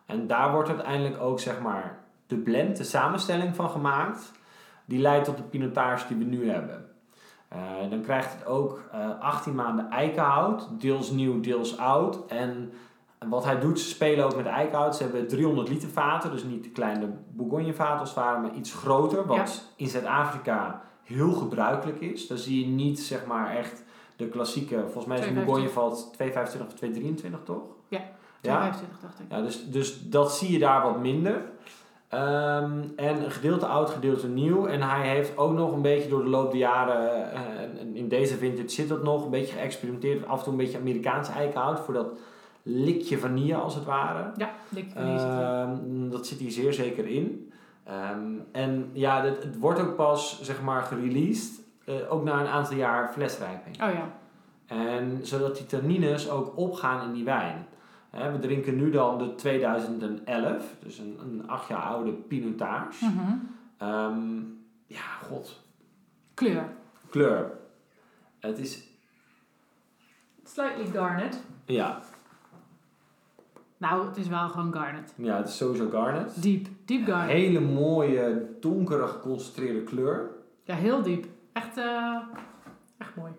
En 0.05 0.27
daar 0.27 0.51
wordt 0.51 0.69
uiteindelijk 0.69 1.21
ook 1.21 1.39
zeg 1.39 1.61
maar 1.61 1.99
de 2.27 2.37
blend, 2.37 2.77
de 2.77 2.83
samenstelling 2.83 3.55
van 3.55 3.69
gemaakt. 3.69 4.31
Die 4.85 4.99
leidt 4.99 5.25
tot 5.25 5.37
de 5.37 5.43
pinotage 5.43 6.07
die 6.07 6.17
we 6.17 6.23
nu 6.23 6.49
hebben. 6.49 6.89
Eh, 7.47 7.59
dan 7.89 8.01
krijgt 8.01 8.33
het 8.33 8.45
ook 8.45 8.81
eh 8.91 9.19
18 9.19 9.55
maanden 9.55 9.89
eikenhout, 9.89 10.67
deels 10.79 11.09
nieuw, 11.09 11.39
deels 11.39 11.77
oud. 11.77 12.25
En 12.27 12.71
wat 13.29 13.43
hij 13.43 13.59
doet, 13.59 13.79
ze 13.79 13.87
spelen 13.87 14.25
ook 14.25 14.35
met 14.35 14.45
eikenhout. 14.45 14.95
Ze 14.95 15.03
hebben 15.03 15.27
300 15.27 15.69
liter 15.69 15.89
vaten, 15.89 16.31
dus 16.31 16.43
niet 16.43 16.63
de 16.63 16.69
kleine 16.69 17.09
Bourgogne 17.29 17.73
vaten 17.73 17.99
als 17.99 18.09
het 18.09 18.17
ware, 18.17 18.39
maar 18.39 18.53
iets 18.53 18.73
groter. 18.73 19.25
Wat 19.25 19.63
in 19.75 19.87
Zuid-Afrika 19.87 20.81
heel 21.03 21.31
gebruikelijk 21.31 21.99
is. 21.99 22.27
Dan 22.27 22.37
zie 22.37 22.59
je 22.59 22.67
niet 22.67 22.99
zeg 22.99 23.25
maar 23.25 23.55
echt 23.55 23.83
de 24.15 24.27
klassieke, 24.27 24.79
volgens 24.79 25.05
mij 25.05 25.17
is 25.19 25.25
2,25. 25.25 25.33
Bourgogne 25.33 25.69
valt 25.69 26.11
2,25 26.23 26.27
of 26.33 26.73
2,23 26.85 27.43
toch? 27.43 27.61
Ja, 27.87 28.01
Ja, 28.41 28.59
25 28.61 28.99
dacht 28.99 29.19
ik. 29.19 29.25
ja 29.29 29.41
dus, 29.41 29.69
dus 29.69 30.09
dat 30.09 30.33
zie 30.33 30.51
je 30.51 30.59
daar 30.59 30.83
wat 30.83 30.99
minder. 30.99 31.41
Ehm, 32.07 32.81
en 32.95 33.23
een 33.23 33.31
gedeelte 33.31 33.65
oud, 33.65 33.89
gedeelte 33.89 34.27
nieuw. 34.27 34.65
En 34.65 34.81
hij 34.81 35.07
heeft 35.07 35.37
ook 35.37 35.53
nog 35.53 35.71
een 35.71 35.81
beetje 35.81 36.09
door 36.09 36.23
de 36.23 36.29
loop 36.29 36.51
der 36.51 36.59
jaren, 36.59 37.31
eh, 37.31 37.41
in 37.93 38.07
deze 38.07 38.37
vintage 38.37 38.69
zit 38.69 38.89
dat 38.89 39.03
nog, 39.03 39.23
een 39.23 39.31
beetje 39.31 39.55
geëxperimenteerd. 39.55 40.27
Af 40.27 40.37
en 40.37 40.43
toe 40.43 40.53
een 40.53 40.59
beetje 40.59 40.77
Amerikaans 40.77 41.29
eikenhout 41.29 41.79
voor 41.79 41.93
dat 41.93 42.07
likje 42.63 43.17
vanille 43.17 43.55
als 43.55 43.75
het 43.75 43.83
ware. 43.85 44.31
Ja, 44.35 44.51
dik 44.69 44.91
verliezen. 44.91 45.41
Ehm, 45.41 46.09
dat 46.09 46.27
zit 46.27 46.37
hier 46.39 46.51
zeer 46.51 46.73
zeker 46.73 47.05
in. 47.07 47.51
Ehm, 47.83 48.31
en 48.51 48.89
ja, 48.93 49.23
het, 49.23 49.43
het 49.43 49.59
wordt 49.59 49.79
ook 49.79 49.95
pas 49.95 50.41
zeg 50.41 50.61
maar 50.61 50.81
gereleased, 50.83 51.61
eh, 51.85 51.95
ook 52.13 52.23
na 52.23 52.39
een 52.39 52.47
aantal 52.47 52.75
jaar 52.77 53.11
flesrijping. 53.11 53.75
oh 53.83 53.93
ja. 53.93 54.19
En 54.65 55.19
zodat 55.21 55.57
die 55.57 55.65
tannines 55.65 56.29
ook 56.29 56.57
opgaan 56.57 57.07
in 57.07 57.13
die 57.13 57.23
wijn. 57.23 57.65
We 58.11 58.37
drinken 58.39 58.75
nu 58.75 58.91
dan 58.91 59.17
de 59.17 59.35
2011, 59.35 60.75
dus 60.83 60.97
een, 60.97 61.17
een 61.21 61.47
acht 61.47 61.67
jaar 61.67 61.81
oude 61.81 62.11
Pinotage. 62.11 63.05
Mhm. 63.05 63.33
Ehm, 63.77 64.37
ja, 64.85 65.01
god. 65.29 65.61
Kleur. 66.33 66.65
Kleur. 67.09 67.51
Het 68.39 68.59
is, 68.59 68.83
Slightly 70.43 70.85
garnet. 70.85 71.43
ja, 71.65 71.99
Nou, 73.81 74.07
het 74.07 74.17
is 74.17 74.27
wel 74.27 74.49
gewoon 74.49 74.73
garnet. 74.73 75.13
ja, 75.15 75.37
het 75.37 75.47
is 75.47 75.57
sowieso 75.57 75.89
garnet. 75.89 76.41
Diep. 76.41 76.67
Diep 76.85 77.05
garnet. 77.05 77.29
hele 77.35 77.59
mooie, 77.59 78.45
donkere, 78.59 79.07
geconcentreerde 79.07 79.83
kleur. 79.83 80.29
Ja, 80.63 80.75
heel 80.75 81.01
diep. 81.01 81.25
Echt, 81.53 81.77
eh, 81.77 82.17
echt 82.97 83.15
mooi. 83.15 83.31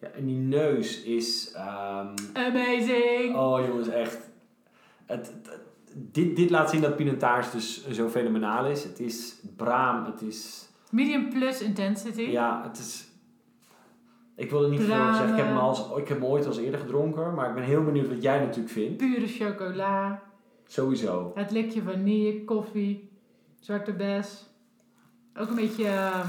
Ja, 0.00 0.08
en 0.08 0.26
die 0.26 0.36
neus 0.36 1.02
is... 1.02 1.52
ehm, 1.52 2.14
Amazing! 2.32 3.36
oh 3.36 3.66
jongens, 3.66 3.88
echt. 3.88 4.30
Het, 5.06 5.26
het- 5.26 5.46
het- 5.50 5.60
dit, 6.14 6.36
dit 6.36 6.50
laat 6.50 6.70
zien 6.70 6.80
dat 6.80 6.96
Pinotage 6.96 7.50
dus 7.50 7.88
zo 7.90 8.08
fenomenaal 8.08 8.66
is. 8.66 8.84
Het 8.84 9.00
is 9.00 9.40
braam, 9.56 10.04
het 10.04 10.22
is... 10.22 10.68
Medium 10.90 11.28
plus 11.28 11.60
intensity. 11.60 12.20
Ja, 12.22 12.62
het 12.68 12.78
is. 12.78 13.08
Ik 14.36 14.50
wil 14.50 14.62
er 14.64 14.70
niet 14.70 14.80
veel 14.80 14.94
over 15.00 15.14
zeggen. 15.14 15.30
Ik 15.30 15.36
heb, 15.36 15.46
hem 15.46 15.56
als, 15.56 15.90
ik 15.96 16.08
heb 16.08 16.20
hem 16.20 16.26
ooit 16.26 16.46
als 16.46 16.56
eerder 16.58 16.80
gedronken, 16.80 17.34
maar 17.34 17.48
ik 17.48 17.54
ben 17.54 17.64
heel 17.64 17.84
benieuwd 17.84 18.08
wat 18.08 18.22
jij 18.22 18.38
natuurlijk 18.38 18.72
vindt. 18.72 18.96
Pure 18.96 19.26
chocola. 19.26 20.22
Sowieso. 20.66 21.32
Het 21.34 21.50
likje 21.50 21.82
vanille, 21.82 22.44
koffie, 22.44 23.10
zwarte 23.60 23.92
bes. 23.92 24.50
Ook 25.34 25.48
een 25.48 25.54
beetje 25.54 25.86
ehm 25.86 26.28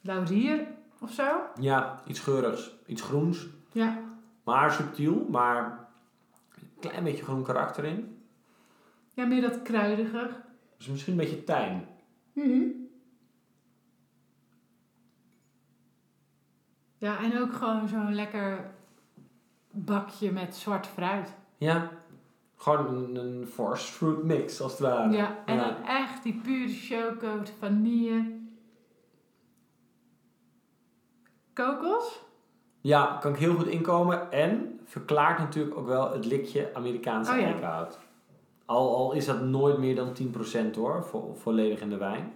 laurier 0.00 0.66
of 1.00 1.12
zo. 1.12 1.38
Ja, 1.60 2.00
iets 2.06 2.20
geurigs, 2.20 2.76
iets 2.86 3.02
groens, 3.02 3.46
Ja. 3.72 3.98
maar 4.44 4.72
subtiel, 4.72 5.26
maar 5.30 5.88
een 6.60 6.70
klein 6.80 7.04
beetje 7.04 7.24
groen 7.24 7.42
karakter 7.42 7.84
in. 7.84 8.18
Ja, 9.14 9.24
meer 9.26 9.40
dat 9.40 9.62
kruidige. 9.62 10.30
Dus 10.76 10.86
misschien 10.86 11.12
een 11.12 11.18
beetje 11.18 11.44
tijm. 11.44 11.80
Ja, 16.98 17.18
en 17.22 17.38
ook 17.40 17.52
gewoon 17.52 17.88
zo'n 17.88 18.14
lekker 18.14 18.70
bakje 19.70 20.32
met 20.32 20.56
zwart 20.56 20.86
fruit. 20.86 21.34
Ja, 21.56 21.90
gewoon 22.56 22.86
een, 22.94 23.16
een 23.16 23.46
forced 23.46 23.88
fruit 23.88 24.22
mix 24.22 24.60
als 24.60 24.72
het 24.72 24.80
ware. 24.80 25.10
Ja, 25.16 25.36
en 25.46 25.56
Ja. 25.56 25.64
dan 25.64 25.84
echt 25.84 26.22
die 26.22 26.40
pure 26.44 26.68
choco, 26.72 27.40
vanille. 27.58 28.34
Kokos? 31.52 32.24
Ja, 32.80 33.16
kan 33.20 33.32
ik 33.32 33.38
heel 33.38 33.54
goed 33.54 33.66
inkomen 33.66 34.30
en 34.32 34.80
verklaart 34.84 35.38
natuurlijk 35.38 35.76
ook 35.76 35.86
wel 35.86 36.12
het 36.12 36.24
likje 36.24 36.74
Amerikaanse 36.74 37.32
Oh 37.32 37.38
ja. 37.38 37.88
Al, 38.64 38.96
al 38.96 39.12
is 39.12 39.26
dat 39.26 39.40
nooit 39.42 39.78
meer 39.78 39.94
dan 39.94 40.12
10% 40.72 40.74
hoor, 40.74 41.04
vo 41.04 41.34
volledig 41.34 41.80
in 41.80 41.88
de 41.88 41.96
wijn. 41.96 42.32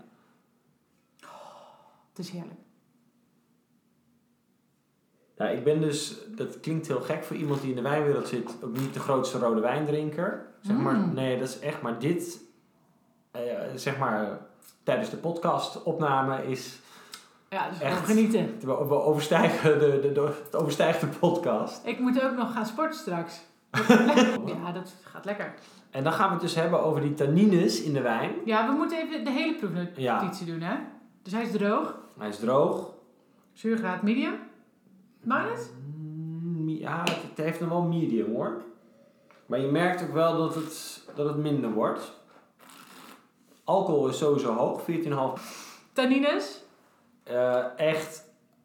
Het 2.08 2.18
is 2.18 2.30
heerlijk. 2.30 2.59
Ja, 5.40 5.48
ik 5.48 5.64
ben 5.64 5.80
dus, 5.80 6.14
dat 6.36 6.60
klinkt 6.60 6.86
heel 6.86 7.00
gek 7.00 7.24
voor 7.24 7.36
iemand 7.36 7.60
die 7.60 7.70
in 7.70 7.76
de 7.76 7.82
wijnwereld 7.82 8.28
zit, 8.28 8.56
ook 8.64 8.78
niet 8.78 8.94
de 8.94 9.00
grootste 9.00 9.38
rode 9.38 9.60
wijndrinker. 9.60 10.46
Zeg 10.60 10.76
maar, 10.76 10.94
Mm. 10.94 11.14
nee, 11.14 11.38
dat 11.38 11.48
is 11.48 11.58
echt 11.58 11.82
maar 11.82 11.98
dit, 11.98 12.40
eh, 13.30 13.40
zeg 13.74 13.98
maar, 13.98 14.38
tijdens 14.82 15.10
de 15.10 15.16
podcastopname 15.16 16.46
is... 16.46 16.78
Ja, 17.48 17.68
dus 17.68 17.80
Echt. 17.80 18.06
genieten. 18.06 18.54
We, 18.60 18.66
we 18.66 18.94
overstijgen 19.02 19.78
de, 19.78 20.00
de, 20.02 20.12
de, 20.12 20.32
het 20.44 20.56
overstijgt 20.56 21.00
de 21.00 21.06
podcast. 21.06 21.86
Ik 21.86 21.98
moet 21.98 22.22
ook 22.22 22.36
nog 22.36 22.52
gaan 22.52 22.66
sporten 22.66 22.98
straks. 22.98 23.40
ja, 24.62 24.72
dat 24.72 24.94
gaat 25.02 25.24
lekker. 25.24 25.54
En 25.90 26.04
dan 26.04 26.12
gaan 26.12 26.26
we 26.26 26.32
het 26.32 26.42
dus 26.42 26.54
hebben 26.54 26.82
over 26.82 27.00
die 27.00 27.14
tannines 27.14 27.82
in 27.82 27.92
de 27.92 28.00
wijn. 28.00 28.32
Ja, 28.44 28.66
we 28.66 28.72
moeten 28.76 28.98
even 28.98 29.24
de 29.24 29.30
hele 29.30 29.54
proefnotitie 29.54 30.46
Ja, 30.46 30.52
doen, 30.52 30.60
hè? 30.60 30.74
Dus 31.22 31.32
hij 31.32 31.42
is 31.42 31.50
droog. 31.50 31.98
hij 32.18 32.28
is 32.28 32.38
droog. 32.38 32.94
Zuurgraad 33.52 34.02
medium. 34.02 34.34
Het? 35.28 35.72
Mm, 35.96 36.68
Ja, 36.68 37.00
het, 37.00 37.08
het 37.28 37.36
heeft 37.44 37.60
nog 37.60 37.68
wel 37.68 37.82
medium 37.82 38.34
hoor. 38.34 38.62
Maar 39.46 39.60
je 39.60 39.66
merkt 39.70 40.02
ook 40.02 40.12
wel 40.12 40.36
dat 40.36 40.54
het, 40.54 41.02
dat 41.14 41.26
het 41.26 41.36
minder 41.36 41.72
wordt. 41.72 42.18
Alcohol 43.64 44.08
is 44.08 44.18
sowieso 44.18 44.52
hoog, 44.54 44.80
14,5. 44.90 45.42
Tannines. 45.92 46.62
Eh, 47.22 47.78
echt, 47.78 48.24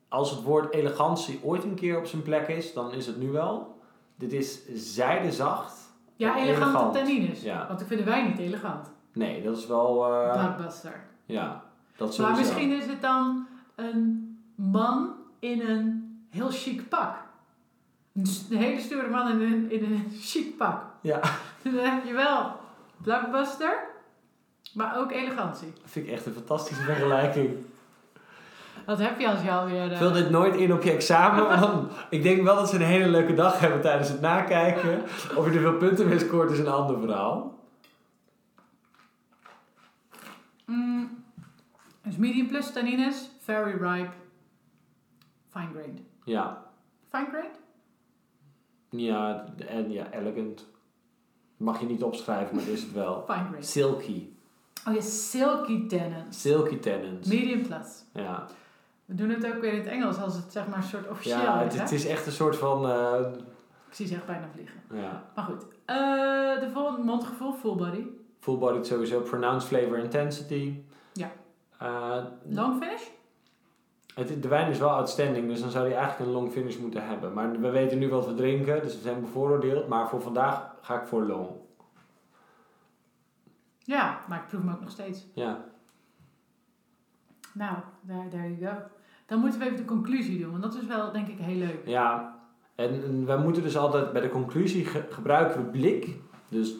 als 0.09 0.31
het 0.31 0.41
woord 0.43 0.73
elegantie 0.73 1.39
ooit 1.43 1.63
een 1.63 1.75
keer 1.75 1.97
op 1.97 2.05
zijn 2.05 2.21
plek 2.21 2.47
is, 2.47 2.73
dan 2.73 2.91
is 2.91 3.07
het 3.07 3.17
nu 3.17 3.29
wel. 3.31 3.79
Dit 4.15 4.33
is 4.33 4.61
zijdezacht. 4.73 5.73
Ja, 6.15 6.37
elegante 6.37 6.63
elegant. 6.69 6.93
tannines. 6.93 7.41
Ja. 7.41 7.67
Want 7.67 7.81
ik 7.81 7.87
vind 7.87 7.99
de 7.99 8.05
wijn 8.05 8.27
niet 8.27 8.37
elegant. 8.39 8.91
Nee, 9.13 9.43
dat 9.43 9.57
is 9.57 9.67
wel... 9.67 9.93
Blockbuster. 10.33 11.03
ja, 11.25 11.63
dat 11.97 12.07
Maar 12.07 12.15
sowieso. 12.15 12.39
misschien 12.41 12.71
is 12.71 12.85
het 12.85 13.01
dan 13.01 13.47
een 13.75 14.37
man 14.55 15.13
in 15.39 15.61
een 15.61 16.04
heel 16.35 16.49
chic 16.51 16.89
pak. 16.89 17.15
Een 18.15 18.25
s- 18.25 18.49
een 18.49 18.57
hele 18.57 18.79
stoere 18.81 19.09
man 19.09 19.31
in 19.31 19.41
een, 19.41 19.71
in 19.71 19.83
een 19.83 20.11
chic 20.31 20.57
pak. 20.57 20.83
Ja. 21.01 21.19
Dus 21.61 21.73
dan 21.73 21.83
heb 21.85 22.05
je 22.05 22.13
wel 22.13 22.51
blockbuster, 23.01 23.79
maar 24.73 24.97
ook 24.97 25.11
elegantie. 25.11 25.73
Dat 25.81 25.91
vind 25.91 26.07
ik 26.07 26.11
echt 26.13 26.25
een 26.25 26.33
fantastische 26.33 26.83
vergelijking. 26.83 27.55
Wat 28.85 28.99
heb 28.99 29.19
je 29.19 29.27
als 29.29 29.41
je 29.41 29.51
alweer... 29.51 29.91
eh, 29.91 29.97
Vul 29.97 30.11
dit 30.11 30.29
nooit 30.29 30.55
in 30.55 30.73
op 30.73 30.83
je 30.83 30.91
examen. 30.91 31.49
Want 31.59 31.91
ik 32.09 32.23
denk 32.23 32.43
wel 32.43 32.55
dat 32.55 32.69
ze 32.69 32.75
een 32.75 32.81
hele 32.81 33.07
leuke 33.07 33.33
dag 33.33 33.59
hebben 33.59 33.81
tijdens 33.81 34.09
het 34.09 34.21
nakijken. 34.21 35.01
Of 35.35 35.45
je 35.45 35.51
er 35.51 35.59
veel 35.59 35.77
punten 35.77 36.07
mee 36.07 36.19
scoort 36.19 36.51
is 36.51 36.59
een 36.59 36.67
ander 36.67 36.99
verhaal. 36.99 37.59
Mm, 40.65 41.23
dus 42.03 42.15
medium 42.17 42.47
plus 42.47 42.71
tannines, 42.71 43.29
very 43.39 43.71
ripe, 43.71 44.11
fine 45.49 45.69
grained. 45.73 46.01
Ja, 46.25 46.63
Fine 47.09 47.27
grained? 47.29 47.59
ja, 48.89 49.45
en 49.67 49.91
ja, 49.91 50.11
elegant. 50.11 50.67
Mag 51.57 51.79
je 51.79 51.85
niet 51.85 52.03
opschrijven, 52.03 52.55
maar 52.55 52.67
is 52.67 52.81
het 52.81 52.91
wel. 52.93 53.23
Fine 53.27 53.43
grained. 53.43 53.65
Silky. 53.65 54.29
Oh 54.87 54.93
ja, 54.93 55.01
silky 55.01 55.87
tannins. 55.87 56.41
Silky 56.41 56.79
tannins. 56.79 57.27
Medium 57.27 57.61
plus. 57.67 58.03
Ja, 58.13 58.45
We 59.05 59.15
doen 59.15 59.29
het 59.29 59.45
ook 59.45 59.61
weer 59.61 59.71
in 59.73 59.79
het 59.79 59.87
Engels 59.87 60.17
als 60.17 60.35
het 60.35 60.51
zeg 60.51 60.67
maar 60.67 60.77
een 60.77 60.83
soort 60.83 61.09
officieel 61.09 61.37
ja 61.41 61.61
is. 61.61 61.79
het, 61.79 61.91
is 61.91 62.05
echt 62.05 62.25
een 62.25 62.31
soort 62.31 62.55
van... 62.55 62.89
eh, 62.89 63.19
Ik 63.87 63.93
zie 63.93 64.07
ze 64.07 64.15
echt 64.15 64.25
bijna 64.25 64.47
vliegen. 64.53 64.81
ja. 64.93 65.23
Maar 65.35 65.45
goed. 65.45 65.65
Eh, 65.85 65.95
de 66.59 66.69
volgende 66.73 67.03
mondgevoel, 67.03 67.53
full 67.53 67.75
body. 67.75 68.03
Full 68.39 68.57
bodied 68.57 68.87
sowieso. 68.87 69.19
Pronounced 69.21 69.67
flavor 69.69 69.97
intensity. 69.97 70.79
Ja. 71.13 71.31
Eh, 71.79 72.23
Long 72.49 72.83
finish? 72.83 73.01
Het, 74.15 74.41
de 74.41 74.47
wijn 74.47 74.69
is 74.71 74.79
wel 74.79 74.89
outstanding, 74.89 75.47
dus 75.47 75.59
dan 75.61 75.69
zou 75.69 75.85
die 75.87 75.95
eigenlijk 75.95 76.25
een 76.29 76.35
long 76.35 76.51
finish 76.51 76.77
moeten 76.77 77.07
hebben. 77.07 77.33
Maar 77.33 77.51
we 77.59 77.69
weten 77.69 77.97
nu 77.99 78.09
wat 78.09 78.25
we 78.27 78.33
drinken, 78.33 78.81
dus 78.81 78.95
we 78.95 79.01
zijn 79.01 79.21
bevooroordeeld. 79.21 79.87
Maar 79.87 80.09
voor 80.09 80.21
vandaag 80.21 80.75
ga 80.81 81.01
ik 81.01 81.07
voor 81.07 81.21
long. 81.23 81.49
Ja, 83.79 84.19
maar 84.27 84.39
ik 84.39 84.47
proef 84.47 84.61
hem 84.61 84.71
ook 84.73 84.81
nog 84.81 84.89
steeds. 84.91 85.25
Ja. 85.33 85.65
Nou, 87.53 87.75
there, 88.07 88.27
there 88.29 88.57
you 88.57 88.73
go. 88.75 88.81
Dan 89.25 89.39
moeten 89.39 89.59
we 89.59 89.65
even 89.65 89.77
de 89.77 89.85
conclusie 89.85 90.39
doen, 90.39 90.51
want 90.51 90.63
dat 90.63 90.75
is 90.75 90.85
wel 90.87 91.11
denk 91.11 91.27
ik 91.27 91.37
heel 91.39 91.55
leuk. 91.57 91.81
Ja, 91.87 92.39
en, 92.75 93.03
en 93.03 93.25
wij 93.25 93.37
moeten 93.37 93.61
dus 93.63 93.77
altijd 93.77 94.11
bij 94.11 94.21
de 94.21 94.29
conclusie 94.29 94.85
ge- 94.85 95.05
gebruiken 95.09 95.63
we 95.63 95.69
blik. 95.69 96.09
Dus 96.49 96.75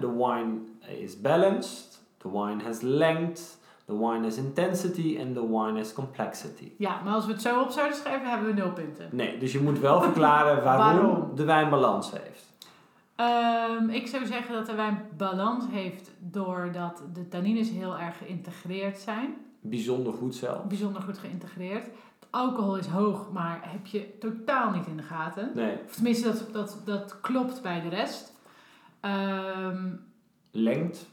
the 0.00 0.16
wine 0.16 0.58
is 1.00 1.20
balanced, 1.20 2.02
the 2.18 2.30
wine 2.30 2.62
has 2.62 2.80
length, 2.80 3.55
the 3.86 3.98
wine 3.98 4.22
has 4.22 4.36
intensity 4.36 5.16
en 5.20 5.32
the 5.32 5.46
wine 5.48 5.76
has 5.78 5.92
complexity. 5.92 6.72
Ja, 6.78 7.00
maar 7.04 7.14
als 7.14 7.26
we 7.26 7.32
het 7.32 7.42
zo 7.42 7.60
op 7.60 7.70
zouden 7.70 7.96
schrijven, 7.96 8.28
hebben 8.30 8.46
we 8.48 8.54
nul 8.54 8.72
punten. 8.72 9.08
Nee, 9.12 9.38
dus 9.38 9.52
je 9.52 9.60
moet 9.60 9.78
wel 9.78 10.02
verklaren 10.10 10.64
waarom, 10.64 11.06
Waarom? 11.06 11.34
de 11.36 11.44
wijn 11.44 11.70
balans 11.70 12.10
heeft. 12.10 12.44
Ehm, 13.14 13.88
ik 13.88 14.06
zou 14.06 14.26
zeggen 14.26 14.54
dat 14.54 14.66
de 14.66 14.74
wijn 14.74 15.02
balans 15.16 15.64
heeft 15.70 16.10
doordat 16.18 17.02
de 17.12 17.28
tannines 17.28 17.70
heel 17.70 17.98
erg 17.98 18.18
geïntegreerd 18.18 18.98
zijn. 18.98 19.34
Bijzonder 19.60 20.12
goed 20.12 20.34
zelf. 20.34 20.64
Bijzonder 20.64 21.02
goed 21.02 21.18
geïntegreerd. 21.18 21.84
Het 21.84 22.28
alcohol 22.30 22.76
is 22.76 22.86
hoog, 22.86 23.30
maar 23.32 23.60
heb 23.62 23.86
je 23.86 24.18
totaal 24.18 24.70
niet 24.70 24.86
in 24.86 24.96
de 24.96 25.02
gaten. 25.02 25.50
Nee, 25.54 25.78
Of 25.86 25.94
tenminste, 25.94 26.28
dat, 26.32 26.48
dat, 26.52 26.80
dat 26.84 27.20
klopt 27.20 27.62
bij 27.62 27.80
de 27.80 27.88
rest. 27.88 28.32
Ehm 29.00 29.84
length. 30.50 31.06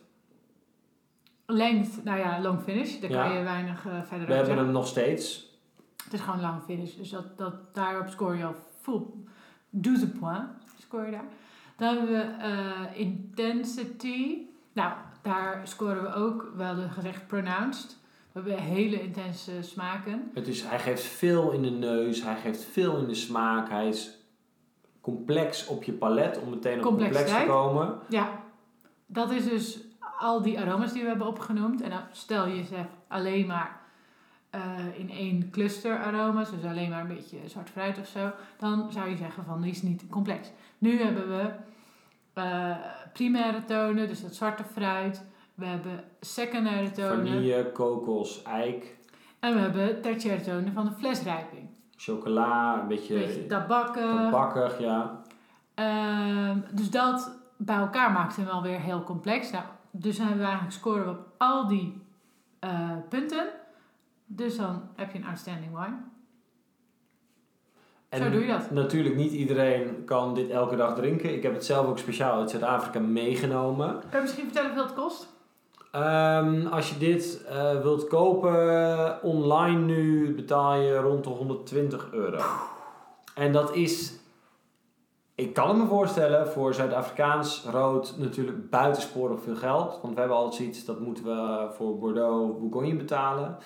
Length, 1.45 2.03
nou 2.03 2.19
ja, 2.19 2.41
long 2.41 2.61
finish. 2.61 2.99
Daar 2.99 3.09
Ja. 3.11 3.27
kan 3.27 3.37
je 3.37 3.43
weinig 3.43 3.85
eh, 3.85 3.91
verder 3.91 4.07
We 4.09 4.13
over 4.13 4.27
hebben 4.27 4.45
zeggen. 4.45 4.63
hem 4.63 4.73
nog 4.73 4.87
steeds. 4.87 5.51
Het 6.03 6.13
is 6.13 6.19
gewoon 6.19 6.41
lang 6.41 6.61
finish. 6.63 6.93
Dus 6.95 7.09
dat, 7.09 7.37
dat, 7.37 7.53
daarop 7.73 8.07
score 8.07 8.37
je 8.37 8.45
al 8.45 8.55
full 8.81 9.01
12 9.81 9.99
points. 10.19 10.65
Score 10.81 11.05
je 11.05 11.11
daar. 11.11 11.25
Dan 11.77 11.97
hebben 11.97 12.15
we 12.15 12.43
eh, 12.43 12.99
intensity. 12.99 14.37
Nou, 14.73 14.93
daar 15.21 15.61
scoren 15.67 16.01
we 16.03 16.13
ook 16.13 16.51
wel 16.55 16.75
de 16.75 16.89
gezegd 16.89 17.27
pronounced. 17.27 17.97
We 18.31 18.39
hebben 18.41 18.59
hele 18.59 19.01
intense 19.01 19.51
smaken. 19.61 20.31
Het 20.33 20.47
is, 20.47 20.63
hij 20.63 20.79
geeft 20.79 21.03
veel 21.03 21.51
in 21.51 21.61
de 21.61 21.69
neus, 21.69 22.23
hij 22.23 22.35
geeft 22.35 22.63
veel 22.63 22.97
in 22.97 23.07
de 23.07 23.13
smaak. 23.15 23.69
Hij 23.69 23.87
is 23.87 24.17
complex 25.01 25.67
op 25.67 25.83
je 25.83 25.91
palet 25.93 26.39
om 26.41 26.49
meteen 26.49 26.77
op 26.77 26.83
complex 26.83 27.31
te 27.31 27.43
komen. 27.47 27.99
Ja, 28.09 28.41
dat 29.05 29.31
is 29.31 29.43
dus 29.49 29.79
al 30.23 30.41
die 30.41 30.59
aromas 30.59 30.93
die 30.93 31.01
we 31.01 31.07
hebben 31.07 31.27
opgenoemd. 31.27 31.81
En 31.81 31.89
dan 31.89 32.01
stel 32.11 32.47
je 32.47 32.63
ze 32.63 32.83
alleen 33.07 33.47
maar 33.47 33.81
eh, 34.49 34.61
in 34.99 35.09
één 35.09 35.49
cluster 35.49 35.97
aroma's, 35.97 36.51
dus 36.51 36.63
alleen 36.63 36.89
maar 36.89 37.01
een 37.01 37.15
beetje 37.15 37.37
zwart 37.45 37.69
fruit 37.69 37.97
of 37.99 38.07
zo, 38.07 38.31
dan 38.57 38.91
zou 38.91 39.09
je 39.09 39.17
zeggen 39.17 39.43
van 39.45 39.61
die 39.61 39.71
is 39.71 39.81
niet 39.81 40.03
complex. 40.09 40.51
Nu 40.77 41.01
hebben 41.01 41.27
we 41.27 41.49
eh, 42.33 42.75
primaire 43.13 43.63
tonen, 43.65 44.07
dus 44.07 44.21
dat 44.21 44.35
zwarte 44.35 44.63
fruit. 44.63 45.23
We 45.55 45.65
hebben 45.65 46.03
secundaire 46.19 46.91
tonen. 46.91 47.27
Vanille, 47.27 47.71
kokos, 47.71 48.41
eik, 48.43 48.97
En 49.39 49.53
we 49.53 49.59
hebben 49.59 50.01
tertiaire 50.01 50.43
tonen 50.43 50.73
van 50.73 50.85
de 50.85 50.91
flesrijping. 50.91 51.69
chocola, 51.95 52.81
een 52.81 52.87
beetje, 52.87 53.45
tabakken. 53.45 54.15
tabakkig, 54.15 54.79
ja. 54.79 55.21
Ehm, 55.73 56.59
dus 56.71 56.89
dat 56.89 57.39
bij 57.57 57.75
elkaar 57.75 58.11
maakt 58.11 58.35
hem 58.35 58.45
wel 58.45 58.61
weer 58.61 58.79
heel 58.79 59.03
complex. 59.03 59.51
Nou, 59.51 59.63
dus 59.95 60.17
dan 60.17 60.25
hebben 60.25 60.43
we 60.43 60.49
eigenlijk 60.51 60.79
scoren 60.79 61.09
op 61.09 61.27
al 61.37 61.67
die 61.67 62.01
eh, 62.59 62.91
punten. 63.09 63.49
Dus 64.25 64.57
dan 64.57 64.89
heb 64.95 65.11
je 65.11 65.17
een 65.17 65.25
outstanding 65.25 65.71
wine. 65.71 65.97
Zo 68.11 68.29
doe 68.29 68.41
je 68.41 68.47
dat. 68.47 68.71
natuurlijk 68.71 69.15
niet 69.15 69.31
iedereen 69.31 70.05
kan 70.05 70.33
dit 70.33 70.49
elke 70.49 70.75
dag 70.75 70.95
drinken. 70.95 71.33
Ik 71.33 71.43
heb 71.43 71.53
het 71.53 71.65
zelf 71.65 71.87
ook 71.87 71.97
speciaal 71.97 72.39
uit 72.39 72.49
Zuid-Afrika 72.49 72.99
meegenomen. 72.99 73.99
Kan 73.99 74.09
je 74.11 74.21
misschien 74.21 74.43
vertellen 74.43 74.69
hoeveel 74.69 74.87
het 74.87 74.95
kost? 74.95 75.27
Ehm, 75.91 76.67
als 76.67 76.89
je 76.89 76.97
dit 76.97 77.45
eh, 77.45 77.81
wilt 77.81 78.07
kopen 78.07 79.23
online 79.23 79.79
nu, 79.79 80.35
betaal 80.35 80.75
je 80.75 80.97
rond 80.97 81.23
de 81.23 81.29
120 81.29 82.11
euro. 82.11 82.41
En 83.35 83.51
dat 83.51 83.75
is, 83.75 84.13
ik 85.35 85.53
kan 85.53 85.67
het 85.69 85.77
me 85.77 85.85
voorstellen, 85.85 86.47
voor 86.47 86.73
Zuid-Afrikaans 86.73 87.65
rood 87.71 88.13
natuurlijk 88.17 88.69
buitensporig 88.69 89.41
veel 89.41 89.55
geld. 89.55 89.99
Want 90.01 90.13
we 90.13 90.19
hebben 90.19 90.37
altijd 90.37 90.55
zoiets, 90.55 90.85
dat 90.85 90.99
moeten 90.99 91.23
we 91.23 91.67
voor 91.75 91.97
Bordeaux, 91.97 92.59
Bourgogne 92.59 92.95
betalen. 92.95 93.57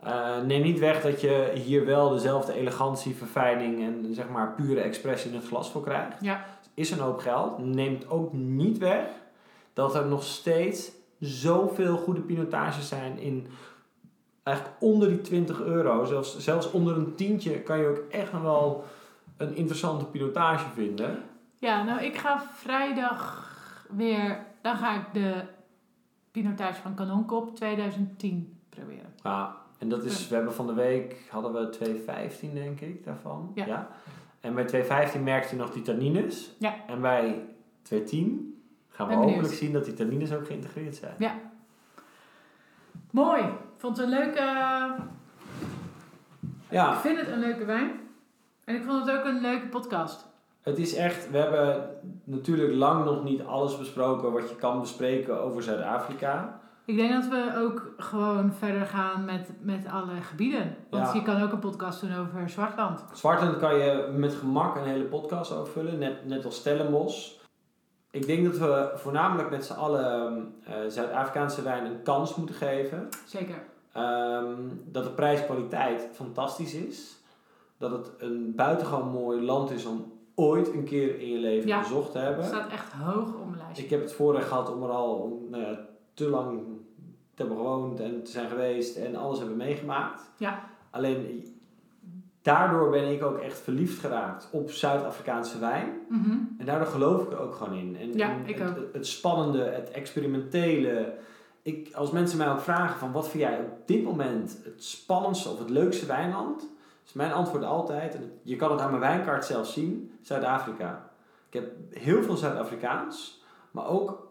Eh, 0.00 0.40
neem 0.46 0.62
niet 0.62 0.78
weg 0.78 1.02
dat 1.02 1.20
je 1.20 1.50
hier 1.54 1.86
wel 1.86 2.08
dezelfde 2.08 2.52
elegantie, 2.52 3.16
verfijning 3.16 3.82
en 3.82 4.14
zeg 4.14 4.28
maar 4.28 4.54
pure 4.54 4.80
expressie 4.80 5.30
in 5.30 5.36
het 5.36 5.46
glas 5.46 5.70
voor 5.70 5.82
krijgt. 5.82 6.16
Ja. 6.20 6.44
Is 6.74 6.90
een 6.90 6.98
hoop 6.98 7.18
geld. 7.18 7.58
Neemt 7.58 8.10
ook 8.10 8.32
niet 8.32 8.78
weg 8.78 9.04
dat 9.72 9.94
er 9.94 10.06
nog 10.06 10.22
steeds 10.22 10.90
zoveel 11.18 11.96
goede 11.96 12.20
pinotages 12.20 12.88
zijn 12.88 13.18
in 13.18 13.46
eigenlijk 14.42 14.76
onder 14.80 15.08
die 15.08 15.20
20 15.20 15.60
euro. 15.60 16.04
Zelfs, 16.04 16.38
zelfs 16.38 16.70
onder 16.70 16.96
een 16.96 17.14
tientje 17.14 17.60
kan 17.60 17.78
je 17.78 17.86
ook 17.86 18.02
echt 18.10 18.32
nog 18.32 18.42
wel 18.42 18.84
een 19.40 19.56
interessante 19.56 20.04
pinotage 20.04 20.66
vinden. 20.74 21.22
Ja, 21.58 21.82
nou 21.82 22.00
ik 22.02 22.16
ga 22.16 22.42
vrijdag 22.52 23.48
weer, 23.88 24.38
dan 24.60 24.76
ga 24.76 24.94
ik 24.94 25.04
de 25.12 25.42
Pinotage 26.30 26.80
van 26.82 26.94
Kanonkop 26.94 27.56
2010 27.56 28.58
proberen. 28.68 29.14
Ja, 29.22 29.56
en 29.78 29.88
dat 29.88 30.04
is, 30.04 30.28
we 30.28 30.34
hebben 30.34 30.54
van 30.54 30.66
de 30.66 30.72
week, 30.74 31.16
hadden 31.30 31.52
we 31.52 31.76
2,15 32.40 32.52
denk 32.52 32.80
ik 32.80 33.04
daarvan. 33.04 33.52
Ja. 33.54 33.88
En 34.40 34.54
bij 34.54 34.84
2,15 35.14 35.20
merkte 35.22 35.54
je 35.54 35.60
nog 35.60 35.70
die 35.70 35.82
tannines. 35.82 36.50
Ja. 36.58 36.74
En 36.86 37.00
bij 37.00 37.34
2,10 37.34 37.48
gaan 37.90 38.08
we 38.08 38.36
Ben 38.96 39.08
benieuwd. 39.08 39.24
hopelijk 39.24 39.54
zien 39.54 39.72
dat 39.72 39.84
die 39.84 39.94
tannines 39.94 40.32
ook 40.32 40.46
geïntegreerd 40.46 40.96
zijn. 40.96 41.40
Mooi. 43.10 43.42
Ik 43.42 43.48
vond 43.76 43.96
het 43.96 44.06
een 44.06 44.12
leuke... 44.12 44.40
Ja, 46.68 46.92
Ik 46.92 46.98
vind 46.98 47.18
het 47.18 47.28
een 47.28 47.38
leuke 47.38 47.64
wijn. 47.64 47.90
En 48.64 48.74
ik 48.74 48.84
vond 48.84 49.06
het 49.06 49.18
ook 49.18 49.24
een 49.24 49.40
leuke 49.40 49.66
podcast. 49.66 50.28
het 50.60 50.78
is 50.78 50.94
echt, 50.94 51.30
we 51.30 51.38
hebben 51.38 51.90
natuurlijk 52.24 52.72
lang 52.74 53.04
nog 53.04 53.24
niet 53.24 53.42
alles 53.44 53.78
besproken 53.78 54.32
wat 54.32 54.48
je 54.48 54.56
kan 54.56 54.80
bespreken 54.80 55.40
over 55.42 55.62
Zuid-Afrika. 55.62 56.60
Ik 56.84 56.96
denk 56.96 57.12
dat 57.12 57.28
we 57.28 57.52
ook 57.56 57.92
gewoon 57.96 58.52
verder 58.52 58.86
gaan 58.86 59.24
met, 59.24 59.48
met 59.60 59.86
alle 59.86 60.20
gebieden. 60.20 60.76
Want 60.90 61.06
Ja. 61.06 61.12
je 61.14 61.22
kan 61.22 61.42
ook 61.42 61.52
een 61.52 61.58
podcast 61.58 62.00
doen 62.00 62.16
over 62.16 62.48
Zwartland. 62.50 63.04
Zwartland 63.12 63.56
kan 63.56 63.78
je 63.78 64.12
met 64.16 64.34
gemak 64.34 64.76
een 64.76 64.84
hele 64.84 65.04
podcast 65.04 65.52
over 65.52 65.72
vullen, 65.72 65.98
net, 65.98 66.26
net 66.26 66.44
als 66.44 66.56
Stellenbosch. 66.56 67.32
Ik 68.10 68.26
denk 68.26 68.44
dat 68.44 68.58
we 68.58 68.92
voornamelijk 68.94 69.50
met 69.50 69.64
z'n 69.64 69.72
allen 69.72 70.54
eh, 70.64 70.74
Zuid-Afrikaanse 70.88 71.62
wijn 71.62 71.84
een 71.84 72.02
kans 72.02 72.34
moeten 72.34 72.54
geven. 72.54 73.08
Zeker. 73.26 73.62
Ehm, 73.92 74.54
dat 74.84 75.04
de 75.04 75.10
prijs-kwaliteit 75.10 76.08
fantastisch 76.12 76.74
is. 76.74 77.19
Dat 77.80 77.90
het 77.90 78.10
een 78.18 78.52
buitengewoon 78.56 79.08
mooi 79.08 79.42
land 79.42 79.70
is 79.70 79.84
om 79.84 80.12
ooit 80.34 80.72
een 80.72 80.84
keer 80.84 81.20
in 81.20 81.28
je 81.30 81.38
leven 81.38 81.68
Ja. 81.68 81.80
bezocht 81.80 82.12
te 82.12 82.18
hebben. 82.18 82.44
Het 82.44 82.54
staat 82.54 82.70
echt 82.70 82.92
hoog 82.92 83.34
op 83.34 83.46
mijn 83.46 83.58
lijstje. 83.62 83.84
Ik 83.84 83.90
heb 83.90 84.00
het 84.00 84.12
voorrecht 84.12 84.48
gehad 84.48 84.74
om 84.74 84.82
er 84.82 84.88
al 84.90 85.46
nou 85.50 85.62
ja, 85.62 85.86
te 86.14 86.28
lang 86.28 86.58
te 87.34 87.42
hebben 87.46 87.56
gewoond 87.56 88.00
en 88.00 88.22
te 88.22 88.30
zijn 88.30 88.48
geweest 88.48 88.96
en 88.96 89.16
alles 89.16 89.38
hebben 89.38 89.56
meegemaakt. 89.56 90.30
Ja. 90.36 90.68
Alleen 90.90 91.46
daardoor 92.42 92.90
ben 92.90 93.12
ik 93.12 93.22
ook 93.24 93.38
echt 93.38 93.58
verliefd 93.60 93.98
geraakt 93.98 94.48
op 94.52 94.70
Zuid-Afrikaanse 94.70 95.58
wijn. 95.58 95.88
Mhm. 96.08 96.30
En 96.58 96.66
daardoor 96.66 96.86
geloof 96.88 97.22
ik 97.22 97.32
er 97.32 97.38
ook 97.40 97.54
gewoon 97.54 97.74
in. 97.78 97.96
En, 97.96 98.12
Ja, 98.16 98.30
en 98.30 98.46
ik 98.46 98.58
het, 98.58 98.78
ook. 98.78 98.92
Het 98.92 99.06
spannende, 99.06 99.62
het 99.62 99.90
experimentele. 99.90 101.14
Ik, 101.62 101.90
als 101.94 102.10
mensen 102.10 102.38
mij 102.38 102.50
ook 102.50 102.60
vragen 102.60 102.98
van 102.98 103.12
wat 103.12 103.28
vind 103.28 103.42
jij 103.42 103.58
op 103.58 103.86
dit 103.86 104.02
moment 104.04 104.58
het 104.64 104.84
spannendste 104.84 105.48
of 105.48 105.58
het 105.58 105.70
leukste 105.70 106.06
wijnland? 106.06 106.68
Is 107.06 107.12
mijn 107.12 107.32
antwoord 107.32 107.64
altijd, 107.64 108.14
en 108.14 108.32
je 108.42 108.56
kan 108.56 108.70
het 108.70 108.80
aan 108.80 108.88
mijn 108.88 109.00
wijnkaart 109.00 109.44
zelf 109.44 109.66
zien, 109.66 110.18
Zuid-Afrika. 110.22 111.10
Ik 111.48 111.52
heb 111.60 111.72
heel 111.90 112.22
veel 112.22 112.36
Zuid-Afrikaans, 112.36 113.42
maar 113.70 113.86
ook 113.86 114.28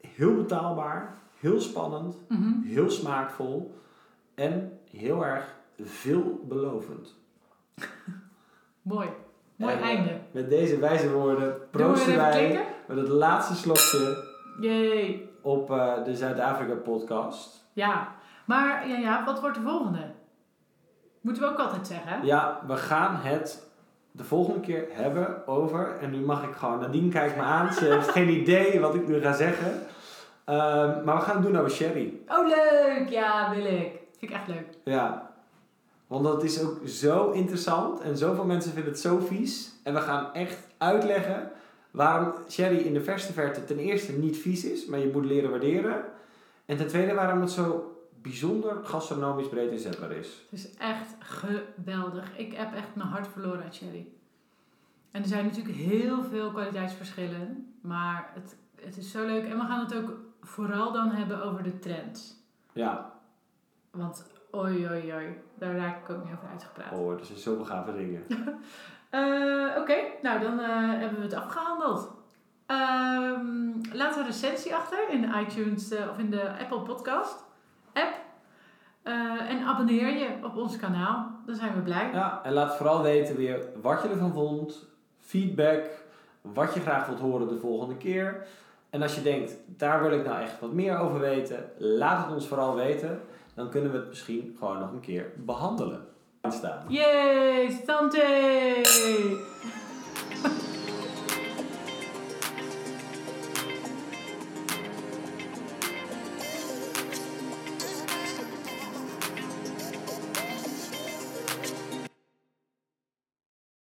heel 0.00 0.34
betaalbaar, 0.34 1.14
heel 1.40 1.60
spannend, 1.60 2.16
Mhm. 2.28 2.62
heel 2.62 2.90
smaakvol 2.90 3.74
en 4.34 4.78
heel 4.90 5.24
erg 5.24 5.54
veelbelovend. 5.82 7.14
Mooi. 8.82 9.08
Mooi 9.56 9.72
En, 9.74 9.80
eh, 9.80 9.86
einde. 9.86 10.20
Met 10.30 10.48
deze 10.50 10.78
wijze 10.78 11.10
woorden 11.12 11.56
proosten 11.70 12.16
wij 12.16 12.66
met 12.88 12.96
het 12.96 13.08
laatste 13.08 13.54
slokje 13.54 14.24
Yay. 14.60 15.28
op 15.42 15.70
eh, 15.70 16.04
de 16.04 16.16
Zuid-Afrika 16.16 16.74
podcast. 16.74 17.66
Ja. 17.72 18.14
Maar 18.46 18.88
ja, 18.88 18.96
ja, 18.96 19.24
wat 19.24 19.40
wordt 19.40 19.56
de 19.56 19.62
volgende? 19.62 20.10
Moeten 21.20 21.42
we 21.42 21.48
ook 21.48 21.58
altijd 21.58 21.86
zeggen. 21.86 22.26
Ja, 22.26 22.60
we 22.66 22.76
gaan 22.76 23.16
het 23.16 23.66
de 24.12 24.24
volgende 24.24 24.60
keer 24.60 24.86
hebben 24.90 25.46
over, 25.46 25.96
en 26.00 26.10
nu 26.10 26.18
mag 26.18 26.42
ik 26.42 26.54
gewoon, 26.54 26.80
Nadine 26.80 27.10
kijkt 27.10 27.36
me 27.36 27.42
aan, 27.42 27.72
ze 27.72 27.84
heeft 27.84 28.08
geen 28.08 28.28
idee 28.28 28.80
wat 28.80 28.94
ik 28.94 29.08
nu 29.08 29.20
ga 29.20 29.32
zeggen. 29.32 29.82
Ehm, 30.44 31.04
maar 31.04 31.16
we 31.16 31.22
gaan 31.22 31.36
het 31.36 31.44
doen 31.44 31.58
over 31.58 31.70
sherry. 31.70 32.20
Oh, 32.28 32.48
leuk. 32.48 33.08
Ja, 33.08 33.50
wil 33.54 33.64
ik. 33.64 33.90
Vind 34.18 34.30
ik 34.30 34.36
echt 34.36 34.48
leuk. 34.48 34.66
Ja, 34.84 35.30
want 36.06 36.24
dat 36.24 36.42
is 36.42 36.62
ook 36.62 36.78
zo 36.86 37.30
interessant 37.30 38.00
en 38.00 38.16
zoveel 38.16 38.44
mensen 38.44 38.72
vinden 38.72 38.92
het 38.92 39.00
zo 39.00 39.18
vies. 39.18 39.72
En 39.82 39.94
we 39.94 40.00
gaan 40.00 40.34
echt 40.34 40.58
uitleggen 40.78 41.50
waarom 41.90 42.32
sherry 42.48 42.76
in 42.78 42.92
de 42.92 43.02
verste 43.02 43.32
verte 43.32 43.64
ten 43.64 43.78
eerste 43.78 44.12
niet 44.12 44.36
vies 44.36 44.64
is, 44.64 44.86
maar 44.86 44.98
je 44.98 45.10
moet 45.12 45.24
leren 45.24 45.50
waarderen. 45.50 46.04
En 46.66 46.76
ten 46.76 46.86
tweede 46.86 47.14
waarom 47.14 47.40
het 47.40 47.50
zo 47.50 47.97
bijzonder 48.22 48.84
gastronomisch 48.84 49.48
breed 49.48 49.70
inzetbaar 49.70 50.12
is. 50.12 50.46
Het 50.50 50.58
is 50.58 50.74
echt 50.74 51.14
geweldig. 51.18 52.36
Ik 52.38 52.52
heb 52.54 52.74
echt 52.74 52.94
mijn 52.94 53.08
hart 53.08 53.26
verloren 53.28 53.62
uit 53.62 53.74
sherry. 53.74 54.06
En 55.10 55.22
er 55.22 55.28
zijn 55.28 55.44
natuurlijk 55.44 55.76
heel 55.76 56.22
veel 56.22 56.50
kwaliteitsverschillen. 56.50 57.74
Maar 57.80 58.30
het, 58.34 58.56
het 58.80 58.96
is 58.96 59.10
zo 59.10 59.26
leuk. 59.26 59.44
En 59.44 59.58
we 59.58 59.64
gaan 59.64 59.80
het 59.80 59.94
ook 59.94 60.12
vooral 60.40 60.92
dan 60.92 61.10
hebben 61.10 61.42
over 61.42 61.62
de 61.62 61.78
trends. 61.78 62.34
Ja, 62.72 63.12
Want 63.90 64.24
oi, 64.50 64.88
oi, 64.88 65.14
oi. 65.14 65.36
Daar 65.58 65.76
raak 65.76 66.02
ik 66.02 66.10
ook 66.16 66.24
niet 66.24 66.32
over 66.32 66.48
uitgepraat. 66.48 66.92
oh, 66.92 67.12
er 67.12 67.24
zijn 67.24 67.38
zoveel 67.38 67.64
gave 67.64 67.96
dingen. 67.96 68.22
Eh, 69.10 69.68
Oké, 69.78 69.94
nou 70.22 70.40
dan 70.40 70.60
eh, 70.60 70.66
hebben 70.98 71.18
we 71.18 71.24
het 71.24 71.34
afgehandeld. 71.34 72.10
Ehm, 72.66 73.70
laat 73.92 74.16
een 74.16 74.26
recensie 74.26 74.74
achter 74.74 75.08
in 75.10 75.20
de 75.20 75.40
iTunes 75.46 75.90
eh, 75.90 76.08
of 76.10 76.18
in 76.18 76.30
de 76.30 76.58
Apple 76.58 76.80
Podcast 76.80 77.44
app. 78.02 78.26
Eh, 79.02 79.50
en 79.50 79.62
abonneer 79.66 80.18
je 80.18 80.28
op 80.44 80.56
ons 80.56 80.76
kanaal. 80.76 81.30
Dan 81.46 81.54
zijn 81.54 81.74
we 81.74 81.80
blij. 81.80 82.10
Ja, 82.12 82.40
en 82.42 82.52
laat 82.52 82.76
vooral 82.76 83.02
weten 83.02 83.36
weer 83.36 83.64
wat 83.82 84.02
je 84.02 84.08
ervan 84.08 84.32
vond, 84.32 84.86
feedback, 85.20 85.84
wat 86.40 86.74
je 86.74 86.80
graag 86.80 87.06
wilt 87.06 87.20
horen 87.20 87.48
de 87.48 87.58
volgende 87.58 87.96
keer. 87.96 88.46
En 88.90 89.02
als 89.02 89.14
je 89.14 89.22
denkt, 89.22 89.56
daar 89.66 90.02
wil 90.02 90.12
ik 90.18 90.24
nou 90.24 90.40
echt 90.40 90.60
wat 90.60 90.72
meer 90.72 90.98
over 90.98 91.20
weten, 91.20 91.70
laat 91.76 92.24
het 92.24 92.34
ons 92.34 92.46
vooral 92.46 92.74
weten. 92.74 93.20
Dan 93.54 93.70
kunnen 93.70 93.90
we 93.90 93.96
het 93.96 94.08
misschien 94.08 94.56
gewoon 94.58 94.78
nog 94.78 94.92
een 94.92 95.00
keer 95.00 95.32
behandelen. 95.36 96.06
Staan. 96.50 96.84
Yay! 96.88 97.70